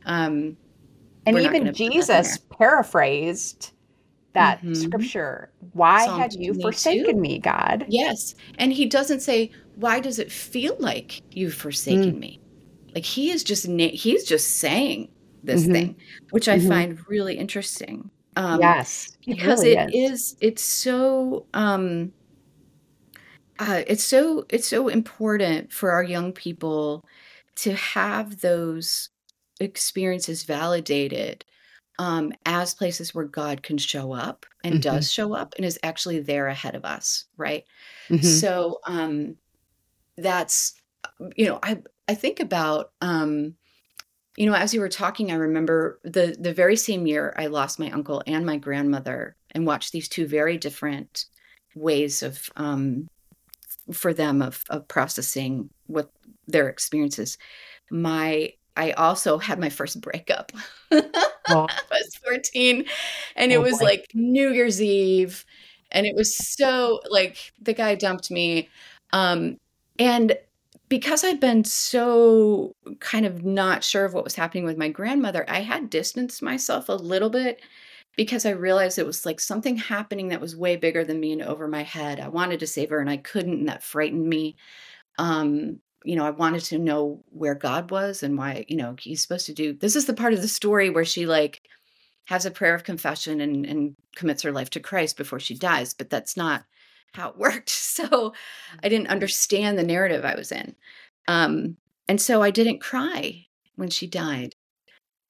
um 0.06 0.58
and 1.26 1.38
even 1.38 1.74
jesus 1.74 2.40
paraphrased 2.58 3.72
that 4.34 4.60
mm-hmm. 4.60 4.74
scripture 4.74 5.52
why 5.74 6.06
Psalm 6.06 6.20
had 6.20 6.34
you 6.34 6.54
forsaken 6.54 7.20
me 7.20 7.40
god 7.40 7.86
yes 7.88 8.36
and 8.58 8.72
he 8.72 8.86
doesn't 8.86 9.22
say 9.22 9.52
why 9.76 10.00
does 10.00 10.20
it 10.20 10.32
feel 10.32 10.76
like 10.80 11.22
you've 11.32 11.54
forsaken 11.54 12.14
mm. 12.14 12.20
me 12.20 12.42
like 12.96 13.06
he 13.06 13.32
is 13.32 13.44
just 13.44 13.68
he's 13.68 14.24
just 14.24 14.58
saying 14.58 15.10
this 15.44 15.64
mm-hmm. 15.64 15.72
thing, 15.74 15.96
which 16.32 16.48
I 16.48 16.58
mm-hmm. 16.58 16.68
find 16.68 17.10
really 17.10 17.38
interesting. 17.38 18.10
Um, 18.36 18.60
yes, 18.60 19.18
it 19.28 19.36
because 19.36 19.64
really 19.64 19.78
it 19.78 19.96
is. 19.96 20.12
is. 20.12 20.38
It's 20.42 20.64
so. 20.64 21.46
Um, 21.54 22.14
uh, 23.60 23.84
it's 23.88 24.04
so 24.04 24.46
it's 24.50 24.68
so 24.68 24.88
important 24.88 25.72
for 25.72 25.92
our 25.92 26.04
young 26.04 26.32
people 26.32 27.06
to 27.56 27.74
have 27.76 28.40
those 28.40 29.10
experiences 29.60 30.44
validated 30.44 31.44
um, 32.00 32.32
as 32.46 32.74
places 32.74 33.14
where 33.14 33.26
God 33.26 33.62
can 33.62 33.78
show 33.78 34.14
up 34.14 34.46
and 34.64 34.76
mm-hmm. 34.76 34.82
does 34.96 35.12
show 35.12 35.34
up 35.34 35.54
and 35.58 35.66
is 35.66 35.78
actually 35.84 36.22
there 36.22 36.48
ahead 36.48 36.76
of 36.76 36.86
us, 36.86 37.26
right? 37.36 37.66
Mm-hmm. 38.10 38.26
So 38.26 38.80
um, 38.86 39.36
that's 40.18 40.76
you 41.36 41.46
know 41.46 41.60
I 41.62 41.82
I 42.08 42.16
think 42.16 42.40
about 42.40 42.92
um, 43.02 43.56
you 44.38 44.46
know, 44.46 44.56
as 44.56 44.74
you 44.74 44.80
were 44.80 44.88
talking, 44.88 45.32
I 45.32 45.36
remember 45.36 46.00
the 46.06 46.38
the 46.40 46.54
very 46.54 46.78
same 46.78 47.06
year 47.06 47.36
I 47.38 47.48
lost 47.48 47.78
my 47.78 47.92
uncle 47.92 48.24
and 48.26 48.46
my 48.46 48.56
grandmother, 48.56 49.36
and 49.52 49.68
watched 49.68 49.92
these 49.92 50.08
two 50.08 50.26
very 50.28 50.58
different 50.58 51.26
ways 51.76 52.24
of 52.24 52.50
um, 52.56 53.10
for 53.94 54.14
them 54.14 54.42
of 54.42 54.64
of 54.70 54.88
processing 54.88 55.70
what 55.88 56.12
their 56.48 56.70
experiences. 56.70 57.38
My 57.90 58.54
I 58.76 58.92
also 58.92 59.38
had 59.38 59.60
my 59.60 59.70
first 59.70 60.02
breakup. 60.02 60.52
Oh. 61.52 61.66
I 61.68 61.82
was 61.90 62.16
14 62.24 62.86
and 63.36 63.52
oh, 63.52 63.56
it 63.56 63.60
was 63.60 63.80
boy. 63.80 63.86
like 63.86 64.06
New 64.14 64.52
Year's 64.52 64.80
Eve 64.80 65.44
and 65.92 66.06
it 66.06 66.16
was 66.16 66.38
so 66.38 67.00
like 67.10 67.52
the 67.60 67.74
guy 67.74 67.96
dumped 67.96 68.30
me 68.30 68.70
um 69.14 69.58
and 69.98 70.38
because 70.90 71.24
I'd 71.24 71.40
been 71.40 71.64
so 71.64 72.76
kind 73.00 73.26
of 73.26 73.44
not 73.44 73.84
sure 73.84 74.06
of 74.06 74.14
what 74.14 74.24
was 74.24 74.36
happening 74.36 74.66
with 74.66 74.78
my 74.78 74.90
grandmother, 74.90 75.46
I 75.48 75.62
had 75.62 75.90
distanced 75.90 76.42
myself 76.42 76.90
a 76.90 76.94
little 76.94 77.30
bit 77.30 77.62
because 78.20 78.46
I 78.46 78.50
realized 78.50 79.00
it 79.00 79.06
was 79.06 79.26
like 79.26 79.40
something 79.40 79.78
happening 79.78 80.28
that 80.28 80.42
was 80.42 80.54
way 80.54 80.76
bigger 80.76 81.06
than 81.06 81.22
me 81.22 81.32
and 81.32 81.42
over 81.42 81.70
my 81.70 81.84
head. 81.84 82.20
I 82.20 82.28
wanted 82.28 82.60
to 82.60 82.68
save 82.68 82.90
her 82.90 83.00
and 83.00 83.10
I 83.10 83.16
couldn't, 83.16 83.60
and 83.60 83.70
that 83.70 83.82
frightened 83.82 84.28
me. 84.28 84.58
Um, 85.18 85.80
you 86.04 86.18
know, 86.18 86.26
I 86.26 86.32
wanted 86.32 86.64
to 86.66 86.80
know 86.80 87.24
where 87.30 87.56
God 87.56 87.92
was 87.92 88.22
and 88.22 88.38
why, 88.38 88.66
you 88.68 88.76
know, 88.76 88.94
he's 89.00 89.22
supposed 89.22 89.46
to 89.46 89.54
do 89.54 89.72
this 89.72 89.96
is 89.96 90.06
the 90.06 90.14
part 90.14 90.34
of 90.34 90.42
the 90.42 90.50
story 90.50 90.90
where 90.90 91.06
she 91.06 91.26
like 91.26 91.62
has 92.26 92.46
a 92.46 92.52
prayer 92.52 92.76
of 92.76 92.84
confession 92.84 93.40
and, 93.40 93.66
and 93.66 93.96
commits 94.18 94.42
her 94.42 94.52
life 94.52 94.70
to 94.72 94.82
Christ 94.82 95.16
before 95.16 95.40
she 95.40 95.56
dies, 95.58 95.94
but 95.94 96.10
that's 96.10 96.36
not 96.36 96.66
how 97.14 97.30
it 97.30 97.38
worked. 97.38 97.70
So 97.70 98.34
I 98.84 98.90
didn't 98.90 99.08
understand 99.08 99.80
the 99.80 99.84
narrative 99.84 100.26
I 100.26 100.36
was 100.36 100.52
in. 100.52 100.76
Um, 101.30 101.78
and 102.10 102.20
so 102.20 102.42
I 102.42 102.52
didn't 102.52 102.82
cry 102.82 103.46
when 103.78 103.90
she 103.90 104.08
died, 104.08 104.56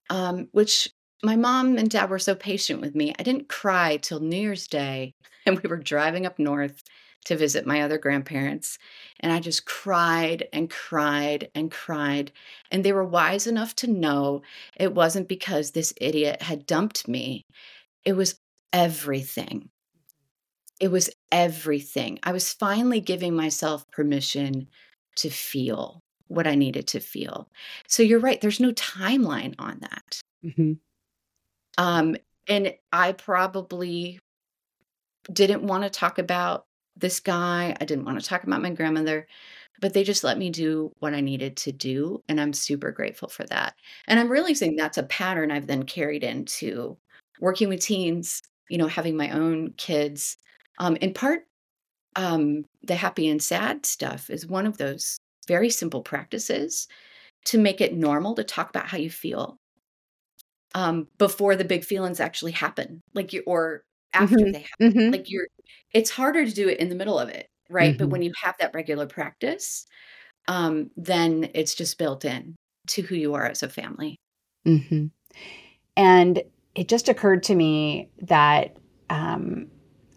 um, 0.09 0.47
which 0.53 0.89
my 1.23 1.35
mom 1.35 1.77
and 1.77 1.89
dad 1.89 2.09
were 2.09 2.19
so 2.19 2.35
patient 2.35 2.81
with 2.81 2.95
me. 2.95 3.13
I 3.17 3.23
didn't 3.23 3.49
cry 3.49 3.97
till 3.97 4.19
New 4.19 4.37
Year's 4.37 4.67
Day, 4.67 5.13
and 5.45 5.59
we 5.59 5.69
were 5.69 5.77
driving 5.77 6.25
up 6.25 6.39
north 6.39 6.83
to 7.25 7.35
visit 7.35 7.67
my 7.67 7.81
other 7.81 7.97
grandparents. 7.97 8.77
And 9.19 9.31
I 9.33 9.39
just 9.39 9.65
cried 9.65 10.47
and 10.53 10.69
cried 10.69 11.49
and 11.53 11.69
cried. 11.69 12.31
And 12.71 12.83
they 12.83 12.93
were 12.93 13.03
wise 13.03 13.45
enough 13.45 13.75
to 13.77 13.87
know 13.87 14.41
it 14.77 14.95
wasn't 14.95 15.27
because 15.27 15.71
this 15.71 15.93
idiot 15.99 16.41
had 16.41 16.65
dumped 16.65 17.07
me, 17.07 17.43
it 18.05 18.13
was 18.13 18.39
everything 18.71 19.69
it 20.79 20.89
was 20.89 21.09
everything. 21.31 22.19
I 22.23 22.31
was 22.31 22.53
finally 22.53 23.01
giving 23.01 23.35
myself 23.35 23.89
permission 23.91 24.67
to 25.17 25.29
feel 25.29 26.01
what 26.27 26.47
I 26.47 26.55
needed 26.55 26.87
to 26.87 26.99
feel. 26.99 27.49
So 27.87 28.03
you're 28.03 28.19
right, 28.19 28.39
there's 28.39 28.59
no 28.59 28.71
timeline 28.71 29.55
on 29.59 29.79
that. 29.81 30.21
Mm-hmm. 30.45 30.73
Um, 31.79 32.17
and 32.47 32.73
I 32.91 33.13
probably 33.13 34.19
didn't 35.31 35.63
want 35.63 35.83
to 35.83 35.89
talk 35.89 36.19
about 36.19 36.65
this 36.97 37.21
guy. 37.21 37.75
I 37.79 37.85
didn't 37.85 38.03
want 38.03 38.19
to 38.19 38.27
talk 38.27 38.43
about 38.43 38.61
my 38.61 38.71
grandmother, 38.71 39.27
but 39.79 39.93
they 39.93 40.03
just 40.03 40.25
let 40.25 40.37
me 40.37 40.49
do 40.49 40.91
what 40.99 41.13
I 41.13 41.21
needed 41.21 41.55
to 41.57 41.71
do. 41.71 42.21
And 42.27 42.41
I'm 42.41 42.51
super 42.51 42.91
grateful 42.91 43.29
for 43.29 43.45
that. 43.45 43.75
And 44.07 44.19
I'm 44.19 44.29
realizing 44.29 44.75
that's 44.75 44.97
a 44.97 45.03
pattern 45.03 45.51
I've 45.51 45.67
then 45.67 45.83
carried 45.83 46.23
into 46.23 46.97
working 47.39 47.69
with 47.69 47.79
teens, 47.79 48.41
you 48.69 48.77
know, 48.77 48.87
having 48.87 49.15
my 49.15 49.31
own 49.31 49.71
kids 49.77 50.35
um, 50.79 50.95
in 50.97 51.13
part, 51.13 51.43
um, 52.15 52.65
the 52.83 52.95
happy 52.95 53.29
and 53.29 53.41
sad 53.41 53.85
stuff 53.85 54.29
is 54.29 54.47
one 54.47 54.65
of 54.65 54.77
those 54.77 55.17
very 55.47 55.69
simple 55.69 56.01
practices 56.01 56.87
to 57.45 57.57
make 57.57 57.81
it 57.81 57.93
normal 57.95 58.35
to 58.35 58.43
talk 58.43 58.69
about 58.69 58.87
how 58.87 58.97
you 58.97 59.09
feel 59.09 59.58
um, 60.75 61.07
before 61.17 61.55
the 61.55 61.65
big 61.65 61.83
feelings 61.83 62.19
actually 62.19 62.51
happen, 62.51 63.01
like 63.13 63.33
you 63.33 63.43
or 63.45 63.83
after 64.13 64.35
mm-hmm. 64.35 64.51
they 64.51 64.65
happen. 64.79 64.93
Mm-hmm. 64.93 65.11
Like 65.11 65.29
you're, 65.29 65.47
it's 65.93 66.09
harder 66.09 66.45
to 66.45 66.51
do 66.51 66.67
it 66.67 66.79
in 66.79 66.89
the 66.89 66.95
middle 66.95 67.19
of 67.19 67.29
it, 67.29 67.47
right? 67.69 67.91
Mm-hmm. 67.91 67.97
But 67.97 68.09
when 68.09 68.21
you 68.21 68.31
have 68.43 68.55
that 68.59 68.73
regular 68.73 69.07
practice, 69.07 69.85
um, 70.47 70.91
then 70.95 71.49
it's 71.53 71.75
just 71.75 71.97
built 71.97 72.25
in 72.25 72.55
to 72.87 73.01
who 73.01 73.15
you 73.15 73.33
are 73.35 73.45
as 73.45 73.63
a 73.63 73.69
family. 73.69 74.17
Mm-hmm. 74.65 75.07
And 75.95 76.43
it 76.75 76.87
just 76.87 77.09
occurred 77.09 77.43
to 77.43 77.55
me 77.55 78.09
that 78.21 78.77
um, 79.09 79.67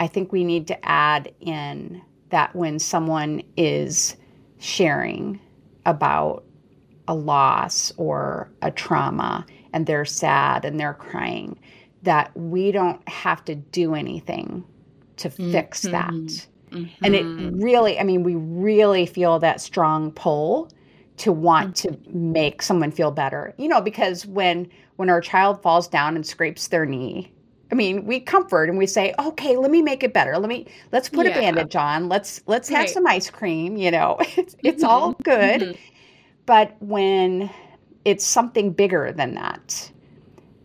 I 0.00 0.06
think 0.06 0.32
we 0.32 0.44
need 0.44 0.68
to 0.68 0.88
add 0.88 1.32
in 1.40 2.02
that 2.30 2.54
when 2.54 2.78
someone 2.78 3.42
is 3.56 4.16
sharing 4.58 5.40
about 5.84 6.44
a 7.08 7.14
loss 7.14 7.92
or 7.96 8.50
a 8.62 8.70
trauma 8.70 9.44
and 9.72 9.86
they're 9.86 10.04
sad 10.04 10.64
and 10.64 10.78
they're 10.78 10.94
crying, 10.94 11.58
that 12.02 12.36
we 12.36 12.72
don't 12.72 13.06
have 13.08 13.44
to 13.44 13.54
do 13.54 13.94
anything 13.94 14.64
to 15.16 15.30
fix 15.30 15.82
mm-hmm. 15.82 15.92
that. 15.92 16.46
Mm-hmm. 16.70 17.04
And 17.04 17.14
it 17.14 17.62
really, 17.62 17.98
I 17.98 18.02
mean, 18.02 18.22
we 18.22 18.34
really 18.34 19.06
feel 19.06 19.38
that 19.40 19.60
strong 19.60 20.10
pull 20.12 20.70
to 21.18 21.32
want 21.32 21.76
mm-hmm. 21.76 22.02
to 22.02 22.16
make 22.16 22.62
someone 22.62 22.90
feel 22.90 23.10
better. 23.10 23.54
You 23.58 23.68
know, 23.68 23.80
because 23.80 24.26
when 24.26 24.68
when 24.96 25.10
our 25.10 25.20
child 25.20 25.62
falls 25.62 25.88
down 25.88 26.16
and 26.16 26.26
scrapes 26.26 26.68
their 26.68 26.86
knee, 26.86 27.32
I 27.70 27.74
mean, 27.74 28.04
we 28.04 28.20
comfort 28.20 28.68
and 28.68 28.78
we 28.78 28.86
say, 28.86 29.14
"Okay, 29.18 29.56
let 29.56 29.70
me 29.70 29.82
make 29.82 30.02
it 30.02 30.12
better. 30.12 30.38
Let 30.38 30.48
me 30.48 30.66
let's 30.92 31.08
put 31.08 31.26
yeah. 31.26 31.32
a 31.32 31.40
bandage 31.40 31.76
on. 31.76 32.08
Let's 32.08 32.42
let's 32.46 32.68
have 32.68 32.88
some 32.88 33.06
ice 33.06 33.30
cream." 33.30 33.76
You 33.76 33.90
know, 33.90 34.16
it's, 34.36 34.56
it's 34.62 34.82
mm-hmm. 34.82 34.90
all 34.90 35.12
good. 35.22 35.60
Mm-hmm. 35.60 35.80
But 36.44 36.76
when 36.80 37.50
it's 38.04 38.24
something 38.24 38.72
bigger 38.72 39.12
than 39.12 39.34
that, 39.34 39.90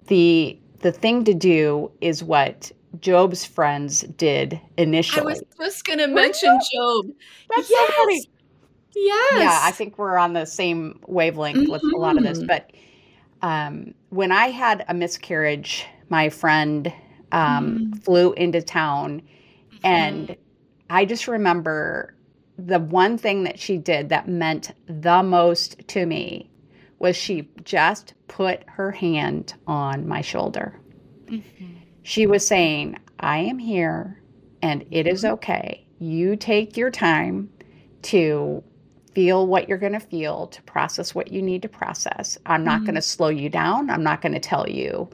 the 0.08 0.58
the 0.80 0.92
thing 0.92 1.24
to 1.26 1.34
do 1.34 1.92
is 2.02 2.24
what 2.24 2.72
Job's 3.00 3.46
friends 3.46 4.02
did 4.02 4.60
initially. 4.78 5.22
I 5.22 5.26
was 5.26 5.44
just 5.60 5.86
going 5.86 6.00
to 6.00 6.08
mention 6.08 6.60
Job. 6.74 7.08
That's 7.56 7.70
yes. 7.70 7.88
so 7.88 7.94
funny. 7.96 8.22
Yes. 8.96 9.42
Yeah, 9.42 9.60
I 9.64 9.72
think 9.72 9.98
we're 9.98 10.18
on 10.18 10.34
the 10.34 10.46
same 10.46 11.00
wavelength 11.08 11.58
mm-hmm. 11.58 11.72
with 11.72 11.84
a 11.84 11.98
lot 11.98 12.18
of 12.18 12.24
this. 12.24 12.40
Mm-hmm. 12.40 12.48
But 12.48 12.72
um, 13.42 13.94
when 14.10 14.32
I 14.32 14.48
had 14.50 14.86
a 14.88 14.94
miscarriage, 14.94 15.86
my 16.10 16.30
friend 16.30 16.92
um, 17.32 17.92
mm. 17.94 18.04
flew 18.04 18.34
into 18.34 18.62
town, 18.62 19.22
mm-hmm. 19.22 19.86
and 19.86 20.36
I 20.90 21.06
just 21.06 21.28
remember 21.28 22.16
the 22.58 22.80
one 22.80 23.18
thing 23.18 23.44
that 23.44 23.60
she 23.60 23.78
did 23.78 24.10
that 24.10 24.28
meant 24.28 24.72
the 24.88 25.22
most 25.22 25.88
to 25.90 26.06
me 26.06 26.50
was 27.00 27.16
she 27.16 27.50
just 27.64 28.14
put 28.28 28.64
her 28.68 28.92
hand 28.92 29.54
on 29.68 30.08
my 30.08 30.22
shoulder. 30.22 30.80
Mm-hmm. 31.26 31.74
She 32.04 32.26
was 32.26 32.46
saying, 32.46 32.98
I 33.20 33.40
am 33.40 33.60
here 33.60 34.22
and 34.62 34.86
it 34.92 35.08
is 35.08 35.24
mm-hmm. 35.24 35.34
okay. 35.34 35.86
You 36.00 36.36
take 36.36 36.78
your 36.78 36.90
time 36.92 37.50
to 38.04 38.64
feel 39.14 39.48
what 39.48 39.68
you're 39.68 39.78
going 39.78 39.94
to 39.94 40.00
feel, 40.00 40.48
to 40.48 40.62
process 40.64 41.16
what 41.16 41.32
you 41.32 41.42
need 41.42 41.64
to 41.64 41.70
process. 41.70 42.38
I'm 42.46 42.64
not 42.64 42.78
mm-hmm. 42.78 42.86
going 42.86 42.96
to 42.96 43.02
slow 43.02 43.30
you 43.30 43.50
down. 43.50 43.90
I'm 43.90 44.04
not 44.04 44.22
going 44.22 44.34
to 44.34 44.40
tell 44.40 44.70
you, 44.70 45.10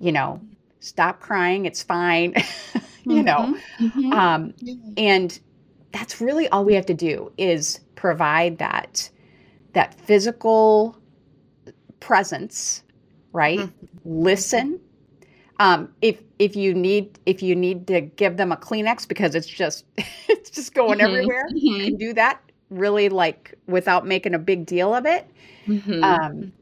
you 0.00 0.12
know, 0.12 0.40
stop 0.80 1.20
crying. 1.20 1.66
It's 1.66 1.82
fine. 1.82 2.34
you 3.04 3.22
know, 3.22 3.56
mm-hmm. 3.80 3.86
mm-hmm. 3.86 4.12
um, 4.12 4.54
and 4.96 5.38
that's 5.92 6.20
really 6.20 6.48
all 6.48 6.64
we 6.64 6.74
have 6.74 6.86
to 6.86 6.94
do 6.94 7.32
is 7.36 7.80
provide 7.94 8.58
that 8.58 9.10
that 9.72 9.94
physical 10.00 10.96
presence, 12.00 12.82
right? 13.32 13.60
Mm-hmm. 13.60 13.86
Listen. 14.04 14.80
Um, 15.60 15.92
if 16.02 16.22
if 16.38 16.54
you 16.54 16.72
need 16.72 17.18
if 17.26 17.42
you 17.42 17.56
need 17.56 17.86
to 17.88 18.00
give 18.00 18.36
them 18.36 18.52
a 18.52 18.56
Kleenex 18.56 19.08
because 19.08 19.34
it's 19.34 19.46
just 19.46 19.84
it's 20.28 20.50
just 20.50 20.74
going 20.74 20.98
mm-hmm. 20.98 21.08
everywhere, 21.08 21.46
you 21.54 21.84
can 21.84 21.96
do 21.96 22.12
that 22.14 22.40
really 22.70 23.08
like 23.08 23.54
without 23.66 24.06
making 24.06 24.34
a 24.34 24.38
big 24.38 24.66
deal 24.66 24.94
of 24.94 25.06
it. 25.06 25.28
Mm-hmm. 25.66 26.02
Um, 26.04 26.52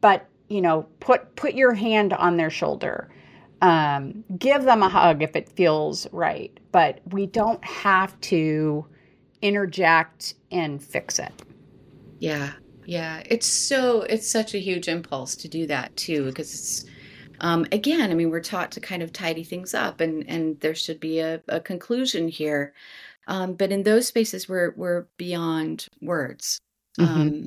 but 0.00 0.28
you 0.48 0.60
know, 0.60 0.86
put 1.00 1.34
put 1.36 1.54
your 1.54 1.72
hand 1.72 2.12
on 2.12 2.36
their 2.36 2.50
shoulder. 2.50 3.10
Um, 3.62 4.24
give 4.38 4.64
them 4.64 4.82
a 4.82 4.88
hug 4.88 5.22
if 5.22 5.36
it 5.36 5.48
feels 5.48 6.06
right, 6.12 6.58
but 6.72 7.00
we 7.10 7.26
don't 7.26 7.64
have 7.64 8.20
to 8.22 8.84
interject 9.40 10.34
and 10.50 10.82
fix 10.82 11.20
it. 11.20 11.32
Yeah, 12.18 12.52
yeah. 12.84 13.22
It's 13.26 13.46
so 13.46 14.02
it's 14.02 14.30
such 14.30 14.54
a 14.54 14.58
huge 14.58 14.88
impulse 14.88 15.36
to 15.36 15.48
do 15.48 15.66
that 15.66 15.96
too, 15.96 16.26
because 16.26 16.52
it's 16.52 16.84
um, 17.40 17.66
again, 17.72 18.10
I 18.10 18.14
mean, 18.14 18.30
we're 18.30 18.40
taught 18.40 18.70
to 18.72 18.80
kind 18.80 19.02
of 19.02 19.12
tidy 19.12 19.44
things 19.44 19.74
up, 19.74 20.00
and 20.00 20.24
and 20.28 20.58
there 20.60 20.74
should 20.74 21.00
be 21.00 21.18
a, 21.20 21.42
a 21.48 21.60
conclusion 21.60 22.28
here. 22.28 22.72
Um, 23.26 23.54
but 23.54 23.72
in 23.72 23.82
those 23.82 24.06
spaces, 24.08 24.48
we're 24.48 24.72
we're 24.76 25.06
beyond 25.16 25.86
words. 26.00 26.58
Mm-hmm. 26.98 27.20
Um, 27.20 27.46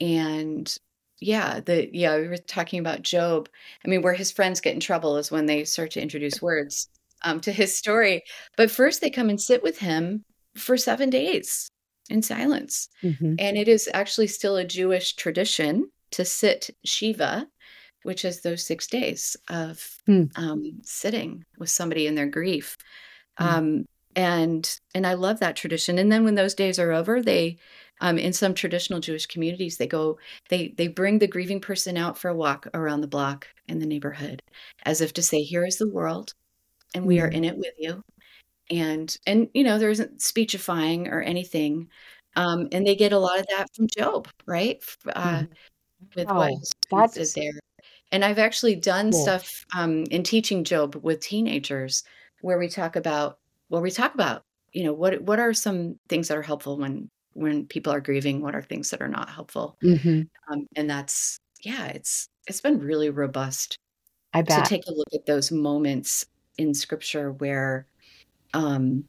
and 0.00 0.76
yeah, 1.20 1.60
the 1.60 1.90
yeah, 1.92 2.16
we 2.18 2.28
were 2.28 2.36
talking 2.36 2.80
about 2.80 3.02
Job. 3.02 3.48
I 3.84 3.88
mean, 3.88 4.02
where 4.02 4.14
his 4.14 4.32
friends 4.32 4.60
get 4.60 4.74
in 4.74 4.80
trouble 4.80 5.16
is 5.16 5.30
when 5.30 5.46
they 5.46 5.64
start 5.64 5.92
to 5.92 6.02
introduce 6.02 6.40
words 6.42 6.88
um, 7.24 7.40
to 7.40 7.52
his 7.52 7.76
story. 7.76 8.22
But 8.56 8.70
first, 8.70 9.00
they 9.00 9.10
come 9.10 9.30
and 9.30 9.40
sit 9.40 9.62
with 9.62 9.78
him 9.78 10.24
for 10.56 10.76
seven 10.76 11.10
days 11.10 11.68
in 12.08 12.22
silence, 12.22 12.88
mm-hmm. 13.02 13.34
and 13.38 13.56
it 13.56 13.68
is 13.68 13.88
actually 13.92 14.28
still 14.28 14.56
a 14.56 14.64
Jewish 14.64 15.14
tradition 15.14 15.90
to 16.12 16.24
sit 16.24 16.70
shiva, 16.84 17.48
which 18.02 18.24
is 18.24 18.40
those 18.40 18.64
six 18.64 18.86
days 18.86 19.36
of 19.48 19.98
mm. 20.08 20.30
um, 20.36 20.78
sitting 20.82 21.44
with 21.58 21.70
somebody 21.70 22.06
in 22.06 22.14
their 22.14 22.26
grief. 22.26 22.76
Mm. 23.38 23.46
Um, 23.46 23.84
and 24.16 24.78
and 24.94 25.06
I 25.06 25.14
love 25.14 25.40
that 25.40 25.56
tradition. 25.56 25.98
And 25.98 26.10
then 26.10 26.24
when 26.24 26.34
those 26.34 26.54
days 26.54 26.78
are 26.78 26.92
over, 26.92 27.22
they 27.22 27.58
um, 28.00 28.18
in 28.18 28.32
some 28.32 28.54
traditional 28.54 29.00
Jewish 29.00 29.26
communities, 29.26 29.76
they 29.76 29.86
go 29.86 30.18
they 30.48 30.74
they 30.76 30.88
bring 30.88 31.18
the 31.18 31.26
grieving 31.26 31.60
person 31.60 31.96
out 31.96 32.18
for 32.18 32.28
a 32.28 32.36
walk 32.36 32.66
around 32.74 33.00
the 33.00 33.06
block 33.06 33.46
in 33.66 33.78
the 33.78 33.86
neighborhood, 33.86 34.42
as 34.84 35.00
if 35.00 35.12
to 35.14 35.22
say, 35.22 35.42
"Here 35.42 35.64
is 35.64 35.78
the 35.78 35.88
world, 35.88 36.34
and 36.94 37.06
we 37.06 37.20
are 37.20 37.30
mm. 37.30 37.34
in 37.34 37.44
it 37.44 37.56
with 37.56 37.74
you." 37.78 38.02
And 38.70 39.16
and 39.26 39.48
you 39.54 39.64
know 39.64 39.78
there 39.78 39.90
isn't 39.90 40.20
speechifying 40.20 41.08
or 41.08 41.22
anything, 41.22 41.88
um, 42.36 42.68
and 42.72 42.86
they 42.86 42.94
get 42.94 43.12
a 43.12 43.18
lot 43.18 43.38
of 43.38 43.46
that 43.48 43.66
from 43.74 43.86
Job, 43.96 44.28
right? 44.46 44.82
Uh, 45.08 45.40
mm. 45.40 45.48
With 46.14 46.28
what 46.90 47.16
is 47.16 47.32
there. 47.32 47.52
And 48.12 48.24
I've 48.24 48.38
actually 48.38 48.76
done 48.76 49.10
cool. 49.10 49.22
stuff 49.22 49.64
um, 49.76 50.04
in 50.04 50.22
teaching 50.22 50.64
Job 50.64 50.96
with 51.02 51.20
teenagers 51.20 52.04
where 52.40 52.58
we 52.58 52.68
talk 52.68 52.96
about 52.96 53.38
well 53.68 53.82
we 53.82 53.90
talk 53.90 54.14
about 54.14 54.42
you 54.72 54.84
know 54.84 54.92
what 54.92 55.20
what 55.22 55.40
are 55.40 55.52
some 55.52 55.98
things 56.08 56.28
that 56.28 56.38
are 56.38 56.42
helpful 56.42 56.78
when 56.78 57.10
when 57.34 57.66
people 57.66 57.92
are 57.92 58.00
grieving 58.00 58.40
what 58.40 58.54
are 58.54 58.62
things 58.62 58.90
that 58.90 59.02
are 59.02 59.08
not 59.08 59.28
helpful 59.30 59.76
mm-hmm. 59.82 60.22
um, 60.52 60.66
and 60.76 60.88
that's 60.88 61.38
yeah 61.62 61.86
it's 61.86 62.28
it's 62.46 62.60
been 62.60 62.78
really 62.78 63.10
robust 63.10 63.78
I 64.34 64.42
bet. 64.42 64.64
to 64.64 64.68
take 64.68 64.86
a 64.86 64.92
look 64.92 65.08
at 65.14 65.26
those 65.26 65.50
moments 65.50 66.26
in 66.58 66.74
scripture 66.74 67.32
where 67.32 67.86
um 68.54 69.04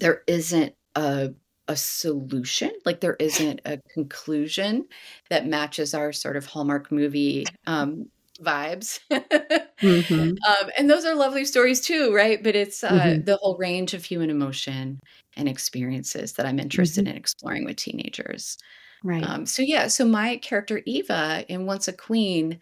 there 0.00 0.22
isn't 0.26 0.74
a 0.94 1.32
a 1.68 1.76
solution 1.76 2.72
like 2.84 3.00
there 3.00 3.16
isn't 3.18 3.60
a 3.64 3.78
conclusion 3.94 4.84
that 5.30 5.46
matches 5.46 5.94
our 5.94 6.12
sort 6.12 6.36
of 6.36 6.44
hallmark 6.46 6.90
movie 6.90 7.44
um 7.66 8.06
vibes. 8.42 9.00
mm-hmm. 9.10 10.12
um, 10.48 10.70
and 10.76 10.90
those 10.90 11.04
are 11.04 11.14
lovely 11.14 11.44
stories 11.44 11.80
too, 11.80 12.14
right? 12.14 12.42
But 12.42 12.56
it's 12.56 12.84
uh, 12.84 12.90
mm-hmm. 12.90 13.24
the 13.24 13.36
whole 13.36 13.56
range 13.56 13.94
of 13.94 14.04
human 14.04 14.30
emotion 14.30 15.00
and 15.36 15.48
experiences 15.48 16.34
that 16.34 16.46
I'm 16.46 16.58
interested 16.58 17.04
mm-hmm. 17.04 17.12
in 17.12 17.16
exploring 17.16 17.64
with 17.64 17.76
teenagers. 17.76 18.58
Right. 19.04 19.24
Um, 19.24 19.46
so, 19.46 19.62
yeah, 19.62 19.88
so 19.88 20.04
my 20.04 20.36
character 20.36 20.82
Eva 20.86 21.44
in 21.48 21.66
Once 21.66 21.88
a 21.88 21.92
Queen 21.92 22.58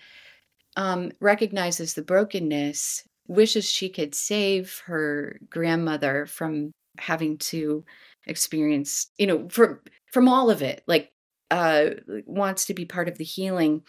um, 0.77 1.13
recognizes 1.21 1.95
the 1.95 2.03
brokenness, 2.03 3.05
wishes 3.31 3.71
she 3.71 3.89
could 3.89 4.15
save 4.15 4.83
her 4.87 5.39
grandmother 5.51 6.27
from 6.27 6.73
having 6.99 7.39
to 7.39 7.85
experience, 8.27 9.09
you 9.19 9.27
know, 9.27 9.49
from 9.49 9.81
from 10.13 10.29
all 10.29 10.51
of 10.51 10.63
it, 10.63 10.83
like 10.87 11.11
uh, 11.51 11.91
wants 12.27 12.67
to 12.67 12.75
be 12.75 12.85
part 12.85 13.09
of 13.09 13.19
the 13.19 13.25
healing. 13.25 13.83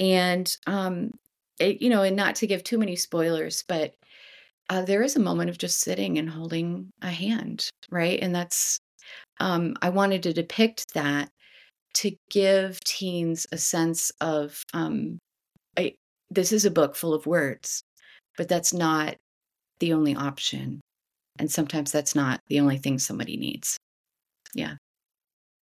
And 0.00 0.54
um 0.66 1.12
it, 1.60 1.82
you 1.82 1.90
know 1.90 2.02
and 2.02 2.16
not 2.16 2.36
to 2.36 2.46
give 2.46 2.64
too 2.64 2.78
many 2.78 2.96
spoilers 2.96 3.64
but 3.68 3.94
uh, 4.70 4.82
there 4.82 5.02
is 5.02 5.16
a 5.16 5.20
moment 5.20 5.50
of 5.50 5.58
just 5.58 5.80
sitting 5.80 6.18
and 6.18 6.30
holding 6.30 6.90
a 7.02 7.10
hand 7.10 7.68
right? 7.90 8.18
And 8.22 8.34
that's 8.34 8.78
um 9.40 9.76
i 9.82 9.88
wanted 9.90 10.22
to 10.24 10.32
depict 10.32 10.94
that 10.94 11.30
to 11.94 12.12
give 12.30 12.80
teens 12.84 13.46
a 13.52 13.58
sense 13.58 14.12
of 14.20 14.62
um 14.74 15.18
I, 15.78 15.94
this 16.30 16.52
is 16.52 16.64
a 16.66 16.70
book 16.70 16.96
full 16.96 17.14
of 17.14 17.26
words 17.26 17.82
but 18.38 18.48
that's 18.48 18.72
not 18.72 19.16
the 19.80 19.92
only 19.92 20.16
option 20.16 20.80
and 21.38 21.50
sometimes 21.50 21.92
that's 21.92 22.14
not 22.14 22.40
the 22.48 22.60
only 22.60 22.78
thing 22.78 22.98
somebody 22.98 23.36
needs. 23.36 23.78
Yeah. 24.54 24.74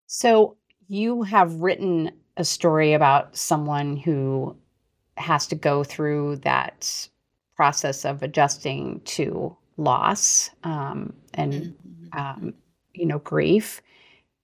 So 0.07 0.57
you 0.89 1.23
have 1.23 1.55
written 1.55 2.13
a 2.37 2.45
story 2.45 2.93
about 2.93 3.37
someone 3.37 3.97
who 3.97 4.57
has 5.17 5.47
to 5.49 5.55
go 5.55 5.85
through 5.85 6.37
that 6.37 7.09
process 7.57 8.05
of 8.05 8.23
adjusting 8.23 9.01
to 9.05 9.57
loss 9.77 10.51
um, 10.65 11.13
and 11.35 11.53
mm-hmm. 11.53 12.19
um, 12.19 12.55
you 12.95 13.07
know 13.07 13.19
grief 13.21 13.83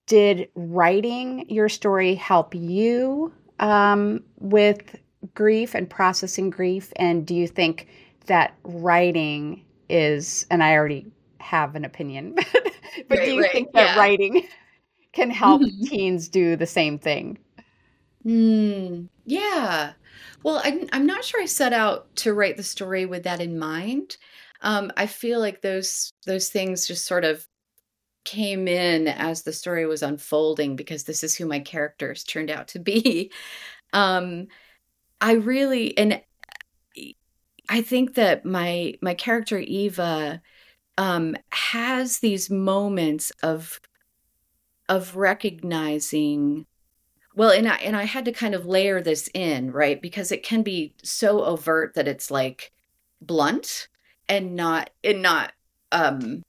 did 0.06 0.48
writing 0.54 1.48
your 1.48 1.68
story 1.68 2.14
help 2.14 2.54
you 2.54 3.32
um, 3.60 4.22
with 4.38 4.96
grief 5.34 5.74
and 5.74 5.88
processing 5.88 6.50
grief 6.50 6.92
and 6.96 7.26
do 7.26 7.34
you 7.34 7.46
think 7.46 7.86
that 8.26 8.54
writing 8.64 9.64
is 9.88 10.46
and 10.50 10.62
i 10.62 10.72
already 10.72 11.06
have 11.38 11.74
an 11.74 11.84
opinion 11.84 12.34
but, 12.34 12.46
but 13.08 13.18
right, 13.18 13.24
do 13.24 13.34
you 13.34 13.42
right, 13.42 13.52
think 13.52 13.72
that 13.72 13.94
yeah. 13.94 13.98
writing 13.98 14.46
can 15.12 15.30
help 15.30 15.62
mm-hmm. 15.62 15.84
teens 15.86 16.28
do 16.28 16.56
the 16.56 16.66
same 16.66 16.98
thing 16.98 17.38
mm, 18.24 19.08
yeah 19.26 19.92
well 20.42 20.60
I'm, 20.64 20.88
I'm 20.92 21.06
not 21.06 21.24
sure 21.24 21.42
i 21.42 21.46
set 21.46 21.72
out 21.72 22.14
to 22.16 22.34
write 22.34 22.56
the 22.56 22.62
story 22.62 23.06
with 23.06 23.24
that 23.24 23.40
in 23.40 23.58
mind 23.58 24.16
um, 24.62 24.90
i 24.96 25.06
feel 25.06 25.40
like 25.40 25.60
those 25.60 26.12
those 26.26 26.48
things 26.48 26.86
just 26.86 27.06
sort 27.06 27.24
of 27.24 27.46
came 28.24 28.68
in 28.68 29.08
as 29.08 29.42
the 29.42 29.52
story 29.52 29.84
was 29.84 30.02
unfolding 30.02 30.76
because 30.76 31.04
this 31.04 31.24
is 31.24 31.34
who 31.34 31.44
my 31.44 31.58
characters 31.58 32.22
turned 32.22 32.50
out 32.50 32.68
to 32.68 32.78
be 32.78 33.32
um, 33.92 34.46
i 35.20 35.32
really 35.32 35.96
and 35.98 36.22
I 37.68 37.82
think 37.82 38.14
that 38.14 38.44
my 38.44 38.94
my 39.00 39.14
character 39.14 39.58
Eva 39.58 40.42
um, 40.98 41.36
has 41.50 42.18
these 42.18 42.50
moments 42.50 43.32
of 43.42 43.80
of 44.88 45.16
recognizing 45.16 46.66
well 47.34 47.50
and 47.50 47.68
I 47.68 47.76
and 47.76 47.96
I 47.96 48.04
had 48.04 48.24
to 48.26 48.32
kind 48.32 48.54
of 48.54 48.66
layer 48.66 49.00
this 49.00 49.28
in 49.34 49.70
right? 49.72 50.00
Because 50.00 50.32
it 50.32 50.42
can 50.42 50.62
be 50.62 50.94
so 51.02 51.44
overt 51.44 51.94
that 51.94 52.08
it's 52.08 52.30
like 52.30 52.72
blunt 53.20 53.88
and 54.28 54.54
not 54.54 54.90
and 55.04 55.22
not 55.22 55.52
um 55.92 56.42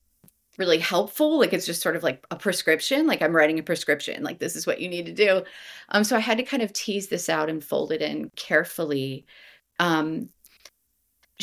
really 0.58 0.80
helpful. 0.80 1.40
Like 1.40 1.54
it's 1.54 1.66
just 1.66 1.82
sort 1.82 1.96
of 1.96 2.04
like 2.04 2.26
a 2.32 2.36
prescription 2.36 3.08
like 3.08 3.22
i'm 3.22 3.36
writing 3.36 3.60
a 3.60 3.64
prescription 3.64 4.24
like 4.24 4.40
this 4.40 4.56
is 4.56 4.68
what 4.68 4.82
you 4.82 4.90
need 4.90 5.06
to 5.06 5.14
do. 5.14 5.44
Um 5.90 6.04
so 6.04 6.16
i 6.18 6.20
had 6.20 6.38
to 6.38 6.44
kind 6.44 6.64
of 6.64 6.74
tease 6.74 7.08
this 7.08 7.30
out 7.30 7.50
and 7.50 7.64
fold 7.64 7.92
it 7.92 8.02
in 8.02 8.30
carefully. 8.36 9.26
Um 9.80 10.30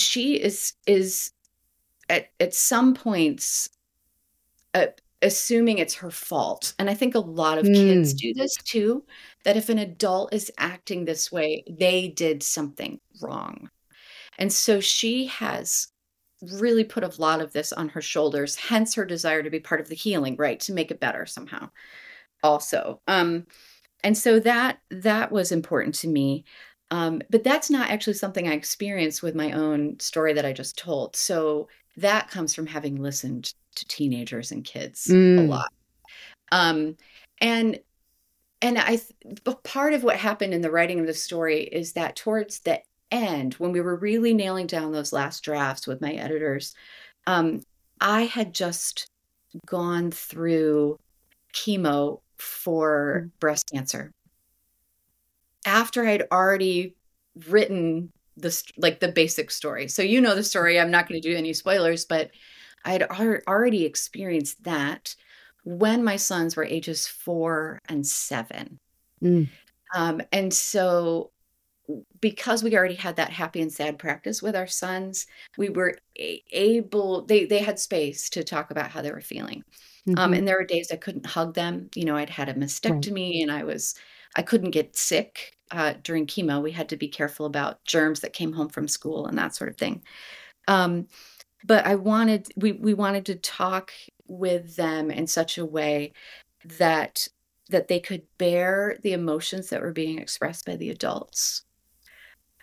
she 0.00 0.40
is 0.40 0.74
is 0.86 1.32
at 2.08 2.30
at 2.40 2.54
some 2.54 2.94
points 2.94 3.68
uh, 4.74 4.86
assuming 5.22 5.78
it's 5.78 5.94
her 5.94 6.10
fault. 6.10 6.74
And 6.78 6.88
i 6.88 6.94
think 6.94 7.14
a 7.14 7.20
lot 7.20 7.58
of 7.58 7.66
mm. 7.66 7.74
kids 7.74 8.14
do 8.14 8.32
this 8.34 8.54
too 8.56 9.04
that 9.44 9.56
if 9.56 9.68
an 9.68 9.78
adult 9.78 10.32
is 10.32 10.52
acting 10.58 11.04
this 11.04 11.30
way 11.30 11.64
they 11.68 12.08
did 12.08 12.42
something 12.42 13.00
wrong. 13.20 13.70
And 14.38 14.52
so 14.52 14.80
she 14.80 15.26
has 15.26 15.88
really 16.40 16.84
put 16.84 17.04
a 17.04 17.20
lot 17.20 17.42
of 17.42 17.52
this 17.52 17.70
on 17.72 17.90
her 17.90 18.00
shoulders 18.00 18.56
hence 18.56 18.94
her 18.94 19.04
desire 19.04 19.42
to 19.42 19.50
be 19.50 19.60
part 19.60 19.80
of 19.80 19.88
the 19.88 19.94
healing 19.94 20.36
right 20.36 20.58
to 20.60 20.72
make 20.72 20.90
it 20.90 21.00
better 21.00 21.26
somehow 21.26 21.68
also. 22.42 23.00
Um 23.06 23.46
and 24.02 24.16
so 24.16 24.40
that 24.40 24.78
that 24.90 25.30
was 25.30 25.52
important 25.52 25.94
to 25.96 26.08
me 26.08 26.44
um, 26.90 27.22
but 27.30 27.44
that's 27.44 27.70
not 27.70 27.90
actually 27.90 28.14
something 28.14 28.48
I 28.48 28.52
experienced 28.52 29.22
with 29.22 29.34
my 29.34 29.52
own 29.52 29.98
story 30.00 30.32
that 30.32 30.44
I 30.44 30.52
just 30.52 30.76
told. 30.76 31.14
So 31.14 31.68
that 31.96 32.30
comes 32.30 32.54
from 32.54 32.66
having 32.66 32.96
listened 32.96 33.54
to 33.76 33.86
teenagers 33.86 34.50
and 34.50 34.64
kids 34.64 35.06
mm. 35.06 35.38
a 35.38 35.42
lot. 35.42 35.72
Um, 36.52 36.96
and 37.40 37.78
and 38.62 38.78
I 38.78 39.00
part 39.62 39.94
of 39.94 40.02
what 40.02 40.16
happened 40.16 40.52
in 40.52 40.60
the 40.60 40.70
writing 40.70 41.00
of 41.00 41.06
the 41.06 41.14
story 41.14 41.62
is 41.62 41.92
that 41.92 42.16
towards 42.16 42.60
the 42.60 42.80
end, 43.10 43.54
when 43.54 43.72
we 43.72 43.80
were 43.80 43.96
really 43.96 44.34
nailing 44.34 44.66
down 44.66 44.92
those 44.92 45.12
last 45.12 45.42
drafts 45.42 45.86
with 45.86 46.00
my 46.00 46.12
editors, 46.12 46.74
um, 47.26 47.62
I 48.00 48.22
had 48.22 48.52
just 48.52 49.08
gone 49.66 50.10
through 50.10 50.98
chemo 51.54 52.20
for 52.38 53.24
mm. 53.24 53.30
breast 53.40 53.70
cancer 53.72 54.12
after 55.66 56.06
I'd 56.06 56.24
already 56.32 56.96
written 57.48 58.12
the 58.36 58.62
like 58.76 59.00
the 59.00 59.12
basic 59.12 59.50
story. 59.50 59.88
So 59.88 60.02
you 60.02 60.20
know 60.20 60.34
the 60.34 60.42
story. 60.42 60.78
I'm 60.78 60.90
not 60.90 61.08
going 61.08 61.20
to 61.20 61.28
do 61.28 61.36
any 61.36 61.52
spoilers, 61.52 62.04
but 62.04 62.30
I 62.84 62.92
had 62.92 63.02
already 63.46 63.84
experienced 63.84 64.64
that 64.64 65.14
when 65.64 66.02
my 66.02 66.16
sons 66.16 66.56
were 66.56 66.64
ages 66.64 67.06
four 67.06 67.80
and 67.88 68.06
seven. 68.06 68.78
Mm. 69.22 69.48
Um, 69.94 70.22
and 70.32 70.52
so, 70.52 71.32
because 72.20 72.62
we 72.62 72.76
already 72.76 72.94
had 72.94 73.16
that 73.16 73.30
happy 73.30 73.60
and 73.60 73.72
sad 73.72 73.98
practice 73.98 74.40
with 74.40 74.56
our 74.56 74.66
sons, 74.66 75.26
we 75.58 75.68
were 75.68 75.98
a- 76.18 76.42
able, 76.52 77.26
they, 77.26 77.44
they 77.44 77.58
had 77.58 77.78
space 77.78 78.30
to 78.30 78.44
talk 78.44 78.70
about 78.70 78.90
how 78.90 79.02
they 79.02 79.10
were 79.10 79.20
feeling. 79.20 79.64
Um, 80.08 80.14
mm-hmm. 80.14 80.18
Um, 80.18 80.32
and 80.32 80.48
there 80.48 80.56
were 80.56 80.64
days 80.64 80.90
I 80.90 80.96
couldn't 80.96 81.26
hug 81.26 81.54
them. 81.54 81.90
You 81.94 82.04
know, 82.04 82.16
I'd 82.16 82.30
had 82.30 82.48
a 82.48 82.54
mastectomy 82.54 83.34
right. 83.34 83.42
and 83.42 83.52
I 83.52 83.64
was 83.64 83.96
I 84.36 84.42
couldn't 84.42 84.70
get 84.70 84.96
sick 84.96 85.56
uh, 85.70 85.94
during 86.02 86.26
chemo. 86.26 86.62
We 86.62 86.72
had 86.72 86.88
to 86.90 86.96
be 86.96 87.08
careful 87.08 87.46
about 87.46 87.84
germs 87.84 88.20
that 88.20 88.32
came 88.32 88.52
home 88.52 88.68
from 88.68 88.88
school 88.88 89.26
and 89.26 89.38
that 89.38 89.54
sort 89.54 89.70
of 89.70 89.76
thing. 89.76 90.02
Um, 90.68 91.06
but 91.64 91.86
I 91.86 91.94
wanted 91.96 92.48
we 92.56 92.72
we 92.72 92.94
wanted 92.94 93.26
to 93.26 93.34
talk 93.36 93.92
with 94.26 94.76
them 94.76 95.10
in 95.10 95.26
such 95.26 95.58
a 95.58 95.66
way 95.66 96.12
that 96.78 97.28
that 97.68 97.88
they 97.88 98.00
could 98.00 98.22
bear 98.38 98.96
the 99.02 99.12
emotions 99.12 99.68
that 99.70 99.80
were 99.80 99.92
being 99.92 100.18
expressed 100.18 100.66
by 100.66 100.76
the 100.76 100.90
adults 100.90 101.62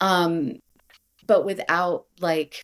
um 0.01 0.53
but 1.25 1.45
without 1.45 2.05
like 2.19 2.63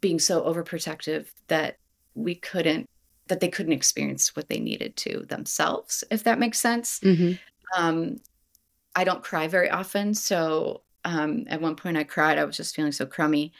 being 0.00 0.18
so 0.18 0.42
overprotective 0.42 1.26
that 1.48 1.78
we 2.14 2.34
couldn't 2.34 2.88
that 3.28 3.40
they 3.40 3.48
couldn't 3.48 3.72
experience 3.72 4.34
what 4.36 4.48
they 4.48 4.58
needed 4.58 4.96
to 4.96 5.24
themselves 5.28 6.04
if 6.10 6.24
that 6.24 6.38
makes 6.38 6.60
sense 6.60 6.98
mm-hmm. 7.00 7.32
um 7.76 8.18
I 8.94 9.04
don't 9.04 9.22
cry 9.22 9.48
very 9.48 9.70
often. 9.70 10.14
So 10.14 10.82
um, 11.04 11.44
at 11.48 11.60
one 11.60 11.76
point 11.76 11.96
I 11.96 12.04
cried. 12.04 12.38
I 12.38 12.44
was 12.44 12.56
just 12.56 12.74
feeling 12.74 12.92
so 12.92 13.06
crummy. 13.06 13.52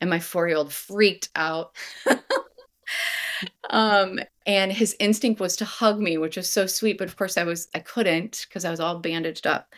And 0.00 0.10
my 0.10 0.18
four 0.18 0.48
year 0.48 0.56
old 0.56 0.72
freaked 0.72 1.28
out. 1.36 1.74
um, 3.70 4.18
and 4.46 4.72
his 4.72 4.96
instinct 4.98 5.40
was 5.40 5.56
to 5.56 5.64
hug 5.64 6.00
me, 6.00 6.18
which 6.18 6.36
was 6.36 6.50
so 6.50 6.66
sweet. 6.66 6.98
But 6.98 7.08
of 7.08 7.16
course, 7.16 7.36
I 7.36 7.44
was, 7.44 7.68
I 7.74 7.80
couldn't 7.80 8.46
because 8.48 8.64
I 8.64 8.70
was 8.70 8.80
all 8.80 8.98
bandaged 8.98 9.46
up. 9.46 9.74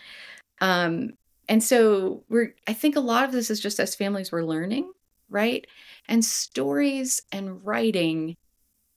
Um, 0.60 1.10
and 1.48 1.62
so 1.62 2.24
we're, 2.28 2.54
I 2.66 2.72
think 2.72 2.96
a 2.96 3.00
lot 3.00 3.24
of 3.24 3.32
this 3.32 3.50
is 3.50 3.60
just 3.60 3.80
as 3.80 3.94
families 3.94 4.30
we're 4.30 4.44
learning, 4.44 4.92
right? 5.28 5.66
And 6.08 6.24
stories 6.24 7.22
and 7.32 7.64
writing 7.66 8.36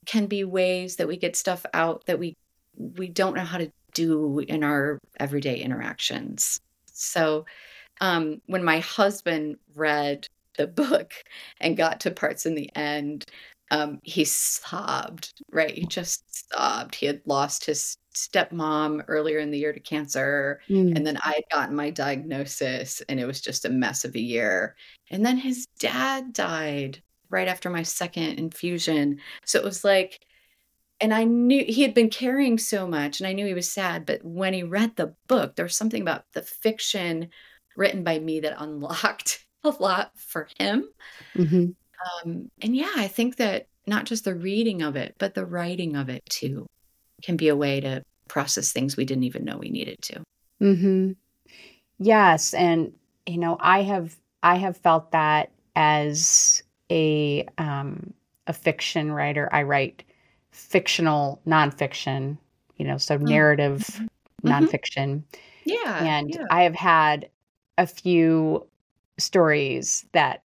can 0.06 0.26
be 0.26 0.44
ways 0.44 0.96
that 0.96 1.08
we 1.08 1.16
get 1.16 1.36
stuff 1.36 1.66
out 1.74 2.06
that 2.06 2.18
we 2.18 2.36
we 2.76 3.08
don't 3.08 3.34
know 3.34 3.44
how 3.44 3.58
to 3.58 3.70
do 3.96 4.40
in 4.40 4.62
our 4.62 4.98
everyday 5.18 5.58
interactions. 5.58 6.60
So 6.92 7.46
um, 8.00 8.40
when 8.46 8.62
my 8.62 8.80
husband 8.80 9.56
read 9.74 10.26
the 10.56 10.66
book 10.66 11.12
and 11.60 11.76
got 11.76 12.00
to 12.00 12.10
parts 12.10 12.46
in 12.46 12.54
the 12.54 12.70
end, 12.76 13.24
um, 13.70 13.98
he 14.04 14.24
sobbed, 14.24 15.32
right? 15.50 15.74
He 15.74 15.86
just 15.86 16.52
sobbed. 16.52 16.94
He 16.94 17.06
had 17.06 17.20
lost 17.24 17.64
his 17.64 17.96
stepmom 18.14 19.04
earlier 19.08 19.40
in 19.40 19.50
the 19.50 19.58
year 19.58 19.72
to 19.72 19.80
cancer. 19.80 20.60
Mm. 20.68 20.96
And 20.96 21.06
then 21.06 21.16
I 21.16 21.32
had 21.34 21.44
gotten 21.52 21.74
my 21.74 21.90
diagnosis, 21.90 23.02
and 23.08 23.18
it 23.18 23.26
was 23.26 23.40
just 23.40 23.64
a 23.64 23.70
mess 23.70 24.04
of 24.04 24.14
a 24.14 24.20
year. 24.20 24.76
And 25.10 25.26
then 25.26 25.36
his 25.36 25.66
dad 25.80 26.32
died 26.32 27.02
right 27.28 27.48
after 27.48 27.68
my 27.70 27.82
second 27.82 28.38
infusion. 28.38 29.18
So 29.44 29.58
it 29.58 29.64
was 29.64 29.82
like, 29.82 30.20
and 31.00 31.12
I 31.12 31.24
knew 31.24 31.64
he 31.64 31.82
had 31.82 31.94
been 31.94 32.10
carrying 32.10 32.58
so 32.58 32.86
much 32.86 33.20
and 33.20 33.26
I 33.26 33.32
knew 33.32 33.46
he 33.46 33.54
was 33.54 33.70
sad. 33.70 34.06
But 34.06 34.24
when 34.24 34.54
he 34.54 34.62
read 34.62 34.96
the 34.96 35.14
book, 35.26 35.54
there 35.54 35.64
was 35.64 35.76
something 35.76 36.00
about 36.00 36.24
the 36.32 36.42
fiction 36.42 37.28
written 37.76 38.02
by 38.02 38.18
me 38.18 38.40
that 38.40 38.60
unlocked 38.60 39.44
a 39.64 39.70
lot 39.78 40.12
for 40.16 40.48
him. 40.58 40.88
Mm-hmm. 41.34 41.66
Um, 42.24 42.50
and 42.62 42.76
yeah, 42.76 42.92
I 42.96 43.08
think 43.08 43.36
that 43.36 43.68
not 43.86 44.04
just 44.04 44.24
the 44.24 44.34
reading 44.34 44.82
of 44.82 44.96
it, 44.96 45.14
but 45.18 45.34
the 45.34 45.46
writing 45.46 45.96
of 45.96 46.08
it 46.08 46.24
too 46.28 46.66
can 47.22 47.36
be 47.36 47.48
a 47.48 47.56
way 47.56 47.80
to 47.80 48.02
process 48.28 48.72
things 48.72 48.96
we 48.96 49.04
didn't 49.04 49.24
even 49.24 49.44
know 49.44 49.58
we 49.58 49.70
needed 49.70 50.00
to. 50.02 50.22
Mm-hmm. 50.62 51.12
Yes. 51.98 52.54
And, 52.54 52.92
you 53.26 53.38
know, 53.38 53.56
I 53.60 53.82
have, 53.82 54.16
I 54.42 54.56
have 54.56 54.76
felt 54.76 55.12
that 55.12 55.50
as 55.74 56.62
a, 56.90 57.46
um, 57.58 58.14
a 58.46 58.52
fiction 58.52 59.12
writer, 59.12 59.48
I 59.52 59.62
write 59.62 60.04
fictional 60.56 61.40
nonfiction, 61.46 62.38
you 62.76 62.86
know, 62.86 62.96
so 62.96 63.18
mm. 63.18 63.28
narrative 63.28 63.80
mm-hmm. 63.80 64.48
nonfiction. 64.48 65.22
Yeah. 65.64 66.02
And 66.02 66.34
yeah. 66.34 66.46
I 66.50 66.62
have 66.62 66.74
had 66.74 67.28
a 67.76 67.86
few 67.86 68.66
stories 69.18 70.06
that 70.12 70.42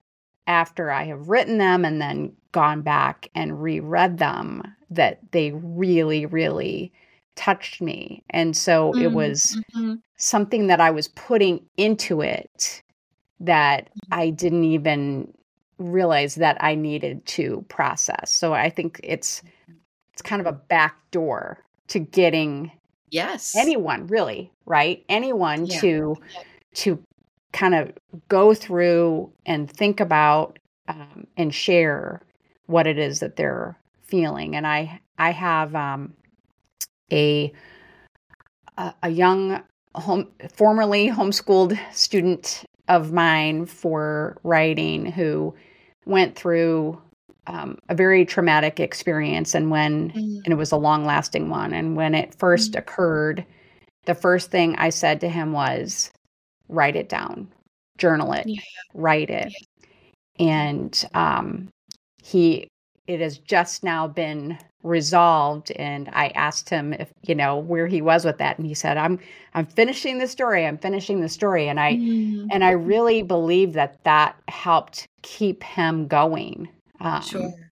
after 0.46 0.90
I 0.90 1.04
have 1.04 1.28
written 1.28 1.58
them 1.58 1.84
and 1.84 2.00
then 2.00 2.32
gone 2.52 2.80
back 2.80 3.28
and 3.34 3.62
reread 3.62 4.16
them 4.18 4.62
that 4.90 5.20
they 5.32 5.52
really, 5.52 6.24
really 6.24 6.90
touched 7.36 7.82
me. 7.82 8.24
And 8.30 8.56
so 8.56 8.92
mm-hmm. 8.92 9.02
it 9.02 9.12
was 9.12 9.60
mm-hmm. 9.74 9.94
something 10.16 10.68
that 10.68 10.80
I 10.80 10.90
was 10.90 11.08
putting 11.08 11.64
into 11.76 12.22
it 12.22 12.82
that 13.40 13.84
mm-hmm. 13.84 14.14
I 14.14 14.30
didn't 14.30 14.64
even 14.64 15.34
realize 15.76 16.36
that 16.36 16.56
I 16.60 16.74
needed 16.74 17.24
to 17.26 17.64
process. 17.68 18.32
So 18.32 18.54
I 18.54 18.70
think 18.70 19.00
it's 19.04 19.42
it's 20.18 20.22
kind 20.22 20.40
of 20.40 20.46
a 20.46 20.52
back 20.52 20.96
door 21.10 21.64
to 21.88 21.98
getting 21.98 22.72
yes. 23.10 23.54
anyone 23.56 24.06
really 24.08 24.50
right? 24.68 25.04
Anyone 25.08 25.66
yeah. 25.66 25.80
to 25.80 26.16
to 26.74 27.02
kind 27.52 27.74
of 27.74 27.92
go 28.28 28.54
through 28.54 29.32
and 29.46 29.70
think 29.70 29.98
about 30.00 30.58
um, 30.86 31.26
and 31.36 31.52
share 31.52 32.20
what 32.66 32.86
it 32.86 32.98
is 32.98 33.20
that 33.20 33.36
they're 33.36 33.76
feeling. 34.02 34.54
And 34.54 34.66
i 34.66 35.00
i 35.18 35.30
have 35.32 35.74
um, 35.74 36.14
a 37.10 37.52
a 39.02 39.08
young 39.08 39.62
home 39.94 40.28
formerly 40.54 41.08
homeschooled 41.08 41.76
student 41.92 42.64
of 42.86 43.12
mine 43.12 43.66
for 43.66 44.38
writing 44.44 45.06
who 45.06 45.54
went 46.06 46.36
through 46.36 47.00
um, 47.48 47.78
a 47.88 47.94
very 47.94 48.24
traumatic 48.24 48.78
experience 48.78 49.54
and 49.54 49.70
when 49.70 50.10
mm. 50.10 50.40
and 50.44 50.48
it 50.52 50.56
was 50.56 50.70
a 50.70 50.76
long 50.76 51.04
lasting 51.04 51.48
one 51.48 51.72
and 51.72 51.96
when 51.96 52.14
it 52.14 52.34
first 52.34 52.72
mm. 52.72 52.78
occurred 52.78 53.44
the 54.04 54.14
first 54.14 54.50
thing 54.50 54.76
i 54.76 54.90
said 54.90 55.20
to 55.20 55.28
him 55.28 55.52
was 55.52 56.10
write 56.68 56.94
it 56.94 57.08
down 57.08 57.48
journal 57.96 58.32
it 58.32 58.46
yeah. 58.46 58.60
write 58.94 59.30
it 59.30 59.52
yeah. 60.38 60.46
and 60.46 61.04
um, 61.14 61.68
he 62.22 62.68
it 63.06 63.20
has 63.20 63.38
just 63.38 63.82
now 63.82 64.06
been 64.06 64.56
resolved 64.84 65.72
and 65.72 66.08
i 66.12 66.28
asked 66.28 66.68
him 66.68 66.92
if 66.92 67.10
you 67.26 67.34
know 67.34 67.56
where 67.56 67.88
he 67.88 68.00
was 68.00 68.24
with 68.24 68.38
that 68.38 68.58
and 68.58 68.66
he 68.66 68.74
said 68.74 68.96
i'm 68.96 69.18
i'm 69.54 69.66
finishing 69.66 70.18
the 70.18 70.28
story 70.28 70.66
i'm 70.66 70.78
finishing 70.78 71.20
the 71.20 71.28
story 71.28 71.66
and 71.68 71.80
i 71.80 71.94
mm. 71.94 72.46
and 72.52 72.62
i 72.62 72.70
really 72.70 73.22
believe 73.22 73.72
that 73.72 73.98
that 74.04 74.36
helped 74.46 75.08
keep 75.22 75.64
him 75.64 76.06
going 76.06 76.68
um, 77.00 77.22
sure. 77.22 77.70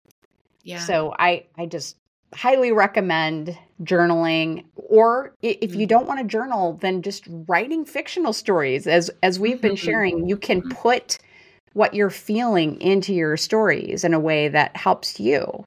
Yeah. 0.62 0.80
So 0.80 1.14
I 1.18 1.46
I 1.56 1.66
just 1.66 1.96
highly 2.34 2.72
recommend 2.72 3.56
journaling 3.82 4.64
or 4.74 5.34
if 5.42 5.74
you 5.74 5.80
mm-hmm. 5.80 5.86
don't 5.86 6.06
want 6.06 6.20
to 6.20 6.26
journal 6.26 6.74
then 6.80 7.02
just 7.02 7.24
writing 7.46 7.84
fictional 7.84 8.32
stories 8.32 8.86
as 8.86 9.10
as 9.22 9.38
we've 9.38 9.60
been 9.60 9.72
mm-hmm. 9.72 9.84
sharing 9.84 10.28
you 10.28 10.36
can 10.36 10.60
mm-hmm. 10.60 10.70
put 10.70 11.18
what 11.72 11.94
you're 11.94 12.10
feeling 12.10 12.80
into 12.80 13.12
your 13.12 13.36
stories 13.36 14.04
in 14.04 14.14
a 14.14 14.20
way 14.20 14.48
that 14.48 14.76
helps 14.76 15.18
you 15.18 15.64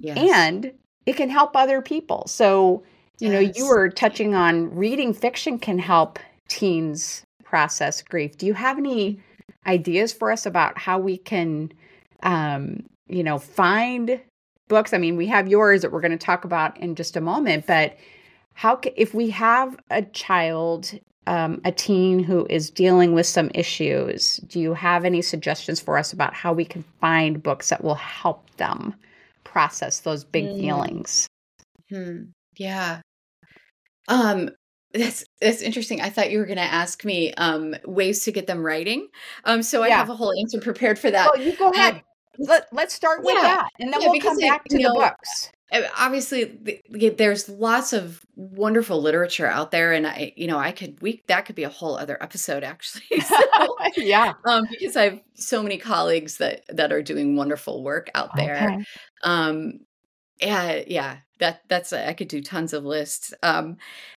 yes. 0.00 0.16
and 0.18 0.72
it 1.06 1.16
can 1.16 1.30
help 1.30 1.56
other 1.56 1.80
people 1.80 2.24
so 2.26 2.82
you 3.20 3.30
yes. 3.30 3.32
know 3.32 3.52
you 3.54 3.68
were 3.68 3.88
touching 3.88 4.34
on 4.34 4.74
reading 4.74 5.12
fiction 5.12 5.58
can 5.58 5.78
help 5.78 6.18
teens 6.48 7.24
process 7.42 8.02
grief 8.02 8.36
do 8.36 8.46
you 8.46 8.54
have 8.54 8.78
any 8.78 9.18
ideas 9.66 10.12
for 10.12 10.30
us 10.30 10.44
about 10.46 10.76
how 10.78 10.98
we 10.98 11.16
can 11.16 11.70
um, 12.24 12.82
you 13.06 13.22
know, 13.22 13.38
find 13.38 14.20
books. 14.68 14.92
I 14.92 14.98
mean, 14.98 15.16
we 15.16 15.26
have 15.28 15.46
yours 15.48 15.82
that 15.82 15.92
we're 15.92 16.00
going 16.00 16.18
to 16.18 16.26
talk 16.26 16.44
about 16.44 16.76
in 16.78 16.94
just 16.94 17.16
a 17.16 17.20
moment, 17.20 17.66
but 17.66 17.96
how 18.54 18.80
if 18.96 19.14
we 19.14 19.30
have 19.30 19.78
a 19.90 20.02
child, 20.02 20.98
um, 21.26 21.60
a 21.64 21.72
teen 21.72 22.22
who 22.22 22.46
is 22.50 22.70
dealing 22.70 23.12
with 23.12 23.26
some 23.26 23.50
issues, 23.54 24.38
do 24.48 24.58
you 24.58 24.74
have 24.74 25.04
any 25.04 25.22
suggestions 25.22 25.80
for 25.80 25.98
us 25.98 26.12
about 26.12 26.34
how 26.34 26.52
we 26.52 26.64
can 26.64 26.84
find 27.00 27.42
books 27.42 27.68
that 27.68 27.84
will 27.84 27.94
help 27.94 28.48
them 28.56 28.94
process 29.44 30.00
those 30.00 30.24
big 30.24 30.46
mm. 30.46 30.60
feelings? 30.60 31.28
Hmm. 31.90 32.24
Yeah. 32.56 33.00
Um, 34.08 34.50
that's 34.92 35.24
that's 35.40 35.60
interesting. 35.60 36.00
I 36.00 36.08
thought 36.08 36.30
you 36.30 36.38
were 36.38 36.46
going 36.46 36.56
to 36.56 36.62
ask 36.62 37.04
me 37.04 37.34
um, 37.34 37.74
ways 37.84 38.24
to 38.24 38.32
get 38.32 38.46
them 38.46 38.64
writing. 38.64 39.08
Um, 39.44 39.62
so 39.62 39.82
I 39.82 39.88
yeah. 39.88 39.96
have 39.96 40.10
a 40.10 40.14
whole 40.14 40.32
answer 40.38 40.60
prepared 40.60 40.98
for 40.98 41.10
that. 41.10 41.30
Oh, 41.34 41.36
you 41.36 41.56
go 41.56 41.70
ahead. 41.70 42.02
Let, 42.38 42.68
let's 42.72 42.94
start 42.94 43.22
with 43.22 43.34
yeah. 43.34 43.42
that 43.42 43.68
and 43.78 43.92
then 43.92 44.00
yeah, 44.00 44.08
we'll 44.08 44.20
come 44.20 44.38
back 44.38 44.64
to 44.64 44.76
the 44.76 44.82
know, 44.84 44.94
books 44.94 45.52
obviously 45.98 46.58
there's 47.16 47.48
lots 47.48 47.92
of 47.92 48.24
wonderful 48.36 49.00
literature 49.00 49.46
out 49.46 49.70
there 49.70 49.92
and 49.92 50.06
i 50.06 50.32
you 50.36 50.46
know 50.46 50.58
i 50.58 50.70
could 50.72 51.00
we 51.00 51.22
that 51.26 51.46
could 51.46 51.56
be 51.56 51.64
a 51.64 51.68
whole 51.68 51.96
other 51.96 52.22
episode 52.22 52.62
actually 52.62 53.20
so, 53.20 53.76
yeah 53.96 54.34
um, 54.44 54.66
because 54.70 54.96
i 54.96 55.04
have 55.04 55.20
so 55.34 55.62
many 55.62 55.78
colleagues 55.78 56.38
that 56.38 56.62
that 56.68 56.92
are 56.92 57.02
doing 57.02 57.36
wonderful 57.36 57.82
work 57.82 58.10
out 58.14 58.30
there 58.36 58.56
okay. 58.56 58.84
um 59.22 59.80
yeah 60.40 60.82
yeah 60.86 61.16
that 61.38 61.62
that's 61.68 61.92
I 61.92 62.12
could 62.12 62.28
do 62.28 62.42
tons 62.42 62.72
of 62.72 62.84
lists. 62.84 63.34
Um, 63.42 63.76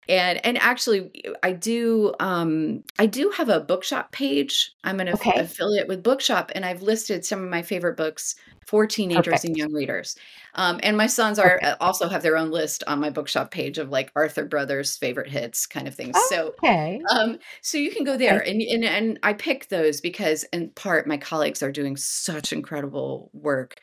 and 0.08 0.44
and 0.44 0.58
actually, 0.58 1.10
I 1.42 1.52
do 1.52 2.14
um, 2.20 2.82
I 2.98 3.06
do 3.06 3.30
have 3.36 3.48
a 3.48 3.60
bookshop 3.60 4.12
page. 4.12 4.74
I'm 4.84 5.00
an 5.00 5.08
okay. 5.10 5.40
affiliate 5.40 5.88
with 5.88 6.02
Bookshop, 6.02 6.52
and 6.54 6.64
I've 6.64 6.82
listed 6.82 7.24
some 7.24 7.42
of 7.42 7.48
my 7.48 7.62
favorite 7.62 7.96
books 7.96 8.34
for 8.66 8.86
teenagers 8.86 9.24
Perfect. 9.24 9.44
and 9.44 9.56
young 9.56 9.72
readers. 9.72 10.16
Um, 10.54 10.80
and 10.82 10.96
my 10.96 11.06
sons 11.06 11.38
are 11.38 11.56
okay. 11.56 11.66
Uh, 11.66 11.76
also 11.80 12.08
have 12.08 12.22
their 12.22 12.36
own 12.36 12.50
list 12.50 12.82
on 12.86 12.98
my 12.98 13.10
bookshop 13.10 13.50
page 13.50 13.78
of 13.78 13.90
like 13.90 14.10
Arthur 14.16 14.44
Brothers 14.44 14.96
favorite 14.96 15.28
hits 15.28 15.66
kind 15.66 15.86
of 15.86 15.94
things. 15.94 16.16
So 16.28 16.54
okay. 16.58 17.00
um, 17.10 17.38
so 17.60 17.78
you 17.78 17.90
can 17.90 18.04
go 18.04 18.16
there 18.16 18.40
and, 18.40 18.60
and 18.60 18.84
and 18.84 19.18
I 19.22 19.34
pick 19.34 19.68
those 19.68 20.00
because 20.00 20.44
in 20.52 20.70
part 20.70 21.06
my 21.06 21.16
colleagues 21.16 21.62
are 21.62 21.72
doing 21.72 21.96
such 21.96 22.52
incredible 22.52 23.30
work. 23.32 23.76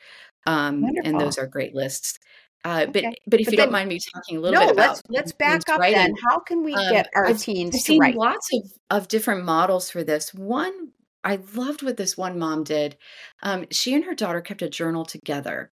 Um, 0.46 0.84
and 1.04 1.20
those 1.20 1.38
are 1.38 1.46
great 1.46 1.74
lists. 1.74 2.18
Uh, 2.64 2.86
but 2.86 3.04
okay. 3.04 3.14
but 3.26 3.40
if 3.40 3.46
but 3.46 3.52
you 3.52 3.56
then, 3.56 3.66
don't 3.66 3.72
mind 3.72 3.88
me 3.88 3.98
talking 4.14 4.36
a 4.36 4.40
little 4.40 4.60
no, 4.60 4.66
bit 4.66 4.76
about 4.76 4.88
let's 4.88 5.02
let's 5.08 5.32
back 5.32 5.68
up 5.68 5.80
writing, 5.80 5.96
then. 5.96 6.14
How 6.28 6.38
can 6.38 6.62
we 6.62 6.74
um, 6.74 6.92
get 6.92 7.08
our 7.14 7.26
I've, 7.26 7.40
teens 7.40 7.74
I've 7.74 7.84
to 7.84 7.98
write? 7.98 8.14
Lots 8.14 8.48
of 8.54 8.72
of 8.90 9.08
different 9.08 9.44
models 9.44 9.90
for 9.90 10.04
this. 10.04 10.32
One 10.32 10.92
I 11.24 11.40
loved 11.54 11.82
what 11.82 11.96
this 11.96 12.16
one 12.16 12.38
mom 12.38 12.62
did. 12.62 12.96
Um, 13.42 13.66
she 13.70 13.94
and 13.94 14.04
her 14.04 14.14
daughter 14.14 14.40
kept 14.40 14.62
a 14.62 14.68
journal 14.68 15.04
together. 15.04 15.72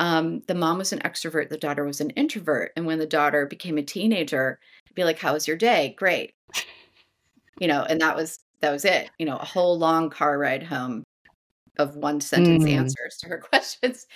Um, 0.00 0.42
the 0.46 0.54
mom 0.54 0.78
was 0.78 0.92
an 0.92 1.00
extrovert, 1.00 1.48
the 1.48 1.56
daughter 1.56 1.84
was 1.84 2.00
an 2.00 2.10
introvert, 2.10 2.72
and 2.76 2.86
when 2.86 2.98
the 2.98 3.06
daughter 3.06 3.46
became 3.46 3.78
a 3.78 3.82
teenager, 3.82 4.60
be 4.94 5.04
like, 5.04 5.18
"How 5.18 5.32
was 5.32 5.48
your 5.48 5.56
day? 5.56 5.94
Great," 5.96 6.34
you 7.58 7.68
know, 7.68 7.82
and 7.88 8.00
that 8.02 8.14
was 8.14 8.38
that 8.60 8.70
was 8.70 8.84
it. 8.84 9.10
You 9.18 9.26
know, 9.26 9.36
a 9.38 9.44
whole 9.44 9.78
long 9.78 10.10
car 10.10 10.38
ride 10.38 10.62
home 10.62 11.04
of 11.78 11.96
one 11.96 12.20
sentence 12.20 12.64
mm. 12.64 12.72
answers 12.72 13.16
to 13.18 13.28
her 13.28 13.38
questions. 13.50 14.06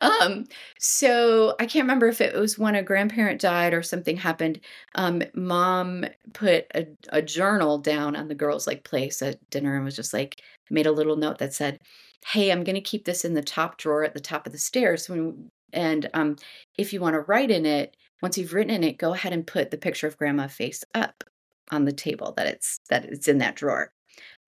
Um, 0.00 0.46
so 0.78 1.54
I 1.60 1.66
can't 1.66 1.84
remember 1.84 2.08
if 2.08 2.20
it 2.20 2.34
was 2.34 2.58
when 2.58 2.74
a 2.74 2.82
grandparent 2.82 3.40
died 3.40 3.74
or 3.74 3.82
something 3.82 4.16
happened. 4.16 4.60
Um, 4.94 5.22
mom 5.34 6.06
put 6.32 6.66
a, 6.74 6.86
a 7.10 7.22
journal 7.22 7.78
down 7.78 8.16
on 8.16 8.28
the 8.28 8.34
girls' 8.34 8.66
like 8.66 8.84
place 8.84 9.22
at 9.22 9.38
dinner 9.50 9.76
and 9.76 9.84
was 9.84 9.96
just 9.96 10.12
like 10.12 10.40
made 10.70 10.86
a 10.86 10.92
little 10.92 11.16
note 11.16 11.38
that 11.38 11.54
said, 11.54 11.78
"Hey, 12.26 12.50
I'm 12.50 12.64
going 12.64 12.74
to 12.74 12.80
keep 12.80 13.04
this 13.04 13.24
in 13.24 13.34
the 13.34 13.42
top 13.42 13.78
drawer 13.78 14.04
at 14.04 14.14
the 14.14 14.20
top 14.20 14.46
of 14.46 14.52
the 14.52 14.58
stairs. 14.58 15.08
When, 15.08 15.50
and 15.72 16.08
um, 16.14 16.36
if 16.78 16.92
you 16.92 17.00
want 17.00 17.14
to 17.14 17.20
write 17.20 17.50
in 17.50 17.66
it, 17.66 17.96
once 18.22 18.38
you've 18.38 18.54
written 18.54 18.74
in 18.74 18.84
it, 18.84 18.98
go 18.98 19.12
ahead 19.14 19.32
and 19.32 19.46
put 19.46 19.70
the 19.70 19.78
picture 19.78 20.06
of 20.06 20.18
grandma 20.18 20.48
face 20.48 20.84
up." 20.94 21.24
on 21.70 21.86
the 21.86 21.92
table 21.92 22.34
that 22.36 22.46
it's 22.46 22.80
that 22.90 23.06
it's 23.06 23.28
in 23.28 23.38
that 23.38 23.56
drawer 23.56 23.90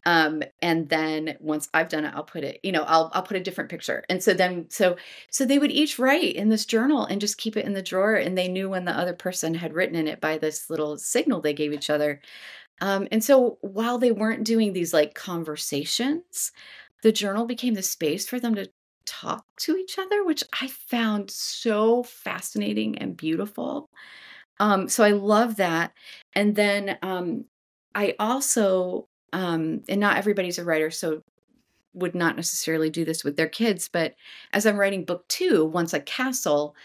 um 0.07 0.43
and 0.63 0.89
then 0.89 1.37
once 1.41 1.69
i've 1.75 1.89
done 1.89 2.05
it 2.05 2.13
i'll 2.15 2.25
put 2.25 2.45
it 2.45 2.61
you 2.63 2.73
know 2.73 2.83
i'll 2.85 3.11
i'll 3.15 3.23
put 3.23 3.37
a 3.37 3.41
different 3.43 3.71
picture. 3.71 4.05
And 4.09 4.23
so 4.23 4.35
then 4.35 4.67
so 4.71 4.97
so 5.31 5.45
they 5.45 5.59
would 5.59 5.71
each 5.73 5.99
write 5.99 6.35
in 6.37 6.49
this 6.49 6.67
journal 6.67 7.05
and 7.07 7.21
just 7.21 7.39
keep 7.39 7.57
it 7.57 7.65
in 7.67 7.73
the 7.75 7.83
drawer 7.83 8.15
and 8.15 8.37
they 8.37 8.49
knew 8.49 8.69
when 8.71 8.85
the 8.85 8.93
other 8.97 9.15
person 9.15 9.55
had 9.55 9.75
written 9.75 9.97
in 9.97 10.09
it 10.09 10.21
by 10.21 10.39
this 10.39 10.69
little 10.71 10.97
signal 10.99 11.41
they 11.41 11.55
gave 11.55 11.73
each 11.73 11.91
other. 11.91 12.21
Um 12.81 13.09
and 13.13 13.25
so 13.25 13.59
while 13.63 13.99
they 13.99 14.13
weren't 14.13 14.45
doing 14.45 14.73
these 14.73 14.93
like 14.95 15.15
conversations 15.15 16.53
the 17.03 17.13
journal 17.13 17.47
became 17.47 17.75
the 17.75 17.83
space 17.83 18.27
for 18.29 18.41
them 18.41 18.55
to 18.57 18.71
talk 19.07 19.45
to 19.59 19.77
each 19.77 19.99
other 19.99 20.25
which 20.25 20.43
i 20.63 20.67
found 20.69 21.31
so 21.31 22.03
fascinating 22.05 22.99
and 22.99 23.17
beautiful. 23.17 23.91
Um 24.61 24.89
so 24.89 25.05
i 25.05 25.13
love 25.13 25.57
that. 25.57 25.93
And 26.35 26.57
then 26.57 26.99
um 27.03 27.47
I 27.95 28.15
also 28.19 29.09
um, 29.35 29.83
and 29.89 30.01
not 30.01 30.17
everybody's 30.17 30.59
a 30.59 30.65
writer, 30.65 30.93
so 30.93 31.21
would 31.93 32.15
not 32.15 32.37
necessarily 32.37 32.89
do 32.89 33.05
this 33.05 33.25
with 33.25 33.37
their 33.37 33.49
kids. 33.49 33.91
But 33.93 34.15
as 34.53 34.65
I'm 34.65 34.79
writing 34.79 35.05
book 35.05 35.27
two, 35.29 35.65
once 35.65 35.93
a 35.93 35.99
castle, 35.99 36.77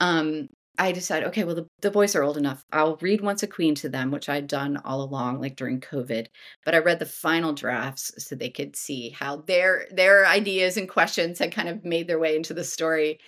um, 0.00 0.48
I 0.78 0.92
decided, 0.92 1.28
okay, 1.28 1.44
well, 1.44 1.54
the, 1.54 1.66
the 1.80 1.90
boys 1.90 2.14
are 2.14 2.22
old 2.22 2.36
enough. 2.36 2.62
I'll 2.72 2.96
read 2.96 3.22
Once 3.22 3.42
a 3.42 3.46
Queen 3.46 3.74
to 3.76 3.88
them, 3.88 4.10
which 4.10 4.28
I'd 4.28 4.48
done 4.48 4.76
all 4.84 5.02
along, 5.02 5.40
like 5.40 5.56
during 5.56 5.80
COVID. 5.80 6.26
But 6.64 6.74
I 6.74 6.78
read 6.78 6.98
the 6.98 7.06
final 7.06 7.54
drafts 7.54 8.12
so 8.18 8.34
they 8.34 8.50
could 8.50 8.76
see 8.76 9.10
how 9.10 9.36
their 9.36 9.86
their 9.90 10.26
ideas 10.26 10.76
and 10.76 10.88
questions 10.88 11.38
had 11.38 11.52
kind 11.52 11.70
of 11.70 11.86
made 11.86 12.06
their 12.06 12.18
way 12.18 12.36
into 12.36 12.52
the 12.52 12.64
story. 12.64 13.18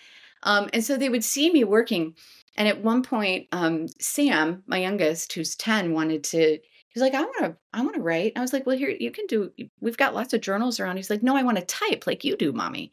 Um, 0.43 0.69
and 0.75 0.85
so 0.85 0.99
they 0.99 1.09
would 1.09 1.25
see 1.25 1.51
me 1.51 1.65
working. 1.65 2.15
And 2.59 2.69
at 2.69 2.83
one 2.83 3.03
point, 3.03 3.47
um, 3.53 3.87
Sam, 4.01 4.65
my 4.67 4.79
youngest, 4.79 5.33
who's 5.33 5.57
10, 5.57 5.95
wanted 5.95 6.25
to 6.25 6.59
He's 6.97 7.03
like, 7.03 7.13
I 7.13 7.21
want 7.21 7.37
to, 7.41 7.57
I 7.75 7.83
want 7.83 7.95
to 7.97 8.01
write. 8.01 8.33
I 8.37 8.41
was 8.41 8.55
like, 8.55 8.65
well, 8.65 8.75
here 8.75 8.89
you 8.89 9.11
can 9.11 9.27
do. 9.27 9.53
We've 9.83 9.99
got 9.99 10.15
lots 10.15 10.33
of 10.33 10.41
journals 10.41 10.81
around. 10.81 10.97
He's 10.97 11.11
like, 11.11 11.23
no, 11.23 11.37
I 11.37 11.43
want 11.43 11.59
to 11.59 11.65
type 11.67 12.07
like 12.07 12.25
you 12.25 12.39
do, 12.39 12.55
mommy. 12.55 12.91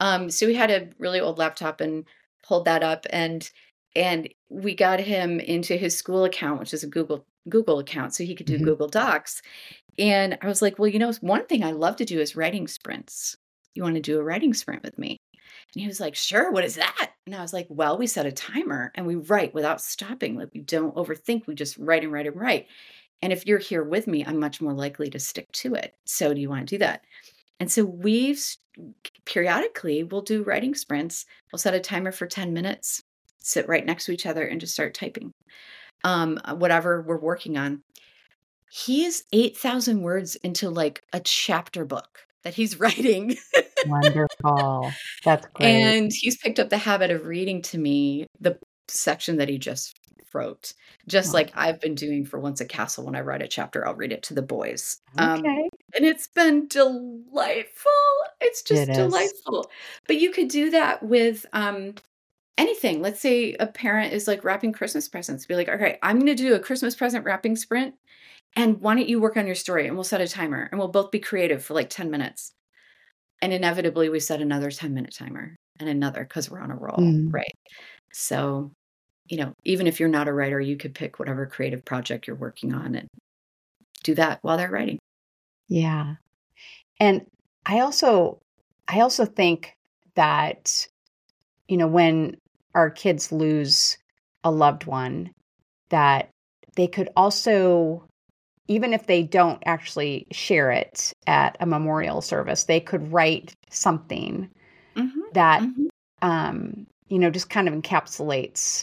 Um, 0.00 0.30
so 0.30 0.46
we 0.46 0.54
had 0.54 0.70
a 0.70 0.88
really 0.98 1.20
old 1.20 1.36
laptop 1.36 1.82
and 1.82 2.06
pulled 2.42 2.64
that 2.64 2.82
up 2.82 3.04
and 3.10 3.50
and 3.94 4.30
we 4.48 4.74
got 4.74 5.00
him 5.00 5.38
into 5.38 5.76
his 5.76 5.94
school 5.94 6.24
account, 6.24 6.60
which 6.60 6.72
is 6.72 6.82
a 6.82 6.86
Google 6.86 7.26
Google 7.46 7.78
account, 7.78 8.14
so 8.14 8.24
he 8.24 8.34
could 8.34 8.46
do 8.46 8.54
mm-hmm. 8.54 8.64
Google 8.64 8.88
Docs. 8.88 9.42
And 9.98 10.38
I 10.40 10.46
was 10.46 10.62
like, 10.62 10.78
well, 10.78 10.88
you 10.88 10.98
know, 10.98 11.12
one 11.20 11.44
thing 11.44 11.62
I 11.62 11.72
love 11.72 11.96
to 11.96 12.06
do 12.06 12.18
is 12.18 12.36
writing 12.36 12.66
sprints. 12.66 13.36
You 13.74 13.82
want 13.82 13.96
to 13.96 14.00
do 14.00 14.18
a 14.18 14.24
writing 14.24 14.54
sprint 14.54 14.82
with 14.82 14.98
me? 14.98 15.18
And 15.74 15.82
he 15.82 15.86
was 15.86 16.00
like, 16.00 16.14
sure, 16.14 16.50
what 16.50 16.64
is 16.64 16.76
that? 16.76 17.10
And 17.26 17.34
I 17.34 17.42
was 17.42 17.52
like, 17.52 17.66
well, 17.68 17.98
we 17.98 18.06
set 18.06 18.24
a 18.24 18.32
timer 18.32 18.92
and 18.94 19.06
we 19.06 19.16
write 19.16 19.52
without 19.52 19.82
stopping. 19.82 20.36
Like 20.36 20.54
we 20.54 20.60
don't 20.60 20.94
overthink, 20.94 21.46
we 21.46 21.54
just 21.54 21.76
write 21.76 22.02
and 22.02 22.12
write 22.12 22.26
and 22.26 22.40
write. 22.40 22.68
And 23.22 23.32
if 23.32 23.46
you're 23.46 23.58
here 23.58 23.82
with 23.82 24.06
me, 24.06 24.24
I'm 24.24 24.38
much 24.38 24.60
more 24.60 24.74
likely 24.74 25.10
to 25.10 25.18
stick 25.18 25.50
to 25.52 25.74
it. 25.74 25.94
So 26.04 26.34
do 26.34 26.40
you 26.40 26.48
want 26.48 26.68
to 26.68 26.74
do 26.74 26.78
that? 26.78 27.02
And 27.58 27.70
so 27.70 27.84
we've 27.84 28.42
periodically 29.24 30.04
we'll 30.04 30.22
do 30.22 30.42
writing 30.42 30.74
sprints. 30.74 31.24
We'll 31.50 31.58
set 31.58 31.74
a 31.74 31.80
timer 31.80 32.12
for 32.12 32.26
10 32.26 32.52
minutes, 32.52 33.02
sit 33.40 33.68
right 33.68 33.84
next 33.84 34.04
to 34.06 34.12
each 34.12 34.26
other 34.26 34.46
and 34.46 34.60
just 34.60 34.74
start 34.74 34.94
typing. 34.94 35.32
Um, 36.04 36.38
uh, 36.44 36.54
whatever 36.54 37.02
we're 37.02 37.18
working 37.18 37.56
on. 37.56 37.82
He 38.70 39.04
is 39.04 39.24
8,000 39.32 40.02
words 40.02 40.36
into 40.36 40.68
like 40.68 41.02
a 41.12 41.20
chapter 41.20 41.84
book 41.84 42.26
that 42.42 42.54
he's 42.54 42.78
writing. 42.80 43.36
Wonderful. 43.86 44.92
That's 45.24 45.46
great. 45.54 45.66
And 45.66 46.12
he's 46.12 46.36
picked 46.36 46.58
up 46.58 46.68
the 46.68 46.78
habit 46.78 47.10
of 47.10 47.26
reading 47.26 47.62
to 47.62 47.78
me 47.78 48.26
the 48.40 48.58
section 48.88 49.36
that 49.38 49.48
he 49.48 49.58
just 49.58 49.98
wrote, 50.34 50.74
just 51.08 51.32
like 51.32 51.50
I've 51.54 51.80
been 51.80 51.94
doing 51.94 52.24
for 52.24 52.38
Once 52.38 52.60
a 52.60 52.66
Castle. 52.66 53.04
When 53.06 53.16
I 53.16 53.20
write 53.20 53.42
a 53.42 53.48
chapter, 53.48 53.86
I'll 53.86 53.94
read 53.94 54.12
it 54.12 54.22
to 54.24 54.34
the 54.34 54.42
boys. 54.42 54.98
Um, 55.18 55.40
okay. 55.40 55.48
Um, 55.48 55.68
and 55.94 56.04
it's 56.04 56.28
been 56.28 56.68
delightful. 56.68 57.90
It's 58.40 58.62
just 58.62 58.88
it 58.88 58.94
delightful. 58.94 59.70
But 60.06 60.16
you 60.16 60.30
could 60.30 60.48
do 60.48 60.70
that 60.70 61.02
with 61.02 61.46
um, 61.52 61.94
anything. 62.58 63.00
Let's 63.00 63.20
say 63.20 63.54
a 63.54 63.66
parent 63.66 64.12
is 64.12 64.28
like 64.28 64.44
wrapping 64.44 64.72
Christmas 64.72 65.08
presents. 65.08 65.46
Be 65.46 65.56
like, 65.56 65.68
okay, 65.68 65.98
I'm 66.02 66.18
going 66.18 66.26
to 66.26 66.34
do 66.34 66.54
a 66.54 66.60
Christmas 66.60 66.94
present 66.94 67.24
wrapping 67.24 67.56
sprint. 67.56 67.94
And 68.54 68.80
why 68.80 68.94
don't 68.94 69.08
you 69.08 69.20
work 69.20 69.36
on 69.36 69.46
your 69.46 69.54
story 69.54 69.86
and 69.86 69.96
we'll 69.96 70.04
set 70.04 70.20
a 70.20 70.28
timer 70.28 70.68
and 70.70 70.78
we'll 70.78 70.88
both 70.88 71.10
be 71.10 71.18
creative 71.18 71.62
for 71.64 71.74
like 71.74 71.90
10 71.90 72.10
minutes. 72.10 72.52
And 73.42 73.52
inevitably, 73.52 74.08
we 74.08 74.18
set 74.20 74.40
another 74.40 74.70
10 74.70 74.94
minute 74.94 75.14
timer 75.14 75.56
and 75.78 75.88
another 75.88 76.24
because 76.24 76.50
we're 76.50 76.60
on 76.60 76.70
a 76.70 76.76
roll. 76.76 76.96
Mm. 76.96 77.32
Right. 77.32 77.52
So, 78.12 78.72
you 79.28 79.38
know, 79.38 79.52
even 79.64 79.86
if 79.86 79.98
you're 80.00 80.08
not 80.08 80.28
a 80.28 80.32
writer, 80.32 80.60
you 80.60 80.76
could 80.76 80.94
pick 80.94 81.18
whatever 81.18 81.46
creative 81.46 81.84
project 81.84 82.26
you're 82.26 82.36
working 82.36 82.72
on 82.72 82.94
and 82.94 83.08
do 84.02 84.14
that 84.14 84.38
while 84.42 84.56
they're 84.56 84.70
writing. 84.70 84.98
Yeah. 85.68 86.14
And 87.00 87.26
I 87.64 87.80
also 87.80 88.38
I 88.88 89.00
also 89.00 89.24
think 89.24 89.74
that 90.14 90.86
you 91.68 91.76
know 91.76 91.88
when 91.88 92.36
our 92.74 92.90
kids 92.90 93.32
lose 93.32 93.98
a 94.44 94.50
loved 94.50 94.86
one 94.86 95.30
that 95.90 96.30
they 96.76 96.86
could 96.86 97.08
also 97.16 98.04
even 98.68 98.92
if 98.92 99.06
they 99.06 99.22
don't 99.22 99.62
actually 99.66 100.26
share 100.32 100.70
it 100.70 101.12
at 101.26 101.56
a 101.60 101.66
memorial 101.66 102.20
service 102.20 102.64
they 102.64 102.80
could 102.80 103.12
write 103.12 103.52
something 103.70 104.48
mm-hmm. 104.94 105.20
that 105.32 105.62
mm-hmm. 105.62 105.86
um 106.22 106.86
you 107.08 107.18
know 107.18 107.30
just 107.30 107.50
kind 107.50 107.68
of 107.68 107.74
encapsulates 107.74 108.82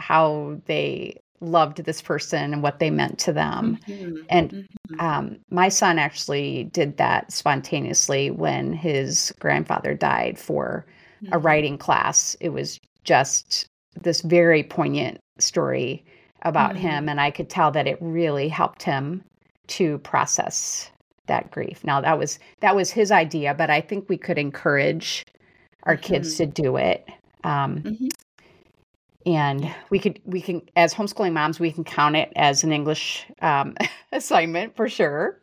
how 0.00 0.60
they 0.66 1.20
loved 1.40 1.84
this 1.84 2.02
person 2.02 2.52
and 2.52 2.62
what 2.62 2.78
they 2.78 2.90
meant 2.90 3.18
to 3.18 3.32
them. 3.32 3.78
Mm-hmm. 3.86 4.22
And 4.28 4.50
mm-hmm. 4.50 5.00
um, 5.00 5.36
my 5.50 5.68
son 5.68 5.98
actually 5.98 6.64
did 6.64 6.96
that 6.98 7.32
spontaneously 7.32 8.30
when 8.30 8.72
his 8.72 9.32
grandfather 9.40 9.94
died 9.94 10.38
for 10.38 10.84
mm-hmm. 11.22 11.32
a 11.32 11.38
writing 11.38 11.78
class. 11.78 12.36
It 12.40 12.50
was 12.50 12.78
just 13.04 13.66
this 14.00 14.20
very 14.20 14.62
poignant 14.62 15.18
story 15.38 16.04
about 16.42 16.72
mm-hmm. 16.72 16.88
him. 16.88 17.08
And 17.08 17.20
I 17.20 17.30
could 17.30 17.48
tell 17.48 17.70
that 17.70 17.86
it 17.86 17.98
really 18.00 18.48
helped 18.48 18.82
him 18.82 19.24
to 19.68 19.98
process 19.98 20.90
that 21.26 21.50
grief. 21.50 21.84
Now 21.84 22.00
that 22.00 22.18
was 22.18 22.38
that 22.58 22.74
was 22.74 22.90
his 22.90 23.12
idea, 23.12 23.54
but 23.54 23.70
I 23.70 23.80
think 23.80 24.08
we 24.08 24.18
could 24.18 24.36
encourage 24.36 25.24
our 25.84 25.96
kids 25.96 26.34
mm-hmm. 26.34 26.50
to 26.52 26.62
do 26.62 26.76
it. 26.76 27.08
Um, 27.44 27.82
mm-hmm 27.82 28.08
and 29.26 29.72
we 29.90 29.98
could 29.98 30.20
we 30.24 30.40
can 30.40 30.62
as 30.76 30.94
homeschooling 30.94 31.32
moms 31.32 31.60
we 31.60 31.72
can 31.72 31.84
count 31.84 32.16
it 32.16 32.32
as 32.36 32.64
an 32.64 32.72
english 32.72 33.26
um, 33.42 33.74
assignment 34.12 34.74
for 34.76 34.88
sure 34.88 35.40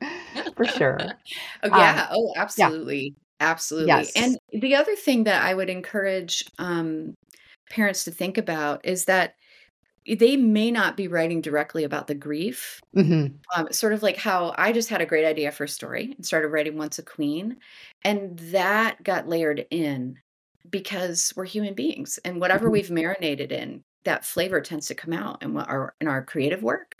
for 0.55 0.65
sure 0.65 0.97
oh 1.63 1.77
yeah 1.77 2.07
um, 2.09 2.17
oh 2.17 2.33
absolutely 2.35 3.13
yeah. 3.39 3.47
absolutely 3.47 3.87
yes. 3.87 4.11
and 4.15 4.37
the 4.61 4.75
other 4.75 4.95
thing 4.95 5.23
that 5.25 5.43
i 5.43 5.53
would 5.53 5.69
encourage 5.69 6.43
um, 6.59 7.13
parents 7.69 8.03
to 8.03 8.11
think 8.11 8.37
about 8.37 8.83
is 8.85 9.05
that 9.05 9.35
they 10.19 10.37
may 10.37 10.71
not 10.71 10.95
be 10.95 11.09
writing 11.09 11.41
directly 11.41 11.83
about 11.83 12.07
the 12.07 12.15
grief 12.15 12.79
mm-hmm. 12.95 13.35
um, 13.55 13.67
sort 13.71 13.93
of 13.93 14.01
like 14.01 14.17
how 14.17 14.53
i 14.57 14.71
just 14.71 14.89
had 14.89 15.01
a 15.01 15.05
great 15.05 15.25
idea 15.25 15.51
for 15.51 15.65
a 15.65 15.69
story 15.69 16.13
and 16.15 16.25
started 16.25 16.47
writing 16.47 16.77
once 16.77 16.97
a 16.97 17.03
queen 17.03 17.57
and 18.03 18.39
that 18.39 19.03
got 19.03 19.27
layered 19.27 19.65
in 19.69 20.17
because 20.69 21.33
we're 21.35 21.45
human 21.45 21.73
beings 21.73 22.19
and 22.25 22.39
whatever 22.39 22.65
mm-hmm. 22.65 22.73
we've 22.73 22.91
marinated 22.91 23.51
in 23.51 23.83
that 24.03 24.25
flavor 24.25 24.61
tends 24.61 24.87
to 24.87 24.95
come 24.95 25.13
out 25.13 25.41
in 25.43 25.55
our 25.57 25.93
in 25.99 26.07
our 26.07 26.23
creative 26.23 26.63
work 26.63 26.95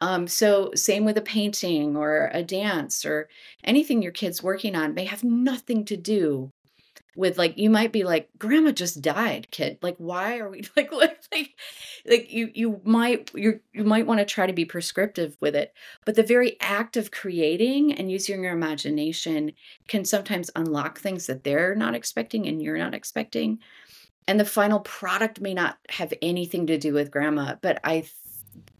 um, 0.00 0.26
so 0.26 0.70
same 0.74 1.04
with 1.04 1.16
a 1.16 1.22
painting 1.22 1.96
or 1.96 2.30
a 2.32 2.42
dance 2.42 3.04
or 3.04 3.28
anything 3.64 4.02
your 4.02 4.12
kid's 4.12 4.42
working 4.42 4.76
on 4.76 4.94
may 4.94 5.04
have 5.04 5.24
nothing 5.24 5.84
to 5.84 5.96
do 5.96 6.52
with 7.16 7.38
like 7.38 7.58
you 7.58 7.70
might 7.70 7.92
be 7.92 8.04
like 8.04 8.28
grandma 8.38 8.70
just 8.70 9.00
died 9.00 9.48
kid. 9.50 9.78
Like 9.82 9.96
why 9.98 10.38
are 10.38 10.50
we 10.50 10.64
like 10.76 10.92
like 10.92 11.56
like 12.06 12.32
you 12.32 12.50
you 12.54 12.80
might 12.84 13.30
you 13.34 13.60
you 13.72 13.84
might 13.84 14.06
want 14.06 14.20
to 14.20 14.26
try 14.26 14.46
to 14.46 14.52
be 14.52 14.64
prescriptive 14.64 15.36
with 15.40 15.56
it. 15.56 15.72
But 16.04 16.14
the 16.14 16.22
very 16.22 16.56
act 16.60 16.96
of 16.96 17.10
creating 17.10 17.94
and 17.94 18.10
using 18.10 18.42
your 18.42 18.52
imagination 18.52 19.52
can 19.88 20.04
sometimes 20.04 20.50
unlock 20.54 20.98
things 20.98 21.26
that 21.26 21.44
they're 21.44 21.74
not 21.74 21.94
expecting 21.94 22.46
and 22.46 22.62
you're 22.62 22.78
not 22.78 22.94
expecting. 22.94 23.58
And 24.28 24.38
the 24.38 24.44
final 24.44 24.80
product 24.80 25.40
may 25.40 25.54
not 25.54 25.78
have 25.88 26.12
anything 26.20 26.66
to 26.66 26.78
do 26.78 26.92
with 26.92 27.10
grandma 27.10 27.54
but 27.62 27.80
i 27.84 28.04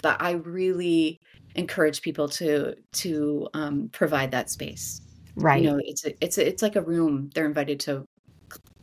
but 0.02 0.20
i 0.20 0.32
really 0.32 1.20
encourage 1.54 2.02
people 2.02 2.28
to 2.28 2.74
to 2.92 3.48
um, 3.54 3.88
provide 3.92 4.30
that 4.30 4.50
space. 4.50 5.00
Right. 5.38 5.62
you 5.62 5.70
know 5.70 5.78
it's 5.84 6.06
a, 6.06 6.24
it's 6.24 6.38
a, 6.38 6.48
it's 6.48 6.62
like 6.62 6.76
a 6.76 6.82
room 6.82 7.30
they're 7.34 7.44
invited 7.44 7.78
to 7.80 8.08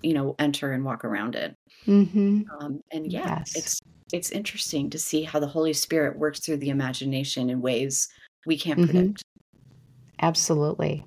you 0.04 0.14
know 0.14 0.36
enter 0.40 0.72
and 0.72 0.84
walk 0.84 1.04
around 1.04 1.36
it 1.36 1.56
mm-hmm. 1.88 2.42
um, 2.60 2.82
and 2.92 3.12
yeah 3.12 3.40
yes. 3.40 3.56
it's 3.56 3.82
it's 4.12 4.32
interesting 4.32 4.90
to 4.90 5.00
see 5.00 5.24
how 5.24 5.40
the 5.40 5.48
holy 5.48 5.74
spirit 5.74 6.18
works 6.18 6.40
through 6.40 6.58
the 6.58 6.70
imagination 6.70 7.50
in 7.50 7.62
ways 7.62 8.08
we 8.46 8.58
can't 8.58 8.80
mm-hmm. 8.80 8.92
predict 8.92 9.24
absolutely 10.22 11.06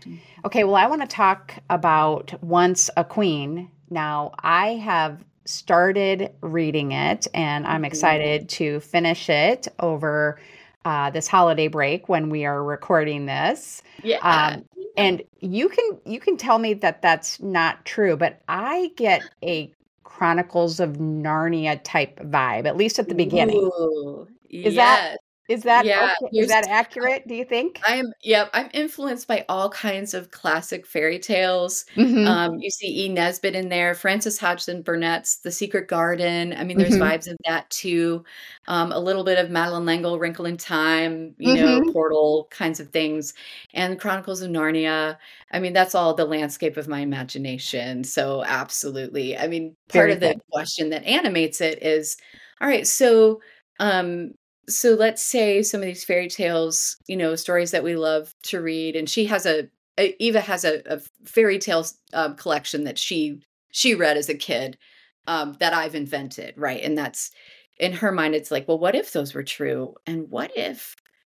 mm-hmm. 0.00 0.16
okay 0.44 0.64
well 0.64 0.76
i 0.76 0.86
want 0.86 1.02
to 1.02 1.08
talk 1.08 1.54
about 1.70 2.32
once 2.42 2.88
a 2.96 3.04
queen 3.04 3.70
now 3.90 4.32
i 4.40 4.74
have 4.74 5.22
started 5.44 6.32
reading 6.40 6.92
it 6.92 7.26
and 7.34 7.66
i'm 7.66 7.76
mm-hmm. 7.76 7.84
excited 7.86 8.48
to 8.48 8.80
finish 8.80 9.28
it 9.28 9.68
over 9.80 10.38
uh, 10.86 11.10
this 11.10 11.26
holiday 11.26 11.66
break 11.66 12.08
when 12.08 12.30
we 12.30 12.44
are 12.44 12.62
recording 12.62 13.26
this. 13.26 13.82
Yeah. 14.04 14.18
Um, 14.18 14.64
and 14.96 15.22
you 15.40 15.68
can 15.68 16.00
you 16.04 16.20
can 16.20 16.36
tell 16.36 16.58
me 16.58 16.74
that 16.74 17.02
that's 17.02 17.40
not 17.40 17.84
true, 17.84 18.16
but 18.16 18.40
I 18.48 18.92
get 18.96 19.22
a 19.42 19.72
Chronicles 20.04 20.80
of 20.80 20.94
Narnia 20.94 21.80
type 21.84 22.18
vibe, 22.20 22.66
at 22.66 22.76
least 22.76 22.98
at 22.98 23.08
the 23.08 23.14
beginning. 23.14 23.58
Ooh, 23.58 24.26
Is 24.48 24.74
yes. 24.74 24.76
that 24.76 25.18
is 25.48 25.62
that 25.62 25.84
yeah, 25.84 26.14
okay? 26.22 26.38
is 26.38 26.48
that 26.48 26.66
accurate? 26.68 27.26
Do 27.28 27.34
you 27.34 27.44
think? 27.44 27.80
I 27.86 27.96
am. 27.96 28.12
Yep, 28.22 28.50
I'm 28.52 28.70
influenced 28.74 29.28
by 29.28 29.44
all 29.48 29.70
kinds 29.70 30.12
of 30.14 30.30
classic 30.30 30.86
fairy 30.86 31.18
tales. 31.18 31.84
Mm-hmm. 31.94 32.26
Um, 32.26 32.58
you 32.58 32.70
see 32.70 33.06
E. 33.06 33.08
Nesbit 33.08 33.54
in 33.54 33.68
there, 33.68 33.94
Frances 33.94 34.38
Hodgson 34.38 34.82
Burnett's 34.82 35.38
The 35.38 35.52
Secret 35.52 35.88
Garden. 35.88 36.52
I 36.52 36.64
mean, 36.64 36.78
there's 36.78 36.94
mm-hmm. 36.94 37.02
vibes 37.02 37.30
of 37.30 37.36
that 37.46 37.70
too. 37.70 38.24
Um, 38.66 38.90
a 38.90 38.98
little 38.98 39.22
bit 39.22 39.38
of 39.38 39.50
Madeleine 39.50 39.86
L'Engle, 39.86 40.18
Wrinkle 40.18 40.46
in 40.46 40.56
Time, 40.56 41.34
you 41.38 41.54
mm-hmm. 41.54 41.86
know, 41.86 41.92
Portal 41.92 42.48
kinds 42.50 42.80
of 42.80 42.88
things, 42.88 43.34
and 43.72 44.00
Chronicles 44.00 44.42
of 44.42 44.50
Narnia. 44.50 45.16
I 45.52 45.60
mean, 45.60 45.72
that's 45.72 45.94
all 45.94 46.14
the 46.14 46.24
landscape 46.24 46.76
of 46.76 46.88
my 46.88 47.00
imagination. 47.00 48.02
So, 48.02 48.42
absolutely. 48.44 49.38
I 49.38 49.46
mean, 49.46 49.76
part 49.88 50.04
Very 50.04 50.12
of 50.14 50.20
good. 50.20 50.36
the 50.36 50.40
question 50.50 50.90
that 50.90 51.04
animates 51.04 51.60
it 51.60 51.82
is, 51.82 52.16
all 52.60 52.68
right, 52.68 52.86
so 52.86 53.40
um 53.78 54.32
so 54.68 54.94
let's 54.94 55.22
say 55.22 55.62
some 55.62 55.80
of 55.80 55.86
these 55.86 56.04
fairy 56.04 56.28
tales, 56.28 56.96
you 57.06 57.16
know, 57.16 57.34
stories 57.36 57.70
that 57.70 57.84
we 57.84 57.96
love 57.96 58.34
to 58.44 58.60
read, 58.60 58.96
and 58.96 59.08
she 59.08 59.26
has 59.26 59.46
a, 59.46 59.68
Eva 59.98 60.40
has 60.40 60.64
a, 60.64 60.82
a 60.86 61.00
fairy 61.24 61.58
tales 61.58 61.98
um, 62.12 62.36
collection 62.36 62.84
that 62.84 62.98
she 62.98 63.40
she 63.70 63.94
read 63.94 64.16
as 64.16 64.28
a 64.28 64.34
kid 64.34 64.78
um, 65.26 65.56
that 65.60 65.72
I've 65.72 65.94
invented, 65.94 66.54
right? 66.56 66.82
And 66.82 66.96
that's 66.96 67.30
in 67.78 67.92
her 67.92 68.10
mind, 68.10 68.34
it's 68.34 68.50
like, 68.50 68.66
well, 68.66 68.78
what 68.78 68.94
if 68.94 69.12
those 69.12 69.34
were 69.34 69.42
true, 69.42 69.94
and 70.06 70.30
what 70.30 70.50
if 70.56 70.96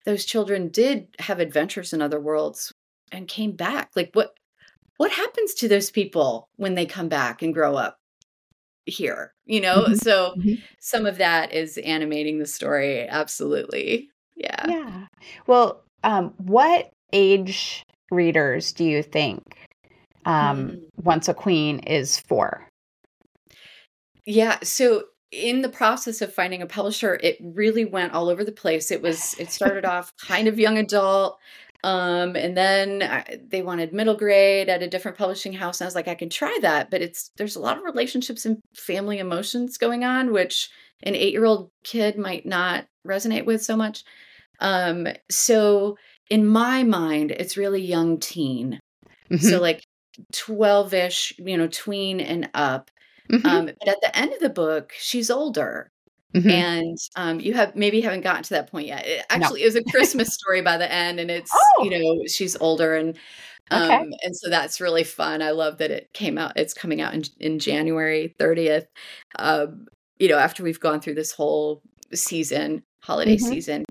those 0.07 0.25
children 0.25 0.69
did 0.69 1.09
have 1.19 1.41
adventures 1.41 1.93
in 1.93 2.01
other 2.01 2.21
worlds 2.21 2.73
and 3.13 3.29
came 3.29 3.53
back. 3.53 3.91
Like 3.95 4.11
what 4.15 4.35
what 4.97 5.11
happens 5.11 5.53
to 5.55 5.69
those 5.69 5.91
people 5.91 6.49
when 6.57 6.75
they 6.75 6.87
come 6.87 7.09
back 7.09 7.43
and 7.43 7.53
grow 7.53 7.75
up 7.75 7.99
here? 8.87 9.33
You 9.45 9.61
know? 9.61 9.83
Mm-hmm. 9.83 9.95
So 9.95 10.35
mm-hmm. 10.39 10.55
some 10.81 11.07
of 11.07 11.19
that 11.19 11.53
is 11.53 11.79
animating 11.79 12.39
the 12.39 12.47
story. 12.47 13.07
Absolutely. 13.09 14.09
Yeah. 14.35 14.67
Yeah. 14.69 15.07
Well, 15.47 15.83
um, 16.05 16.35
what 16.39 16.91
age 17.13 17.85
readers 18.11 18.73
do 18.73 18.85
you 18.85 19.03
think 19.03 19.43
um, 20.25 20.71
mm. 20.71 20.81
Once 21.03 21.29
a 21.29 21.35
Queen 21.35 21.79
is 21.81 22.19
for? 22.19 22.69
Yeah. 24.25 24.59
So 24.63 25.05
in 25.31 25.63
the 25.63 25.69
process 25.69 26.21
of 26.21 26.33
finding 26.33 26.63
a 26.63 26.67
publisher, 26.67 27.19
it 27.23 27.39
really 27.41 27.85
went 27.85 28.13
all 28.13 28.29
over 28.29 28.45
the 28.45 28.53
place. 28.53 28.91
It 28.91 29.03
was 29.03 29.35
it 29.39 29.51
started 29.51 29.85
off 29.85 30.13
kind 30.19 30.49
of 30.49 30.59
young 30.59 30.79
adult, 30.79 31.39
um, 31.85 32.37
and 32.37 32.57
then 32.57 33.03
I, 33.03 33.39
they 33.49 33.63
wanted 33.63 33.93
middle 33.93 34.17
grade 34.17 34.69
at 34.69 34.83
a 34.83 34.89
different 34.89 35.19
publishing 35.19 35.53
house. 35.53 35.81
And 35.81 35.87
I 35.87 35.89
was 35.89 35.95
like, 35.95 36.09
I 36.09 36.15
can 36.15 36.29
try 36.29 36.57
that, 36.63 36.91
but 36.91 37.03
it's 37.03 37.31
there's 37.37 37.57
a 37.57 37.61
lot 37.61 37.79
of 37.79 37.85
relationships 37.85 38.47
and 38.47 38.59
family 38.75 39.19
emotions 39.19 39.79
going 39.79 40.05
on, 40.05 40.33
which 40.33 40.71
an 41.03 41.15
eight 41.15 41.33
year 41.33 41.45
old 41.45 41.71
kid 41.85 42.19
might 42.19 42.47
not 42.47 42.87
resonate 43.07 43.45
with 43.45 43.63
so 43.63 43.77
much. 43.77 44.05
Um, 44.61 45.07
so 45.31 45.97
in 46.31 46.47
my 46.47 46.83
mind, 46.83 47.31
it's 47.31 47.57
really 47.57 47.83
young 47.83 48.19
teen. 48.19 48.81
Mm-hmm. 49.31 49.47
So 49.47 49.61
like 49.61 49.85
12 50.33 50.95
ish, 50.95 51.35
you 51.39 51.57
know, 51.57 51.69
tween 51.69 52.21
and 52.21 52.49
up. 52.55 52.91
Mm-hmm. 53.31 53.47
Um, 53.47 53.67
but 53.67 53.89
at 53.89 54.01
the 54.01 54.17
end 54.17 54.33
of 54.33 54.41
the 54.41 54.51
book, 54.51 54.93
she's 54.99 55.31
older. 55.31 55.91
Mm-hmm. 56.35 56.51
And 56.51 56.99
um, 57.15 57.41
you 57.41 57.55
have 57.55 57.77
maybe 57.77 58.01
haven't 58.01 58.23
gotten 58.23 58.43
to 58.43 58.51
that 58.51 58.71
point 58.71 58.89
yet. 58.89 59.07
It 59.07 59.25
actually 59.31 59.61
no. 59.61 59.67
is 59.67 59.77
a 59.77 59.85
Christmas 59.85 60.35
story 60.35 60.61
by 60.61 60.77
the 60.77 60.91
end, 60.93 61.21
and 61.21 61.31
it's 61.31 61.51
oh. 61.55 61.85
you 61.85 61.91
know 61.91 62.23
she's 62.27 62.57
older 62.57 62.95
and 62.95 63.17
um, 63.71 63.83
okay. 63.83 64.11
and 64.23 64.37
so 64.37 64.49
that's 64.49 64.81
really 64.81 65.05
fun. 65.05 65.43
I 65.43 65.51
love 65.51 65.79
that 65.79 65.91
it 65.91 66.13
came 66.13 66.39
out. 66.39 66.53
It's 66.57 66.75
coming 66.75 67.01
out 67.01 67.15
in, 67.15 67.23
in 67.41 67.59
January 67.59 68.35
30th. 68.39 68.87
Um, 69.39 69.87
you 70.19 70.29
know, 70.29 70.39
after 70.39 70.63
we've 70.63 70.81
gone 70.81 71.01
through 71.01 71.15
this 71.15 71.33
whole 71.33 71.83
season, 72.15 72.83
holiday 73.03 73.37
mm-hmm. 73.37 73.47
season. 73.47 73.85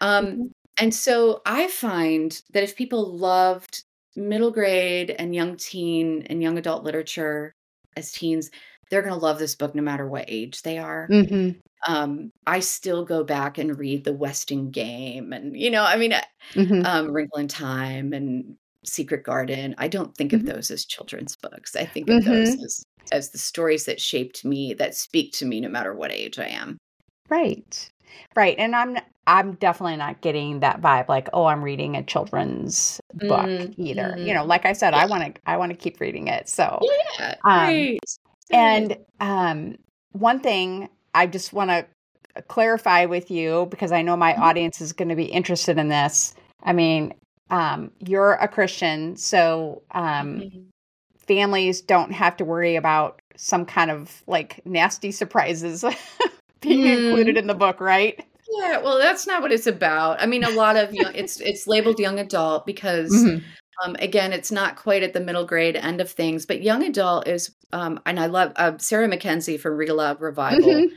Um, 0.00 0.26
mm-hmm. 0.26 0.42
and 0.78 0.94
so 0.94 1.42
I 1.44 1.68
find 1.68 2.40
that 2.52 2.62
if 2.62 2.76
people 2.76 3.16
loved 3.16 3.84
middle 4.16 4.50
grade 4.50 5.14
and 5.18 5.34
young 5.34 5.56
teen 5.56 6.22
and 6.28 6.42
young 6.42 6.56
adult 6.56 6.84
literature 6.84 7.52
as 7.96 8.12
teens, 8.12 8.50
they're 8.90 9.02
going 9.02 9.14
to 9.14 9.20
love 9.20 9.38
this 9.38 9.54
book 9.54 9.74
no 9.74 9.82
matter 9.82 10.06
what 10.06 10.24
age 10.28 10.62
they 10.62 10.78
are. 10.78 11.08
Mm-hmm. 11.10 11.58
Um, 11.90 12.32
I 12.46 12.60
still 12.60 13.04
go 13.04 13.24
back 13.24 13.56
and 13.56 13.78
read 13.78 14.04
The 14.04 14.12
Westing 14.12 14.70
Game 14.70 15.32
and, 15.32 15.56
you 15.56 15.70
know, 15.70 15.84
I 15.84 15.96
mean, 15.96 16.12
mm-hmm. 16.52 16.84
um, 16.84 17.10
Wrinkle 17.10 17.38
in 17.38 17.48
Time 17.48 18.12
and 18.12 18.56
Secret 18.84 19.24
Garden. 19.24 19.74
I 19.78 19.88
don't 19.88 20.14
think 20.14 20.32
mm-hmm. 20.32 20.46
of 20.46 20.54
those 20.54 20.70
as 20.70 20.84
children's 20.84 21.36
books. 21.36 21.76
I 21.76 21.86
think 21.86 22.10
of 22.10 22.24
those 22.24 22.50
mm-hmm. 22.50 22.64
as, 22.64 22.84
as 23.12 23.30
the 23.30 23.38
stories 23.38 23.86
that 23.86 24.00
shaped 24.00 24.44
me, 24.44 24.74
that 24.74 24.94
speak 24.94 25.32
to 25.34 25.46
me 25.46 25.60
no 25.60 25.68
matter 25.68 25.94
what 25.94 26.12
age 26.12 26.38
I 26.38 26.48
am. 26.48 26.76
Right. 27.28 27.90
Right. 28.34 28.56
And 28.58 28.74
I'm 28.74 28.98
I'm 29.26 29.52
definitely 29.54 29.96
not 29.96 30.20
getting 30.22 30.60
that 30.60 30.80
vibe 30.80 31.08
like, 31.08 31.28
oh, 31.32 31.44
I'm 31.44 31.62
reading 31.62 31.96
a 31.96 32.02
children's 32.02 33.00
book 33.14 33.46
mm-hmm. 33.46 33.80
either. 33.80 34.16
You 34.18 34.34
know, 34.34 34.40
mm-hmm. 34.40 34.48
like 34.48 34.66
I 34.66 34.72
said, 34.72 34.92
yeah. 34.92 35.02
I 35.02 35.06
want 35.06 35.34
to 35.34 35.40
I 35.46 35.56
want 35.56 35.70
to 35.70 35.78
keep 35.78 36.00
reading 36.00 36.26
it. 36.26 36.48
So 36.48 36.80
Yeah. 37.18 37.36
Um, 37.44 37.52
right. 37.52 37.98
And 38.50 38.96
um 39.20 39.76
one 40.12 40.40
thing 40.40 40.88
I 41.14 41.26
just 41.26 41.52
want 41.52 41.70
to 41.70 41.86
clarify 42.48 43.06
with 43.06 43.30
you 43.30 43.66
because 43.70 43.92
I 43.92 44.02
know 44.02 44.16
my 44.16 44.32
mm-hmm. 44.32 44.42
audience 44.42 44.80
is 44.80 44.92
going 44.92 45.08
to 45.08 45.16
be 45.16 45.24
interested 45.24 45.78
in 45.78 45.88
this. 45.88 46.34
I 46.62 46.72
mean, 46.72 47.14
um, 47.50 47.90
you're 47.98 48.34
a 48.34 48.46
Christian, 48.48 49.16
so 49.16 49.82
um, 49.90 50.40
mm-hmm. 50.40 50.60
families 51.18 51.80
don't 51.80 52.12
have 52.12 52.36
to 52.36 52.44
worry 52.44 52.76
about 52.76 53.20
some 53.36 53.64
kind 53.64 53.90
of 53.90 54.22
like 54.26 54.64
nasty 54.64 55.10
surprises 55.10 55.84
being 56.60 56.84
mm. 56.84 57.08
included 57.08 57.36
in 57.36 57.46
the 57.46 57.54
book, 57.54 57.80
right? 57.80 58.24
Yeah, 58.58 58.78
well, 58.78 58.98
that's 58.98 59.26
not 59.26 59.42
what 59.42 59.52
it's 59.52 59.66
about. 59.66 60.20
I 60.20 60.26
mean, 60.26 60.44
a 60.44 60.50
lot 60.50 60.76
of 60.76 60.92
young, 60.94 61.12
it's 61.14 61.40
it's 61.40 61.66
labeled 61.66 61.98
young 61.98 62.18
adult 62.18 62.66
because 62.66 63.10
mm-hmm. 63.10 63.44
Um, 63.82 63.96
again, 63.98 64.32
it's 64.32 64.52
not 64.52 64.76
quite 64.76 65.02
at 65.02 65.12
the 65.12 65.20
middle 65.20 65.44
grade 65.44 65.76
end 65.76 66.00
of 66.00 66.10
things, 66.10 66.46
but 66.46 66.62
young 66.62 66.84
adult 66.84 67.26
is. 67.26 67.54
Um, 67.72 68.00
and 68.06 68.18
I 68.18 68.26
love 68.26 68.52
uh, 68.56 68.78
Sarah 68.78 69.08
Mackenzie 69.08 69.56
from 69.56 69.76
Read 69.76 69.88
Aloud 69.88 70.20
Revival. 70.20 70.68
Mm-hmm. 70.68 70.94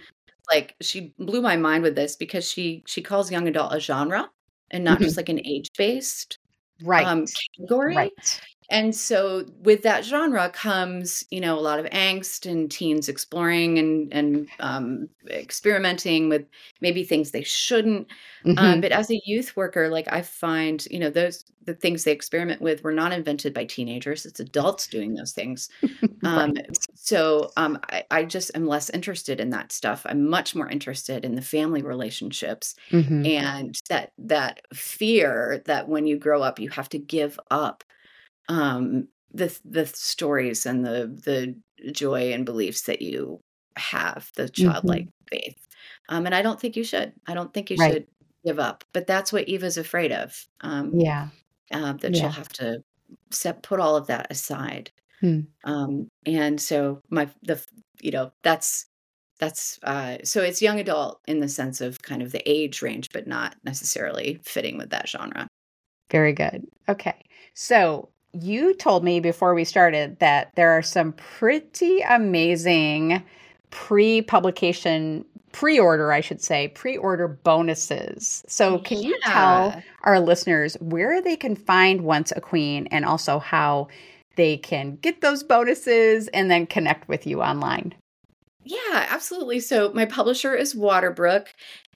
Like 0.51 0.75
she 0.81 1.13
blew 1.19 1.41
my 1.41 1.55
mind 1.55 1.84
with 1.84 1.95
this 1.95 2.15
because 2.15 2.49
she 2.49 2.84
she 2.86 3.01
calls 3.01 3.31
young 3.31 3.47
adult 3.47 3.73
a 3.73 3.79
genre 3.79 4.29
and 4.71 4.84
not 4.84 4.95
mm-hmm. 4.95 5.05
just 5.05 5.17
like 5.17 5.29
an 5.29 5.39
age 5.45 5.69
based 5.77 6.39
right 6.84 7.05
um, 7.07 7.25
category. 7.57 7.95
Right. 7.95 8.41
And 8.70 8.95
so 8.95 9.45
with 9.61 9.84
that 9.84 10.05
genre 10.05 10.49
comes, 10.49 11.26
you 11.32 11.39
know, 11.39 11.57
a 11.57 11.61
lot 11.61 11.80
of 11.80 11.86
angst 11.88 12.49
and 12.49 12.70
teens 12.70 13.09
exploring 13.09 13.78
and 13.78 14.14
and 14.14 14.47
um, 14.59 15.09
experimenting 15.30 16.30
with 16.30 16.45
maybe 16.82 17.03
things 17.03 17.32
they 17.32 17.43
shouldn't. 17.43 18.07
Um, 18.45 18.55
mm-hmm. 18.55 18.66
Um, 18.66 18.82
but 18.82 18.91
as 18.91 19.09
a 19.11 19.22
youth 19.26 19.55
worker, 19.55 19.89
like 19.89 20.11
I 20.11 20.22
find, 20.22 20.86
you 20.89 20.99
know, 20.99 21.09
those 21.09 21.45
the 21.66 21.74
things 21.74 22.03
they 22.03 22.11
experiment 22.11 22.61
with 22.61 22.84
were 22.84 22.91
not 22.91 23.14
invented 23.14 23.53
by 23.53 23.64
teenagers. 23.64 24.26
It's 24.26 24.39
adults 24.39 24.88
doing 24.88 25.14
those 25.14 25.32
things. 25.32 25.70
Um. 26.26 26.53
So 26.95 27.51
um, 27.57 27.80
I, 27.89 28.05
I, 28.09 28.24
just 28.24 28.55
am 28.55 28.66
less 28.66 28.89
interested 28.91 29.41
in 29.41 29.49
that 29.49 29.74
stuff. 29.74 30.05
I'm 30.05 30.30
much 30.30 30.55
more 30.55 30.70
interested 30.70 31.26
in 31.26 31.36
the 31.36 31.41
family 31.41 31.82
relationships 31.82 32.76
mm-hmm. 32.91 33.26
and 33.26 33.78
that 33.89 34.14
that 34.20 34.61
fear 34.74 35.61
that 35.66 35.89
when 35.89 36.07
you 36.07 36.18
grow 36.18 36.41
up 36.41 36.59
you 36.59 36.70
have 36.70 36.88
to 36.89 36.97
give 36.97 37.38
up 37.51 37.84
um, 38.50 39.08
the 39.34 39.58
the 39.66 39.86
stories 39.86 40.66
and 40.66 40.86
the 40.86 41.08
the 41.26 41.91
joy 41.91 42.34
and 42.34 42.46
beliefs 42.46 42.84
that 42.84 43.02
you 43.02 43.39
have, 43.76 44.32
the 44.36 44.50
childlike 44.50 45.06
mm-hmm. 45.06 45.36
faith. 45.36 45.68
Um, 46.10 46.26
and 46.26 46.36
I 46.36 46.41
don't 46.41 46.60
think 46.60 46.76
you 46.76 46.84
should. 46.84 47.14
I 47.28 47.34
don't 47.34 47.54
think 47.54 47.70
you 47.70 47.78
right. 47.78 47.94
should 47.94 48.08
give 48.46 48.60
up. 48.60 48.84
But 48.94 49.08
that's 49.08 49.34
what 49.34 49.48
Eva's 49.48 49.78
afraid 49.78 50.12
of. 50.12 50.48
Um, 50.62 50.91
yeah, 50.94 51.30
uh, 51.72 51.94
that 51.94 52.14
yeah. 52.14 52.22
she'll 52.22 52.30
have 52.30 52.50
to 52.50 52.84
set, 53.32 53.64
put 53.64 53.80
all 53.80 53.96
of 53.96 54.08
that 54.08 54.28
aside. 54.30 54.91
Hmm. 55.22 55.41
Um, 55.64 56.10
and 56.26 56.60
so 56.60 57.02
my 57.10 57.30
the 57.44 57.64
you 58.02 58.12
know 58.12 58.32
that's 58.44 58.88
that's 59.39 59.80
uh, 59.84 60.18
so 60.24 60.41
it's 60.41 60.62
young 60.62 60.80
adult 60.80 61.22
in 61.28 61.39
the 61.39 61.50
sense 61.50 61.82
of 61.82 62.02
kind 62.02 62.22
of 62.22 62.32
the 62.32 62.48
age 62.50 62.82
range, 62.82 63.10
but 63.14 63.28
not 63.28 63.56
necessarily 63.64 64.39
fitting 64.44 64.78
with 64.78 64.89
that 64.91 65.10
genre. 65.10 65.48
Very 66.12 66.34
good. 66.34 66.66
Okay, 66.88 67.16
so 67.54 68.10
you 68.34 68.73
told 68.73 69.03
me 69.03 69.19
before 69.19 69.53
we 69.53 69.63
started 69.63 70.19
that 70.19 70.51
there 70.55 70.71
are 70.71 70.81
some 70.81 71.13
pretty 71.13 72.01
amazing 72.01 73.23
pre 73.69 74.21
publication, 74.21 75.25
pre 75.51 75.79
order, 75.79 76.11
I 76.11 76.21
should 76.21 76.41
say, 76.41 76.69
pre 76.69 76.97
order 76.97 77.27
bonuses. 77.27 78.43
So, 78.47 78.79
can 78.79 78.97
yeah. 78.97 79.07
you 79.07 79.19
tell 79.23 79.84
our 80.03 80.19
listeners 80.19 80.75
where 80.79 81.21
they 81.21 81.36
can 81.36 81.55
find 81.55 82.01
Once 82.01 82.34
a 82.36 82.41
Queen 82.41 82.88
and 82.88 83.05
also 83.05 83.39
how 83.39 83.88
they 84.36 84.57
can 84.57 84.95
get 84.97 85.21
those 85.21 85.43
bonuses 85.43 86.27
and 86.29 86.49
then 86.49 86.65
connect 86.65 87.07
with 87.07 87.27
you 87.27 87.41
online? 87.41 87.93
Yeah, 88.66 89.07
absolutely. 89.09 89.59
So 89.59 89.91
my 89.93 90.05
publisher 90.05 90.55
is 90.55 90.74
Waterbrook, 90.74 91.47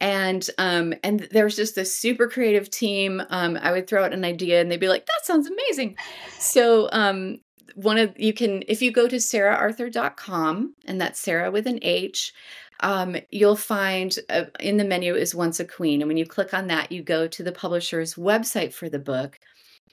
and 0.01 0.47
um, 0.57 0.93
and 1.03 1.27
there's 1.31 1.55
just 1.55 1.75
this 1.75 1.95
super 1.95 2.27
creative 2.27 2.69
team. 2.69 3.21
Um, 3.29 3.57
I 3.61 3.71
would 3.71 3.87
throw 3.87 4.03
out 4.03 4.13
an 4.13 4.25
idea, 4.25 4.59
and 4.59 4.69
they'd 4.69 4.79
be 4.79 4.89
like, 4.89 5.05
"That 5.05 5.25
sounds 5.25 5.47
amazing." 5.47 5.95
So 6.39 6.89
um, 6.91 7.39
one 7.75 7.97
of 7.97 8.19
you 8.19 8.33
can 8.33 8.63
if 8.67 8.81
you 8.81 8.91
go 8.91 9.07
to 9.07 9.15
saraharthur.com, 9.15 10.75
and 10.85 10.99
that's 10.99 11.19
Sarah 11.19 11.51
with 11.51 11.67
an 11.67 11.79
H. 11.81 12.33
Um, 12.81 13.15
you'll 13.31 13.55
find 13.55 14.15
uh, 14.29 14.45
in 14.59 14.77
the 14.77 14.83
menu 14.83 15.15
is 15.15 15.33
Once 15.33 15.59
a 15.59 15.65
Queen, 15.65 16.01
and 16.01 16.07
when 16.07 16.17
you 16.17 16.25
click 16.25 16.53
on 16.53 16.67
that, 16.67 16.91
you 16.91 17.01
go 17.01 17.27
to 17.27 17.43
the 17.43 17.51
publisher's 17.51 18.15
website 18.15 18.73
for 18.73 18.89
the 18.89 18.99
book 18.99 19.39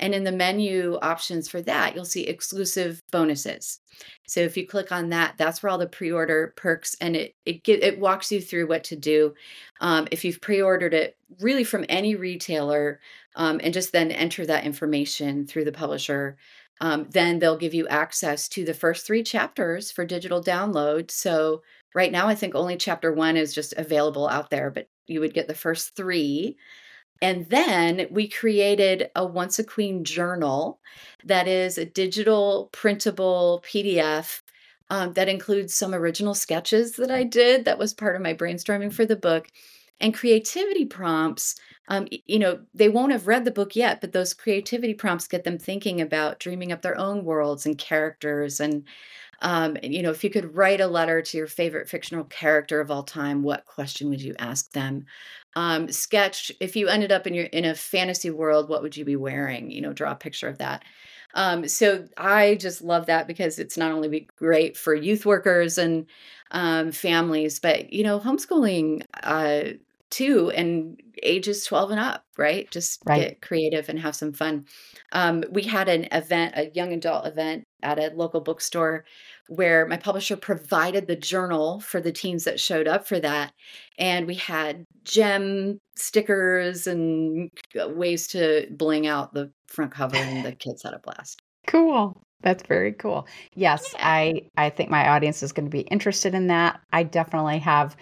and 0.01 0.15
in 0.15 0.25
the 0.25 0.33
menu 0.33 0.99
options 1.03 1.49
for 1.49 1.61
that, 1.63 1.95
you'll 1.95 2.05
see 2.05 2.27
exclusive 2.27 3.03
bonuses. 3.11 3.81
So 4.27 4.41
if 4.41 4.57
you 4.57 4.67
click 4.67 4.91
on 4.91 5.11
that, 5.11 5.35
that's 5.39 5.63
where 5.63 5.71
all 5.71 5.79
the 5.79 5.87
pre-order 5.87 6.53
perks 6.57 6.97
and 7.01 7.15
it 7.15 7.35
it 7.45 7.63
get, 7.65 7.83
it 7.83 7.99
walks 7.99 8.33
you 8.33 8.41
through 8.41 8.67
what 8.67 8.85
to 8.85 8.97
do. 8.97 9.35
Um, 9.81 10.09
if 10.11 10.25
you've 10.25 10.41
pre-ordered 10.41 10.95
it 10.95 11.17
really 11.41 11.65
from 11.65 11.85
any 11.89 12.15
retailer, 12.15 13.01
um, 13.37 13.61
and 13.63 13.75
just 13.75 13.93
then 13.93 14.11
enter 14.11 14.47
that 14.47 14.65
information 14.65 15.47
through 15.47 15.65
the 15.65 15.73
publisher, 15.73 16.37
um, 16.81 17.07
then 17.11 17.39
they'll 17.39 17.57
give 17.57 17.75
you 17.75 17.87
access 17.89 18.49
to 18.49 18.65
the 18.65 18.75
first 18.75 19.07
three 19.07 19.23
chapters 19.23 19.91
for 19.91 20.05
digital 20.05 20.43
download. 20.43 21.11
So 21.11 21.63
right 21.95 22.13
now, 22.13 22.27
I 22.27 22.35
think 22.35 22.55
only 22.55 22.77
chapter 22.77 23.13
one 23.13 23.37
is 23.37 23.55
just 23.55 23.75
available 23.75 24.29
out 24.29 24.51
there, 24.51 24.71
but 24.71 24.89
you 25.07 25.21
would 25.21 25.35
get 25.35 25.49
the 25.49 25.55
first 25.55 25.95
three. 25.97 26.57
And 27.23 27.49
then 27.49 28.07
we 28.11 28.29
created 28.29 29.11
a 29.17 29.25
Once 29.25 29.59
a 29.59 29.65
Queen 29.65 30.05
journal 30.05 30.81
that 31.25 31.49
is 31.49 31.79
a 31.79 31.85
digital 31.87 32.69
printable 32.73 33.63
PDF 33.67 34.43
um, 34.91 35.15
that 35.15 35.29
includes 35.29 35.75
some 35.75 35.95
original 35.95 36.35
sketches 36.35 36.97
that 36.97 37.11
I 37.11 37.25
did. 37.25 37.65
That 37.65 37.79
was 37.79 37.95
part 37.95 38.17
of 38.17 38.23
my 38.23 38.35
brainstorming 38.35 38.93
for 38.93 39.07
the 39.07 39.17
book. 39.17 39.49
And 40.01 40.13
creativity 40.13 40.85
prompts, 40.85 41.55
um, 41.89 42.09
you 42.11 42.39
know, 42.39 42.61
they 42.75 42.89
won't 42.89 43.13
have 43.13 43.27
read 43.29 43.45
the 43.45 43.51
book 43.51 43.77
yet, 43.77 44.01
but 44.01 44.13
those 44.13 44.35
creativity 44.35 44.93
prompts 44.93 45.29
get 45.29 45.45
them 45.45 45.57
thinking 45.57 46.01
about 46.01 46.41
dreaming 46.41 46.73
up 46.73 46.83
their 46.83 46.99
own 46.99 47.25
worlds 47.25 47.65
and 47.65 47.79
characters. 47.79 48.61
And, 48.61 48.85
um, 49.43 49.77
you 49.83 50.03
know, 50.03 50.11
if 50.11 50.25
you 50.25 50.31
could 50.31 50.55
write 50.57 50.81
a 50.81 50.87
letter 50.87 51.23
to 51.23 51.37
your 51.37 51.47
favorite 51.47 51.89
fictional 51.89 52.25
character 52.25 52.81
of 52.81 52.91
all 52.91 53.03
time, 53.05 53.43
what 53.43 53.67
question 53.67 54.11
would 54.11 54.23
you 54.23 54.35
ask 54.39 54.73
them? 54.73 55.07
Um, 55.57 55.91
sketch 55.91 56.51
if 56.61 56.75
you 56.77 56.89
ended 56.89 57.13
up 57.13 57.27
in 57.27 57.35
your 57.35 57.47
in 57.47 57.65
a 57.65 57.75
fantasy 57.75 58.31
world, 58.31 58.69
what 58.69 58.83
would 58.83 58.97
you 58.97 59.05
be 59.05 59.17
wearing? 59.17 59.71
You 59.71 59.81
know, 59.81 59.93
draw 59.93 60.13
a 60.13 60.17
picture 60.17 60.49
of 60.49 60.59
that. 60.59 60.85
Um, 61.35 61.67
so 61.69 62.07
I 62.17 62.55
just 62.57 62.83
love 62.83 63.07
that 63.07 63.27
because 63.27 63.59
it's 63.59 63.77
not 63.77 63.93
only 63.93 64.09
be 64.09 64.29
great 64.37 64.77
for 64.77 64.95
youth 64.95 65.27
workers 65.27 65.79
and 65.79 66.07
um, 66.53 66.93
families, 66.93 67.59
but 67.59 67.93
you 67.93 68.05
know, 68.05 68.21
homeschooling 68.21 69.03
uh, 69.23 69.77
too, 70.11 70.51
and 70.53 71.01
ages 71.25 71.65
12 71.65 71.91
and 71.91 72.01
up, 72.01 72.25
right? 72.39 72.71
Just 72.71 73.03
right. 73.05 73.21
get 73.21 73.43
creative 73.43 73.89
and 73.89 73.99
have 73.99 74.15
some 74.15 74.33
fun. 74.33 74.67
Um, 75.11 75.43
we 75.51 75.63
had 75.63 75.89
an 75.89 76.07
event, 76.13 76.55
a 76.57 76.71
young 76.71 76.93
adult 76.93 77.27
event 77.27 77.65
at 77.83 77.99
a 77.99 78.13
local 78.15 78.41
bookstore 78.41 79.05
where 79.49 79.87
my 79.87 79.97
publisher 79.97 80.37
provided 80.37 81.07
the 81.07 81.17
journal 81.17 81.81
for 81.81 82.01
the 82.01 82.13
teams 82.13 82.45
that 82.45 82.61
showed 82.61 82.89
up 82.89 83.07
for 83.07 83.21
that. 83.21 83.53
And 83.99 84.27
we 84.27 84.35
had 84.35 84.85
gem 85.05 85.79
stickers 85.97 86.87
and 86.87 87.51
uh, 87.81 87.89
ways 87.89 88.27
to 88.29 88.67
bling 88.71 89.07
out 89.07 89.35
the 89.35 89.51
front 89.67 89.93
cover, 89.93 90.17
and 90.17 90.45
the 90.45 90.53
kids 90.59 90.83
had 90.83 90.95
a 90.95 90.99
blast. 90.99 91.41
Cool. 91.67 92.21
That's 92.43 92.63
very 92.67 92.93
cool. 92.93 93.27
Yes, 93.55 93.95
yeah. 93.95 94.07
I 94.07 94.43
I 94.57 94.71
think 94.71 94.91
my 94.91 95.09
audience 95.09 95.43
is 95.43 95.53
going 95.53 95.65
to 95.65 95.71
be 95.71 95.81
interested 95.81 96.35
in 96.35 96.49
that. 96.49 96.79
I 96.93 97.03
definitely 97.03 97.59
have 97.61 97.97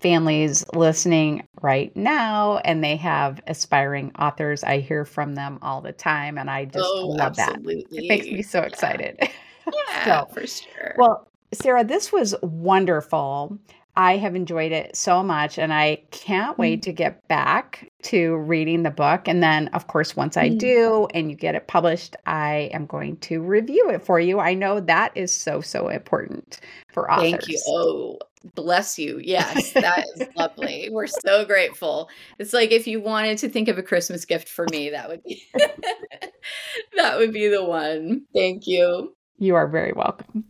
families 0.00 0.64
listening 0.72 1.46
right 1.60 1.94
now 1.96 2.58
and 2.58 2.82
they 2.82 2.96
have 2.96 3.40
aspiring 3.46 4.12
authors. 4.18 4.62
I 4.62 4.78
hear 4.78 5.04
from 5.04 5.34
them 5.34 5.58
all 5.62 5.80
the 5.80 5.92
time 5.92 6.38
and 6.38 6.48
I 6.48 6.66
just 6.66 6.88
oh, 6.88 7.08
love 7.08 7.36
absolutely. 7.38 7.86
that. 7.90 8.04
It 8.04 8.08
makes 8.08 8.26
me 8.26 8.42
so 8.42 8.60
excited. 8.60 9.16
Yeah, 9.20 9.28
yeah 9.74 10.04
so, 10.04 10.34
for 10.34 10.46
sure. 10.46 10.94
Well, 10.96 11.28
Sarah, 11.52 11.84
this 11.84 12.12
was 12.12 12.34
wonderful. 12.42 13.58
I 13.98 14.16
have 14.18 14.36
enjoyed 14.36 14.70
it 14.70 14.94
so 14.94 15.24
much 15.24 15.58
and 15.58 15.74
I 15.74 16.02
can't 16.12 16.56
wait 16.56 16.80
mm. 16.80 16.82
to 16.82 16.92
get 16.92 17.26
back 17.26 17.90
to 18.04 18.36
reading 18.36 18.84
the 18.84 18.92
book. 18.92 19.26
And 19.26 19.42
then, 19.42 19.66
of 19.68 19.88
course, 19.88 20.14
once 20.14 20.36
I 20.36 20.50
mm. 20.50 20.58
do 20.58 21.08
and 21.14 21.30
you 21.30 21.36
get 21.36 21.56
it 21.56 21.66
published, 21.66 22.14
I 22.24 22.70
am 22.72 22.86
going 22.86 23.16
to 23.16 23.40
review 23.40 23.90
it 23.90 24.04
for 24.04 24.20
you. 24.20 24.38
I 24.38 24.54
know 24.54 24.78
that 24.78 25.16
is 25.16 25.34
so, 25.34 25.60
so 25.60 25.88
important 25.88 26.60
for 26.92 27.10
authors. 27.10 27.30
Thank 27.30 27.48
you. 27.48 27.60
Oh, 27.66 28.18
bless 28.54 29.00
you. 29.00 29.20
Yes, 29.20 29.72
that 29.72 30.04
is 30.14 30.28
lovely. 30.36 30.90
We're 30.92 31.08
so 31.08 31.44
grateful. 31.44 32.08
It's 32.38 32.52
like 32.52 32.70
if 32.70 32.86
you 32.86 33.00
wanted 33.00 33.38
to 33.38 33.48
think 33.48 33.66
of 33.66 33.78
a 33.78 33.82
Christmas 33.82 34.24
gift 34.24 34.48
for 34.48 34.66
me, 34.70 34.90
that 34.90 35.08
would 35.08 35.24
be 35.24 35.42
that 36.96 37.18
would 37.18 37.32
be 37.32 37.48
the 37.48 37.64
one. 37.64 38.26
Thank 38.32 38.68
you. 38.68 39.16
You 39.38 39.54
are 39.54 39.68
very 39.68 39.92
welcome. 39.92 40.44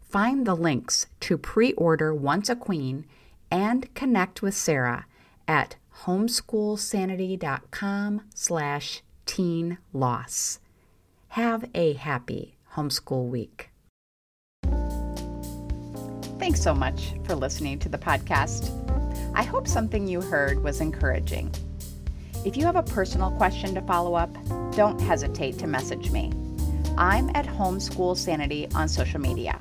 Find 0.00 0.44
the 0.44 0.56
links 0.56 1.06
to 1.20 1.38
pre-order 1.38 2.12
Once 2.12 2.48
a 2.48 2.56
Queen 2.56 3.06
and 3.48 3.94
connect 3.94 4.42
with 4.42 4.54
Sarah 4.54 5.06
at 5.46 5.76
homeschoolsanity.com 6.04 8.22
slash 8.34 9.02
teen 9.26 9.78
loss. 9.92 10.58
Have 11.28 11.70
a 11.74 11.92
happy 11.92 12.56
homeschool 12.74 13.28
week. 13.28 13.70
Thanks 16.40 16.60
so 16.60 16.74
much 16.74 17.12
for 17.24 17.36
listening 17.36 17.78
to 17.80 17.88
the 17.88 17.98
podcast. 17.98 18.76
I 19.34 19.42
hope 19.44 19.68
something 19.68 20.08
you 20.08 20.20
heard 20.20 20.64
was 20.64 20.80
encouraging. 20.80 21.54
If 22.44 22.56
you 22.56 22.64
have 22.64 22.76
a 22.76 22.82
personal 22.82 23.30
question 23.32 23.74
to 23.74 23.82
follow 23.82 24.14
up, 24.14 24.30
don't 24.74 25.00
hesitate 25.00 25.58
to 25.58 25.68
message 25.68 26.10
me. 26.10 26.32
I'm 26.96 27.30
at 27.34 27.46
Homeschool 27.46 28.16
Sanity 28.16 28.68
on 28.74 28.88
social 28.88 29.20
media. 29.20 29.60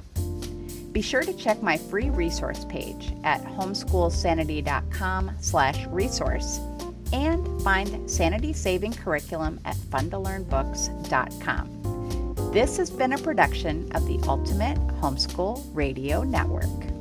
Be 0.91 1.01
sure 1.01 1.21
to 1.21 1.33
check 1.33 1.61
my 1.61 1.77
free 1.77 2.09
resource 2.09 2.65
page 2.65 3.13
at 3.23 3.43
homeschoolsanity.com 3.43 5.31
slash 5.39 5.85
resource 5.87 6.59
and 7.13 7.61
find 7.61 8.09
Sanity 8.09 8.53
Saving 8.53 8.93
Curriculum 8.93 9.59
at 9.65 9.75
funtolearnbooks.com. 9.75 12.53
This 12.53 12.77
has 12.77 12.89
been 12.89 13.13
a 13.13 13.17
production 13.17 13.91
of 13.93 14.07
the 14.07 14.19
Ultimate 14.27 14.77
Homeschool 14.99 15.63
Radio 15.73 16.23
Network. 16.23 16.98